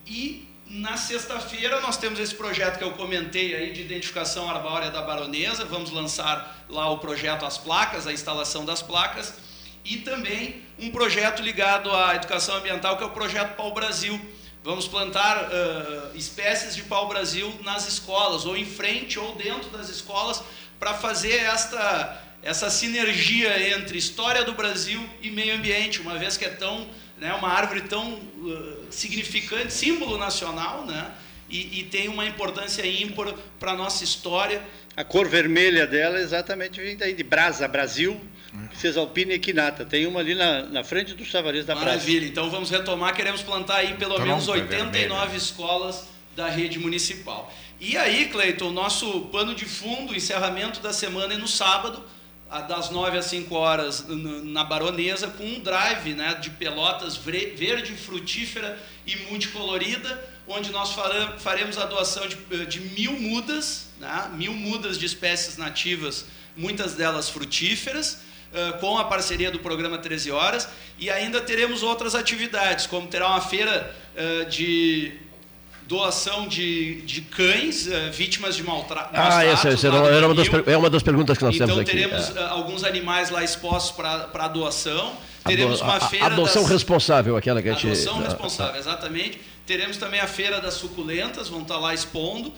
[0.07, 5.01] E na sexta-feira, nós temos esse projeto que eu comentei aí de identificação arbórea da
[5.01, 5.65] baronesa.
[5.65, 9.42] Vamos lançar lá o projeto As Placas, a instalação das placas
[9.85, 14.19] e também um projeto ligado à educação ambiental, que é o projeto Pau Brasil.
[14.63, 20.41] Vamos plantar uh, espécies de pau-brasil nas escolas, ou em frente ou dentro das escolas,
[20.79, 26.45] para fazer esta, essa sinergia entre história do Brasil e meio ambiente, uma vez que
[26.45, 26.87] é tão,
[27.17, 31.11] né, uma árvore tão uh, significante, símbolo nacional, né,
[31.49, 34.61] e, e tem uma importância ímpar para a nossa história.
[34.95, 38.19] A cor vermelha dela é exatamente vinda de Brasa, Brasil,
[38.75, 39.85] Cesalpina e Equinata.
[39.85, 41.89] Tem uma ali na, na frente do Savariz da Praça.
[41.89, 42.25] Maravilha.
[42.25, 43.15] Então vamos retomar.
[43.15, 47.53] Queremos plantar aí pelo Tronco menos 89 escolas da rede municipal.
[47.79, 52.03] E aí, Cleiton, o nosso pano de fundo, encerramento da semana é no sábado,
[52.61, 58.79] das 9 às 5 horas na Baronesa, com um drive né, de pelotas verde, frutífera
[59.07, 60.93] e multicolorida, onde nós
[61.39, 66.25] faremos a doação de, de mil mudas, né, mil mudas de espécies nativas,
[66.55, 68.21] muitas delas frutíferas,
[68.79, 70.69] com a parceria do programa 13 Horas,
[70.99, 75.13] e ainda teremos outras atividades, como terá uma feira uh, de
[75.87, 79.09] doação de, de cães uh, vítimas de maltrato.
[79.13, 81.81] Ah, essa, essa era, era uma das, é uma das perguntas que nós então, temos
[81.81, 81.97] aqui.
[81.97, 82.45] Então teremos é.
[82.47, 85.13] alguns animais lá expostos para doação.
[85.45, 86.27] Teremos uma feira.
[86.27, 87.87] Adoção das, responsável, aquela que a gente.
[87.87, 89.41] Adoção responsável, exatamente.
[89.65, 92.53] Teremos também a feira das suculentas, vão estar lá expondo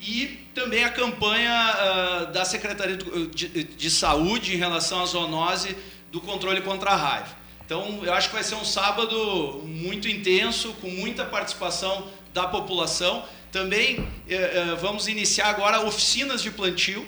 [0.00, 5.76] e também a campanha uh, da Secretaria de, de, Saúde em relação à zoonose
[6.10, 7.36] do controle contra a raiva.
[7.64, 13.24] Então, eu acho que vai ser um sábado muito intenso, com muita participação da população.
[13.52, 17.06] Também uh, uh, vamos iniciar agora oficinas de plantio.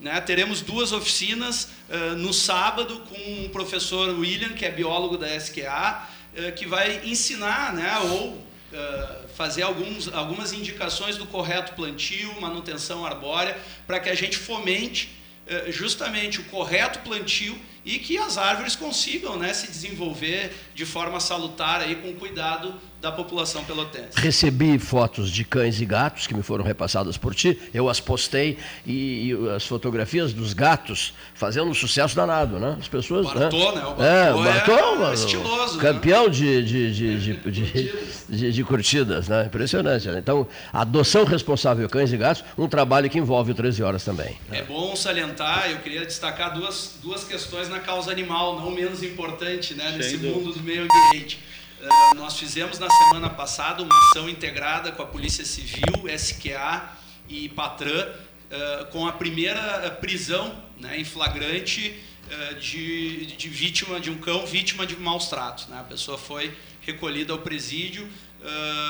[0.00, 0.20] Né?
[0.20, 1.68] Teremos duas oficinas
[2.16, 6.08] no sábado com o professor William, que é biólogo da SQA,
[6.56, 8.44] que vai ensinar né, ou
[9.34, 15.10] fazer alguns, algumas indicações do correto plantio, manutenção arbórea, para que a gente fomente
[15.68, 21.80] justamente o correto plantio e que as árvores consigam né, se desenvolver de forma salutar
[21.80, 24.10] aí, com cuidado da população pelotense.
[24.14, 28.56] Recebi fotos de cães e gatos que me foram repassadas por ti, eu as postei
[28.86, 32.76] e, e as fotografias dos gatos fazendo um sucesso danado, né?
[32.78, 33.26] As pessoas.
[33.26, 33.80] Bartô, né?
[33.80, 33.86] né?
[33.86, 35.82] O é, o Bartô Bartô, é estiloso, né?
[35.82, 37.92] campeão de, de, de, de, de,
[38.28, 39.46] de, de curtidas, né?
[39.46, 40.06] Impressionante.
[40.06, 40.20] Né?
[40.20, 44.38] Então, adoção responsável cães e gatos, um trabalho que envolve o 13 horas também.
[44.52, 49.74] É bom salientar, eu queria destacar duas, duas questões na causa animal, não menos importante,
[49.74, 49.90] né?
[49.96, 51.38] Nesse mundo do meio ambiente.
[51.80, 56.96] Uh, nós fizemos na semana passada uma ação integrada com a Polícia Civil, SQA
[57.28, 61.98] e Patran, uh, com a primeira prisão né, em flagrante
[62.30, 65.66] uh, de, de, vítima de um cão vítima de maus tratos.
[65.66, 65.80] Né?
[65.80, 68.08] A pessoa foi recolhida ao presídio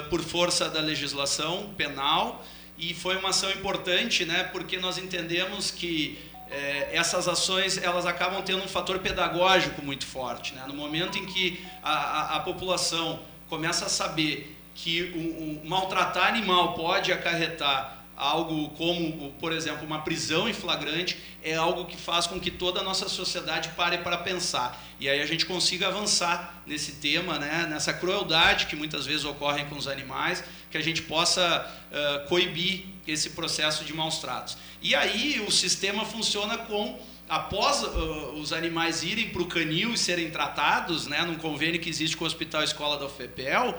[0.08, 2.42] por força da legislação penal
[2.78, 6.18] e foi uma ação importante, né, porque nós entendemos que
[6.52, 10.54] é, essas ações elas acabam tendo um fator pedagógico muito forte.
[10.54, 10.62] Né?
[10.66, 16.28] No momento em que a, a, a população começa a saber que o, o, maltratar
[16.28, 22.26] animal pode acarretar algo como, por exemplo, uma prisão em flagrante, é algo que faz
[22.26, 24.80] com que toda a nossa sociedade pare para pensar.
[25.00, 27.66] E aí a gente consiga avançar nesse tema, né?
[27.68, 32.84] nessa crueldade que muitas vezes ocorre com os animais, que a gente possa uh, coibir
[33.08, 34.56] esse processo de maus tratos.
[34.80, 39.98] E aí o sistema funciona com após uh, os animais irem para o canil e
[39.98, 43.76] serem tratados, né, num convênio que existe com o Hospital Escola da UFPEL,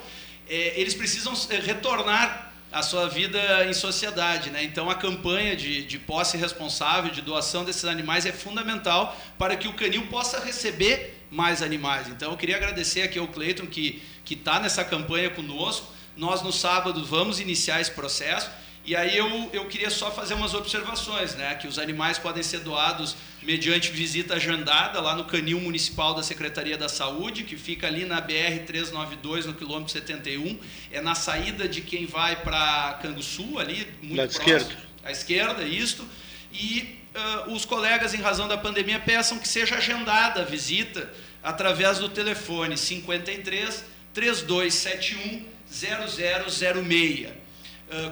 [0.50, 4.50] eh, eles precisam eh, retornar à sua vida em sociedade.
[4.50, 4.64] Né?
[4.64, 9.68] Então, a campanha de, de posse responsável, de doação desses animais é fundamental para que
[9.68, 12.08] o canil possa receber mais animais.
[12.10, 15.88] Então, eu queria agradecer aqui ao Cleiton, que está nessa campanha conosco.
[16.18, 18.50] Nós, no sábado, vamos iniciar esse processo
[18.86, 21.56] e aí eu, eu queria só fazer umas observações, né?
[21.56, 26.78] Que os animais podem ser doados mediante visita agendada lá no canil municipal da Secretaria
[26.78, 30.60] da Saúde, que fica ali na BR 392, no quilômetro 71.
[30.92, 34.58] É na saída de quem vai para Canguçu, ali, muito da próximo.
[34.58, 34.78] esquerda.
[35.02, 36.06] À esquerda, isto.
[36.52, 37.00] E
[37.48, 41.10] uh, os colegas, em razão da pandemia, peçam que seja agendada a visita
[41.42, 47.43] através do telefone 53 3271 0006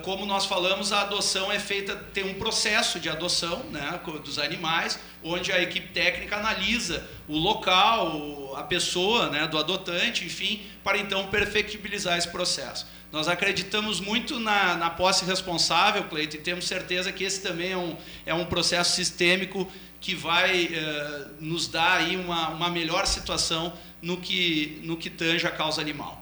[0.04, 5.00] como nós falamos, a adoção é feita, tem um processo de adoção né, dos animais,
[5.24, 11.28] onde a equipe técnica analisa o local, a pessoa né, do adotante, enfim, para então
[11.28, 12.86] perfectibilizar esse processo.
[13.12, 17.78] Nós acreditamos muito na, na posse responsável, Cleiton, e temos certeza que esse também é
[17.78, 23.74] um, é um processo sistêmico que vai eh, nos dar aí uma, uma melhor situação
[24.02, 26.21] no que, no que tange a causa animal.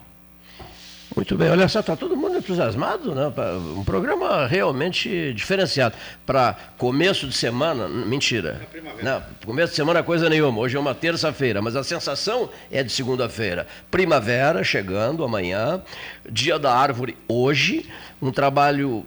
[1.15, 3.31] Muito bem, olha só, está todo mundo entusiasmado, né?
[3.75, 5.95] Um programa realmente diferenciado.
[6.25, 8.61] Para começo de semana, mentira.
[8.73, 10.59] É Não, começo de semana coisa nenhuma.
[10.59, 13.65] Hoje é uma terça-feira, mas a sensação é de segunda-feira.
[13.89, 15.81] Primavera chegando amanhã,
[16.29, 17.89] dia da árvore hoje,
[18.21, 19.03] um trabalho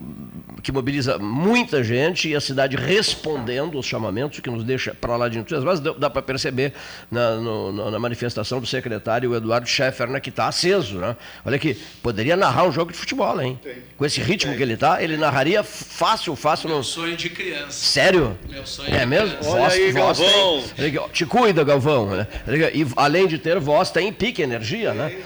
[0.62, 5.28] que mobiliza muita gente e a cidade respondendo aos chamamentos, que nos deixa para lá
[5.28, 5.68] de entusiasmo.
[5.68, 6.72] Mas dá para perceber
[7.10, 10.98] na, no, na, manifestação do secretário Eduardo Scheffer, né, que está aceso.
[10.98, 11.16] Né?
[11.44, 13.58] Olha aqui, poderia narrar um jogo de futebol, hein?
[13.96, 16.68] Com esse ritmo que ele está, ele narraria fácil, fácil.
[16.68, 16.84] Meu no...
[16.84, 17.70] sonho de criança.
[17.70, 18.36] Sério?
[18.48, 19.36] Meu sonho é mesmo?
[19.36, 19.50] Criança.
[19.50, 20.64] Olha voz, aí, voz Galvão.
[20.76, 21.08] Tem...
[21.12, 22.06] Te cuida, Galvão.
[22.06, 22.26] Né?
[22.74, 25.16] E além de ter voz, tem pique, energia, né?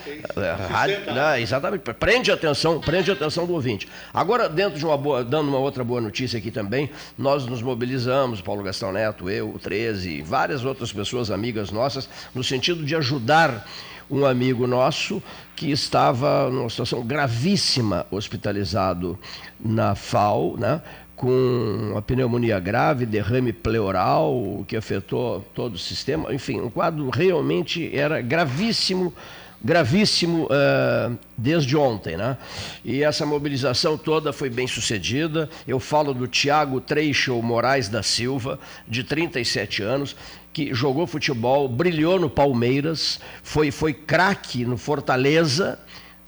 [0.69, 1.40] Rádio, né?
[1.40, 1.82] Exatamente.
[1.94, 3.89] Prende a atenção, prende a atenção do ouvinte.
[4.12, 8.41] Agora, dentro de uma boa dando uma outra boa notícia aqui também, nós nos mobilizamos,
[8.41, 13.67] Paulo Gastão Neto, eu, o 13, várias outras pessoas amigas nossas, no sentido de ajudar
[14.11, 15.23] um amigo nosso
[15.55, 19.19] que estava numa situação gravíssima, hospitalizado
[19.59, 20.81] na FAO, né?
[21.17, 26.33] com uma pneumonia grave, derrame pleural, que afetou todo o sistema.
[26.33, 29.13] Enfim, um quadro realmente era gravíssimo
[29.67, 32.17] gravíssimo uh, desde ontem.
[32.17, 32.39] Né?
[32.85, 35.51] E essa mobilização toda foi bem sucedida.
[35.67, 40.17] Eu falo do Tiago Treichel Moraes da Silva, de 37 anos,
[40.53, 45.79] que jogou futebol, brilhou no Palmeiras, foi, foi craque no Fortaleza,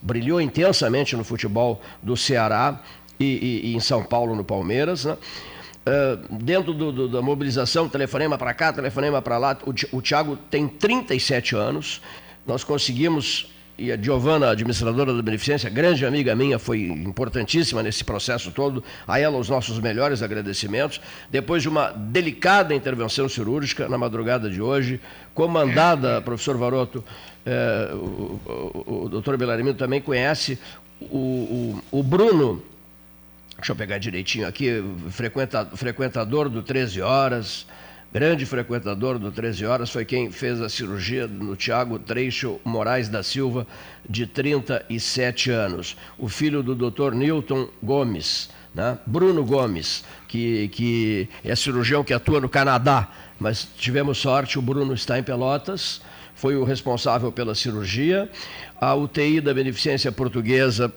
[0.03, 2.83] brilhou intensamente no futebol do Ceará
[3.21, 5.05] e, e, e em São Paulo no Palmeiras.
[5.05, 5.17] Né?
[5.87, 10.37] Uh, dentro do, do, da mobilização, telefonema para cá, telefonema para lá, o, o Tiago
[10.51, 12.03] tem 37 anos,
[12.49, 13.47] nós conseguimos,
[13.77, 19.21] e a Giovana, administradora da Beneficência, grande amiga minha, foi importantíssima nesse processo todo, a
[19.21, 20.99] ela os nossos melhores agradecimentos.
[21.31, 24.99] Depois de uma delicada intervenção cirúrgica na madrugada de hoje,
[25.35, 27.05] comandada, professor Varoto,
[27.45, 28.41] é, o,
[28.87, 30.59] o, o doutor Belarmino também conhece,
[31.03, 32.63] o, o, o Bruno,
[33.57, 37.67] deixa eu pegar direitinho aqui, frequenta, frequentador do 13 Horas,
[38.13, 43.23] grande frequentador do 13 Horas, foi quem fez a cirurgia no Tiago Treixo Moraes da
[43.23, 43.67] Silva,
[44.09, 45.97] de 37 anos.
[46.19, 47.13] O filho do Dr.
[47.13, 48.99] Newton Gomes, né?
[49.07, 53.09] Bruno Gomes, que, que é cirurgião que atua no Canadá,
[53.39, 56.01] mas tivemos sorte, o Bruno está em Pelotas,
[56.35, 58.31] foi o responsável pela cirurgia.
[58.81, 60.93] A UTI da Beneficência Portuguesa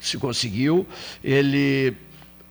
[0.00, 0.86] se conseguiu.
[1.22, 1.96] Ele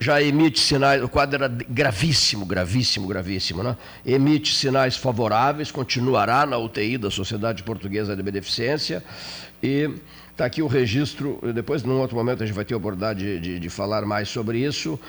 [0.03, 3.77] já emite sinais, o quadro era gravíssimo, gravíssimo, gravíssimo, né?
[4.05, 9.01] Emite sinais favoráveis, continuará na UTI da Sociedade Portuguesa de Beneficência
[9.63, 9.89] e
[10.29, 13.39] está aqui o registro, depois num outro momento a gente vai ter a oportunidade de,
[13.39, 14.99] de, de falar mais sobre isso.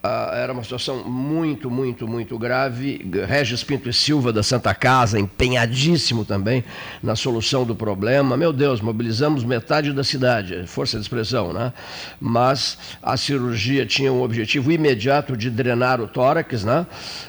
[0.00, 3.04] Ah, era uma situação muito, muito, muito grave.
[3.26, 6.64] Regis Pinto e Silva, da Santa Casa, empenhadíssimo também
[7.02, 8.36] na solução do problema.
[8.36, 11.72] Meu Deus, mobilizamos metade da cidade, força de expressão, né?
[12.20, 16.86] Mas a cirurgia tinha um objetivo imediato de drenar o tórax, né?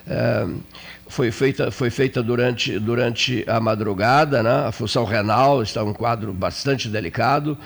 [0.08, 0.48] É,
[1.08, 4.68] foi feita, foi feita durante, durante a madrugada, né?
[4.68, 7.58] a função renal está um quadro bastante delicado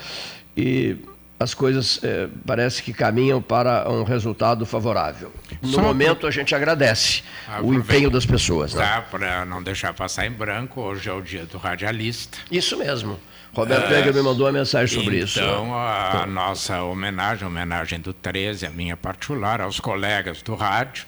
[0.56, 0.96] e
[1.40, 5.32] as coisas eh, parece que caminham para um resultado favorável.
[5.62, 7.24] No Só momento, a gente agradece
[7.62, 8.74] o empenho das pessoas.
[8.74, 9.04] Né?
[9.12, 12.38] Para não deixar passar em branco, hoje é o dia do radialista.
[12.50, 13.20] Isso mesmo.
[13.54, 15.40] Roberto Pega me mandou uma mensagem sobre então, isso.
[15.40, 20.56] Então, a, a nossa homenagem, a homenagem do 13, a minha particular, aos colegas do
[20.56, 21.06] rádio,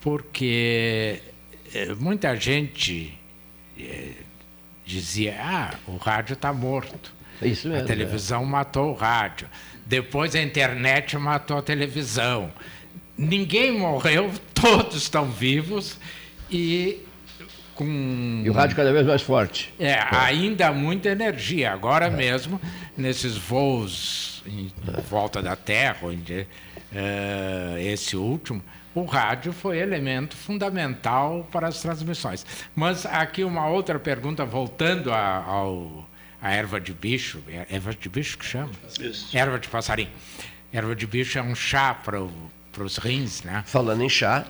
[0.00, 1.22] porque
[1.74, 3.18] eh, muita gente
[3.78, 4.12] eh,
[4.84, 7.21] dizia: ah, o rádio está morto.
[7.40, 8.46] Isso mesmo, a televisão é.
[8.46, 9.48] matou o rádio.
[9.86, 12.52] Depois a internet matou a televisão.
[13.16, 15.98] Ninguém morreu, todos estão vivos
[16.50, 17.00] e
[17.74, 18.42] com.
[18.44, 19.72] E o rádio cada vez mais forte.
[19.78, 20.08] É, é.
[20.10, 21.72] ainda muita energia.
[21.72, 22.10] Agora é.
[22.10, 22.60] mesmo,
[22.96, 24.72] nesses voos em
[25.08, 26.46] volta da Terra, onde,
[26.92, 28.62] uh, esse último,
[28.94, 32.44] o rádio foi elemento fundamental para as transmissões.
[32.74, 36.06] Mas aqui uma outra pergunta, voltando a, ao
[36.42, 38.70] a erva de bicho, é erva de bicho que chama?
[39.00, 39.36] Isso.
[39.36, 40.10] Erva de passarinho.
[40.72, 43.62] Erva de bicho é um chá para os rins, né?
[43.64, 44.44] Falando em chá,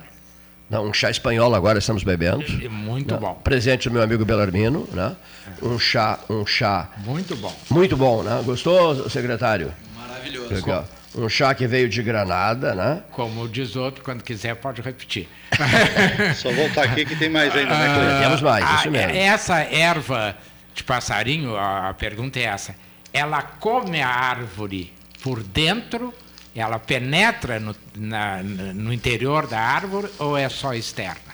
[0.71, 2.43] não, um chá espanhol agora estamos bebendo.
[2.71, 3.35] Muito bom.
[3.45, 5.15] Presente do meu amigo Belarmino, né?
[5.61, 6.89] Um chá, um chá.
[7.05, 7.55] Muito bom.
[7.71, 8.41] Muito bom, né?
[8.43, 9.71] Gostou, secretário?
[9.95, 10.55] Maravilhoso.
[10.55, 10.89] Legal.
[11.15, 13.03] Um chá que veio de Granada, né?
[13.11, 15.29] Como diz outro, quando quiser pode repetir.
[16.37, 18.21] Só voltar aqui que tem mais ainda, né, Cleber?
[18.23, 19.13] Temos mais, isso mesmo.
[19.15, 20.35] Essa erva
[20.75, 22.75] de passarinho, a, a pergunta é essa.
[23.13, 24.93] Ela come a árvore
[25.23, 26.13] por dentro,
[26.55, 31.33] ela penetra no, na, no interior da árvore ou é só externa?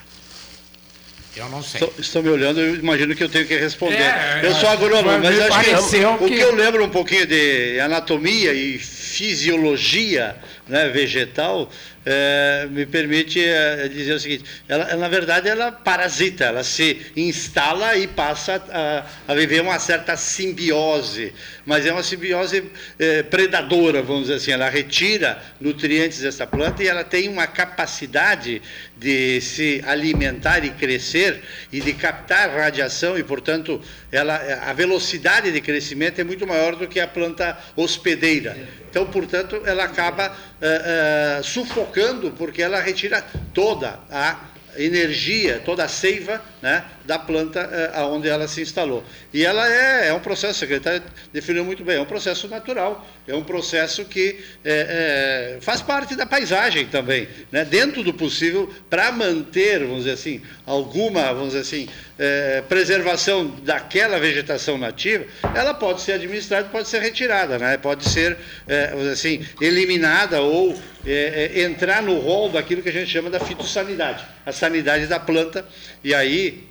[1.36, 1.80] Eu não sei.
[1.80, 4.00] Estou, estão me olhando, eu imagino que eu tenho que responder.
[4.00, 8.52] É, eu sou agrônomo, mas acho que, o que eu lembro um pouquinho de anatomia
[8.52, 10.36] e fisiologia
[10.68, 11.70] né, vegetal,
[12.04, 17.96] é, me permite é, dizer o seguinte: ela, na verdade, ela parasita, ela se instala
[17.96, 21.34] e passa a, a viver uma certa simbiose,
[21.66, 22.64] mas é uma simbiose
[22.98, 24.52] é, predadora, vamos dizer assim.
[24.52, 28.62] Ela retira nutrientes dessa planta e ela tem uma capacidade
[28.98, 31.42] de se alimentar e crescer
[31.72, 33.80] e de captar radiação e, portanto,
[34.10, 34.36] ela,
[34.68, 38.56] a velocidade de crescimento é muito maior do que a planta hospedeira.
[38.90, 44.40] Então, portanto, ela acaba uh, uh, sufocando, porque ela retira toda a
[44.76, 49.02] energia, toda a seiva né, da planta uh, onde ela se instalou.
[49.32, 51.02] E ela é, é um processo, o secretário
[51.32, 56.14] definiu muito bem, é um processo natural, é um processo que é, é, faz parte
[56.14, 61.60] da paisagem também, né, dentro do possível, para manter, vamos dizer assim, alguma, vamos dizer
[61.60, 65.24] assim, é, preservação daquela vegetação nativa,
[65.54, 68.36] ela pode ser administrada, pode ser retirada, né, pode ser,
[68.66, 74.22] é, assim, eliminada ou é, entrar no rol daquilo que a gente chama da fitossanidade,
[74.44, 75.66] a sanidade da planta,
[76.04, 76.68] e aí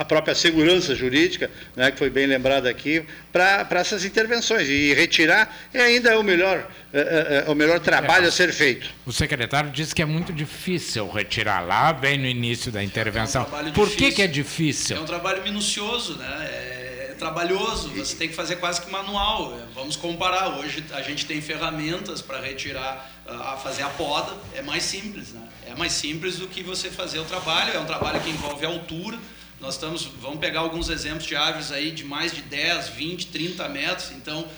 [0.00, 4.66] a própria segurança jurídica, né, que foi bem lembrada aqui, para essas intervenções.
[4.66, 8.50] E retirar é ainda o melhor, é, é, é, o melhor trabalho é, a ser
[8.50, 8.88] feito.
[9.04, 13.46] O secretário disse que é muito difícil retirar lá, bem no início da intervenção.
[13.66, 14.96] Um Por que, que é difícil?
[14.96, 16.48] É um trabalho minucioso, né?
[16.50, 19.60] É trabalhoso, você tem que fazer quase que manual.
[19.74, 24.82] Vamos comparar, hoje a gente tem ferramentas para retirar, a fazer a poda, é mais
[24.82, 25.46] simples, né?
[25.66, 29.18] É mais simples do que você fazer o trabalho, é um trabalho que envolve altura.
[29.60, 33.68] Nós estamos, vamos pegar alguns exemplos de árvores aí de mais de 10, 20, 30
[33.68, 34.48] metros, então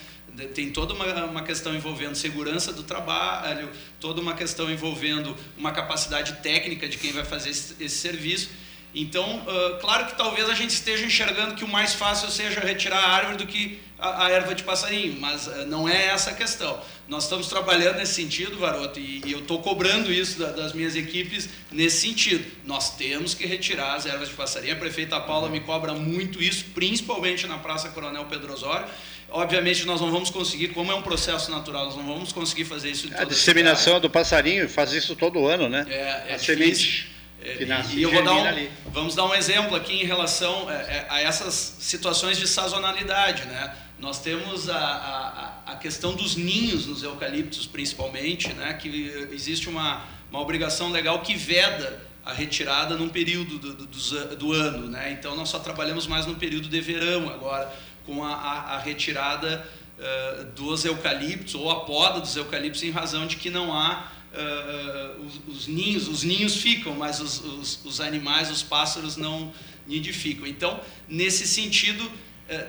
[0.55, 3.69] tem toda uma, uma questão envolvendo segurança do trabalho,
[3.99, 8.51] toda uma questão envolvendo uma capacidade técnica de quem vai fazer esse, esse serviço.
[8.95, 12.99] Então, uh, claro que talvez a gente esteja enxergando que o mais fácil seja retirar
[12.99, 16.35] a árvore do que a, a erva de passarinho, mas uh, não é essa a
[16.35, 16.79] questão.
[17.07, 20.97] Nós estamos trabalhando nesse sentido, Varoto, e, e eu estou cobrando isso da, das minhas
[20.97, 22.45] equipes nesse sentido.
[22.65, 24.75] Nós temos que retirar as ervas de passarinho.
[24.75, 28.87] A prefeita Paula me cobra muito isso, principalmente na Praça Coronel Pedro Osório.
[29.31, 32.91] Obviamente nós não vamos conseguir, como é um processo natural, nós não vamos conseguir fazer
[32.91, 35.87] isso em A disseminação do passarinho faz isso todo ano, né?
[35.89, 37.11] É, é a semente.
[37.45, 38.71] É, que nasce e eu vou dar um, ali.
[38.87, 43.75] vamos dar um exemplo aqui em relação é, é, a essas situações de sazonalidade, né?
[44.03, 48.75] Nós temos a, a, a questão dos ninhos nos eucaliptos, principalmente, né?
[48.75, 48.89] Que
[49.31, 54.89] existe uma, uma obrigação legal que veda a retirada num período do, do, do, ano,
[54.89, 55.13] né?
[55.13, 57.73] Então nós só trabalhamos mais no período de verão agora
[58.05, 59.65] com a, a, a retirada
[59.97, 65.25] uh, dos eucaliptos ou a poda dos eucaliptos em razão de que não há uh,
[65.25, 69.53] os, os, ninhos, os ninhos ficam, mas os, os, os, animais, os pássaros não
[69.87, 70.45] nidificam.
[70.45, 72.11] Então, nesse sentido,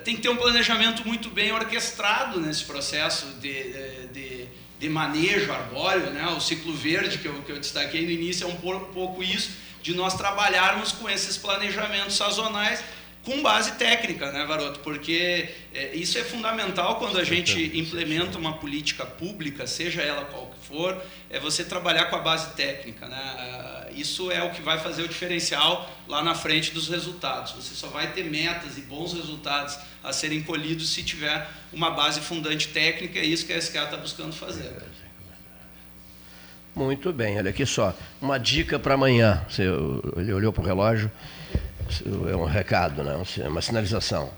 [0.03, 3.73] tem que ter um planejamento muito bem orquestrado nesse processo de,
[4.13, 4.47] de,
[4.79, 6.27] de manejo arbóreo, né?
[6.27, 9.51] o ciclo verde que eu, que eu destaquei no início é um pouco isso,
[9.81, 12.83] de nós trabalharmos com esses planejamentos sazonais
[13.23, 14.79] com base técnica, né, Varoto?
[14.81, 20.47] Porque é, isso é fundamental quando a gente implementa uma política pública, seja ela qual
[20.47, 23.17] que for, é você trabalhar com a base técnica, né?
[23.17, 27.53] Ah, isso é o que vai fazer o diferencial lá na frente dos resultados.
[27.53, 32.19] Você só vai ter metas e bons resultados a serem colhidos se tiver uma base
[32.19, 34.69] fundante técnica, é isso que a SK está buscando fazer.
[36.75, 39.45] Muito bem, olha aqui só, uma dica para amanhã.
[39.47, 39.61] Você,
[40.17, 41.09] ele olhou para o relógio
[42.31, 43.21] é um recado, né?
[43.47, 44.31] uma sinalização.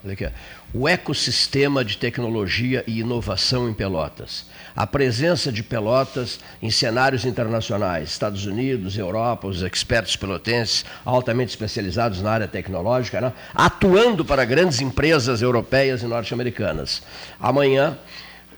[0.73, 4.45] O ecossistema de tecnologia e inovação em Pelotas.
[4.75, 12.21] A presença de Pelotas em cenários internacionais, Estados Unidos, Europa, os expertos pelotenses altamente especializados
[12.21, 13.33] na área tecnológica, né?
[13.53, 17.01] atuando para grandes empresas europeias e norte-americanas.
[17.39, 17.97] Amanhã,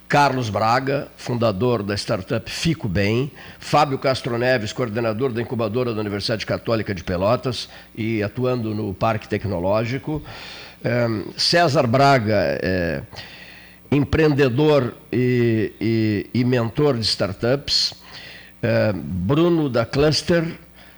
[0.07, 3.29] Carlos Braga, fundador da startup Fico Bem,
[3.59, 9.27] Fábio Castro Neves, coordenador da incubadora da Universidade Católica de Pelotas e atuando no Parque
[9.27, 10.21] Tecnológico,
[11.35, 13.01] César Braga, é,
[13.91, 17.93] empreendedor e, e, e, mentor de startups,
[18.95, 20.45] Bruno da Cluster,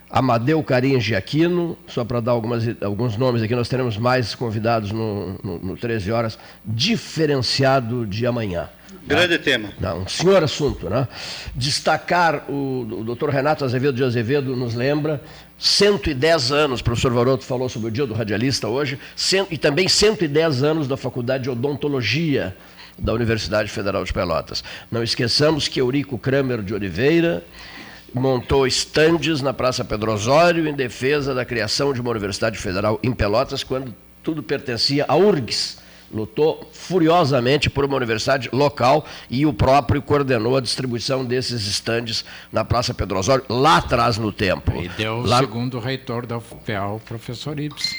[0.09, 5.39] Amadeu Carim Giaquino, só para dar algumas, alguns nomes aqui, nós teremos mais convidados no,
[5.43, 8.69] no, no 13 horas, diferenciado de amanhã.
[9.09, 9.43] Grande tá?
[9.43, 9.69] tema.
[9.79, 10.87] Não, um senhor assunto.
[10.87, 11.07] Né?
[11.55, 15.19] Destacar, o, o doutor Renato Azevedo de Azevedo nos lembra,
[15.57, 18.99] 110 anos, o professor Varoto falou sobre o dia do radialista hoje,
[19.49, 22.55] e também 110 anos da Faculdade de Odontologia
[22.97, 24.63] da Universidade Federal de Pelotas.
[24.91, 27.43] Não esqueçamos que Eurico Kramer de Oliveira
[28.13, 33.11] montou estandes na Praça Pedro Osório em defesa da criação de uma universidade federal em
[33.11, 35.77] Pelotas, quando tudo pertencia à URGS,
[36.13, 42.63] lutou furiosamente por uma universidade local e o próprio coordenou a distribuição desses estandes na
[42.65, 44.71] Praça Pedro Osório, lá atrás no tempo.
[44.81, 45.37] E deu lá...
[45.37, 47.97] o segundo reitor da UFPEL, o professor Ibsen.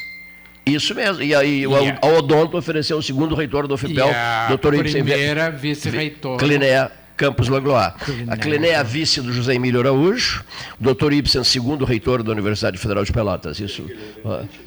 [0.67, 1.23] Isso mesmo.
[1.23, 2.07] E aí o, a...
[2.19, 4.09] Odonto ofereceu o segundo reitor da UFPEL,
[4.49, 5.03] doutor Ibsen.
[5.03, 6.39] primeira vice-reitor.
[6.39, 6.91] Cliné
[7.21, 7.93] Campos Langlois.
[8.29, 10.43] A Cliné é a vice do José Emílio Araújo,
[10.81, 13.61] o doutor Ibsen, segundo reitor da Universidade Federal de Pelotas.
[13.61, 13.85] Isso.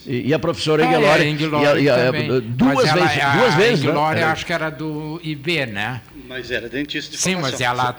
[0.05, 1.89] E, e a professora Engelori.
[1.89, 3.79] Ah, é, duas, ela, vezes, a, duas vezes.
[3.79, 4.25] Engelori, né?
[4.25, 6.01] acho que era do IB, né?
[6.33, 7.51] Mas era dentista de Sim, formação.
[7.51, 7.95] mas ela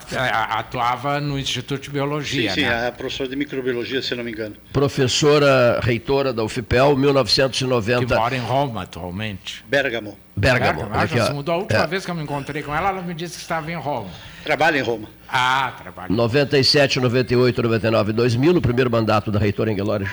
[0.59, 2.89] atuava no Instituto de Biologia, Sim, sim, né?
[2.89, 4.57] a professora de microbiologia, se não me engano.
[4.73, 8.07] Professora reitora da UFPEL, 1990.
[8.07, 9.65] Que mora em Roma atualmente.
[9.69, 10.19] Bergamo.
[10.35, 10.89] Bergamo.
[10.93, 11.55] Ah, já se mudou.
[11.55, 11.87] A última É.
[11.87, 14.09] vez que eu me encontrei com ela, ela me disse que estava em Roma.
[14.43, 15.09] Trabalha em Roma.
[15.29, 16.13] Ah, trabalho.
[16.13, 20.09] 97, 98, 99, 2000, no primeiro mandato da reitora Engelori.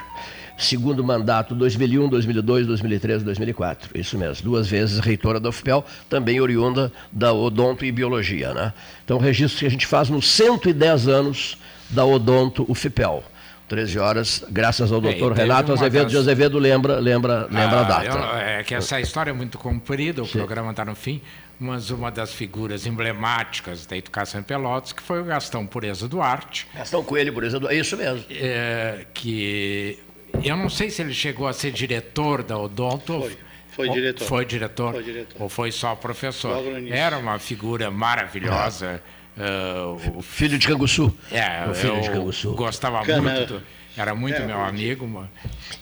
[0.61, 3.89] Segundo mandato, 2001, 2002, 2003, 2004.
[3.97, 8.53] Isso mesmo, duas vezes reitora da UFPEL, também oriunda da Odonto e Biologia.
[8.53, 8.73] Né?
[9.03, 11.57] Então, registro que a gente faz nos 110 anos
[11.89, 13.23] da Odonto UFPEL.
[13.67, 17.77] 13 horas, graças ao É, doutor teve Renato Azevedo das- de Azevedo, lembra, lembra, lembra
[17.77, 18.05] a Ah, data.
[18.05, 21.21] eu- é que essa história é muito comprida, o programa está no fim,
[21.57, 26.67] mas uma das figuras emblemáticas da educação em Pelotas, que foi o Gastão Pureza Duarte,
[26.75, 28.25] Gastão Coelho, por exemplo, é isso mesmo.
[28.29, 29.97] é, que
[30.43, 33.19] eu não sei se ele chegou a ser diretor da Odonto.
[33.21, 33.37] Foi,
[33.69, 34.25] foi diretor.
[34.27, 34.91] Foi diretor.
[34.93, 35.41] Foi diretor.
[35.41, 36.55] Ou foi só professor?
[36.55, 36.95] Logo no início.
[36.95, 39.01] Era uma figura maravilhosa.
[39.37, 39.81] é,
[40.17, 41.15] o- Filho de Canguçu.
[41.31, 42.51] é, o filho de Canguçu.
[42.53, 43.61] gostava Cana- muito.
[44.01, 45.27] Era muito É, meu eu- amigo.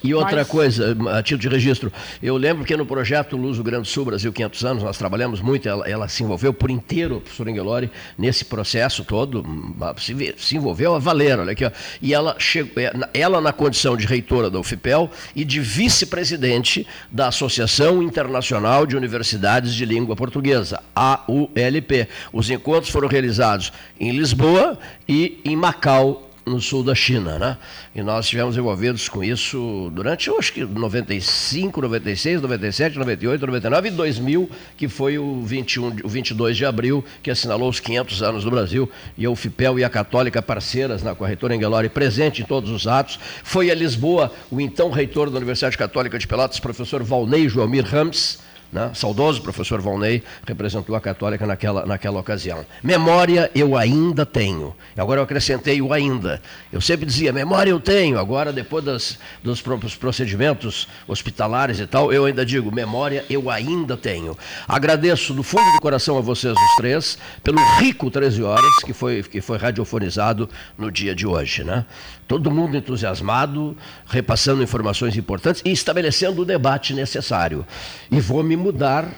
[0.04, 1.92] E outra Mas- coisa, a título de registro,
[2.22, 5.68] eu lembro que no projeto Luso Grande do Sul, Brasil 500 anos, nós trabalhamos muito,
[5.68, 10.56] ela, ela se envolveu por inteiro, a professora Engelori, nesse processo todo, hum, se, se
[10.56, 11.72] envolveu a valer, olha aqui, ó.
[12.02, 16.86] e ela, chegou, é, na- ela na condição de reitora da UFPEL e de vice-presidente
[17.12, 22.08] da Associação Internacional de Universidades de Língua Portuguesa, AULP.
[22.32, 24.78] Os encontros foram realizados em Lisboa
[25.08, 27.58] e em Macau, no sul da China, né?
[27.96, 33.88] E nós estivemos envolvidos com isso durante, eu acho que 95, 96, 97, 98, 99
[33.88, 38.22] e 2000, que foi o 21, de- o 22 de abril, que assinalou os 500
[38.24, 42.46] anos do Brasil, e a UFPEL e a Católica parceiras na corretora Engelori presente em
[42.46, 43.20] todos os atos.
[43.44, 48.40] Foi a Lisboa o então reitor da Universidade Católica de Pelotas, professor Valnei Joalmir Rams,
[48.72, 48.92] né?
[48.94, 52.66] saudoso professor Valnei, representou a Católica naquela, naquela ocasião.
[52.84, 54.76] Memória eu ainda tenho.
[54.96, 56.42] Agora eu acrescentei o ainda.
[56.72, 58.20] Eu sempre dizia, memória eu tenho.
[58.20, 63.98] Agora, depois das, dos próprios procedimentos hospitalares e tal, eu ainda digo, memória eu ainda
[63.98, 64.38] tenho.
[64.68, 69.24] Agradeço do fundo do coração a vocês os três, pelo rico 13 horas que foi,
[69.24, 71.64] que foi radiofonizado no dia de hoje.
[71.64, 71.86] Né?
[72.28, 73.76] Todo mundo entusiasmado,
[74.06, 77.66] repassando informações importantes e estabelecendo o debate necessário.
[78.12, 79.10] E vou me mudar,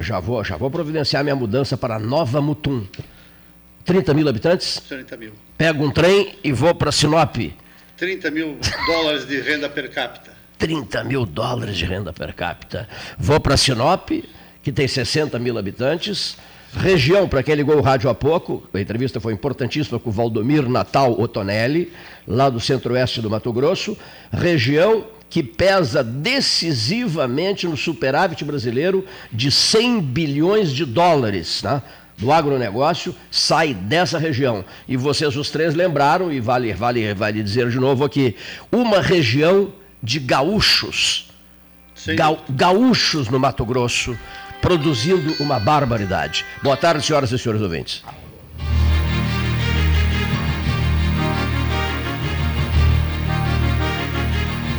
[0.00, 2.86] já vou, já vou providenciar minha mudança para Nova Mutum.
[3.84, 5.32] 30 mil habitantes, 30 mil.
[5.58, 7.36] pego um trem e vou para Sinop.
[7.96, 10.32] 30 mil dólares de renda per capita.
[10.58, 12.88] 30 mil dólares de renda per capita.
[13.18, 14.10] Vou para Sinop,
[14.62, 16.36] que tem 60 mil habitantes.
[16.76, 20.68] Região, para quem ligou o rádio há pouco, a entrevista foi importantíssima com o Valdomir
[20.68, 21.92] Natal Otonelli,
[22.26, 23.96] lá do centro-oeste do Mato Grosso.
[24.32, 25.04] Região
[25.34, 31.60] que pesa decisivamente no superávit brasileiro de 100 bilhões de dólares.
[31.64, 31.82] Né?
[32.16, 34.64] do agronegócio sai dessa região.
[34.86, 38.36] E vocês os três lembraram, e vale, vale, vale dizer de novo aqui,
[38.70, 41.28] uma região de gaúchos,
[42.14, 44.16] Ga- gaúchos no Mato Grosso,
[44.62, 46.44] produzindo uma barbaridade.
[46.62, 48.04] Boa tarde, senhoras e senhores ouvintes.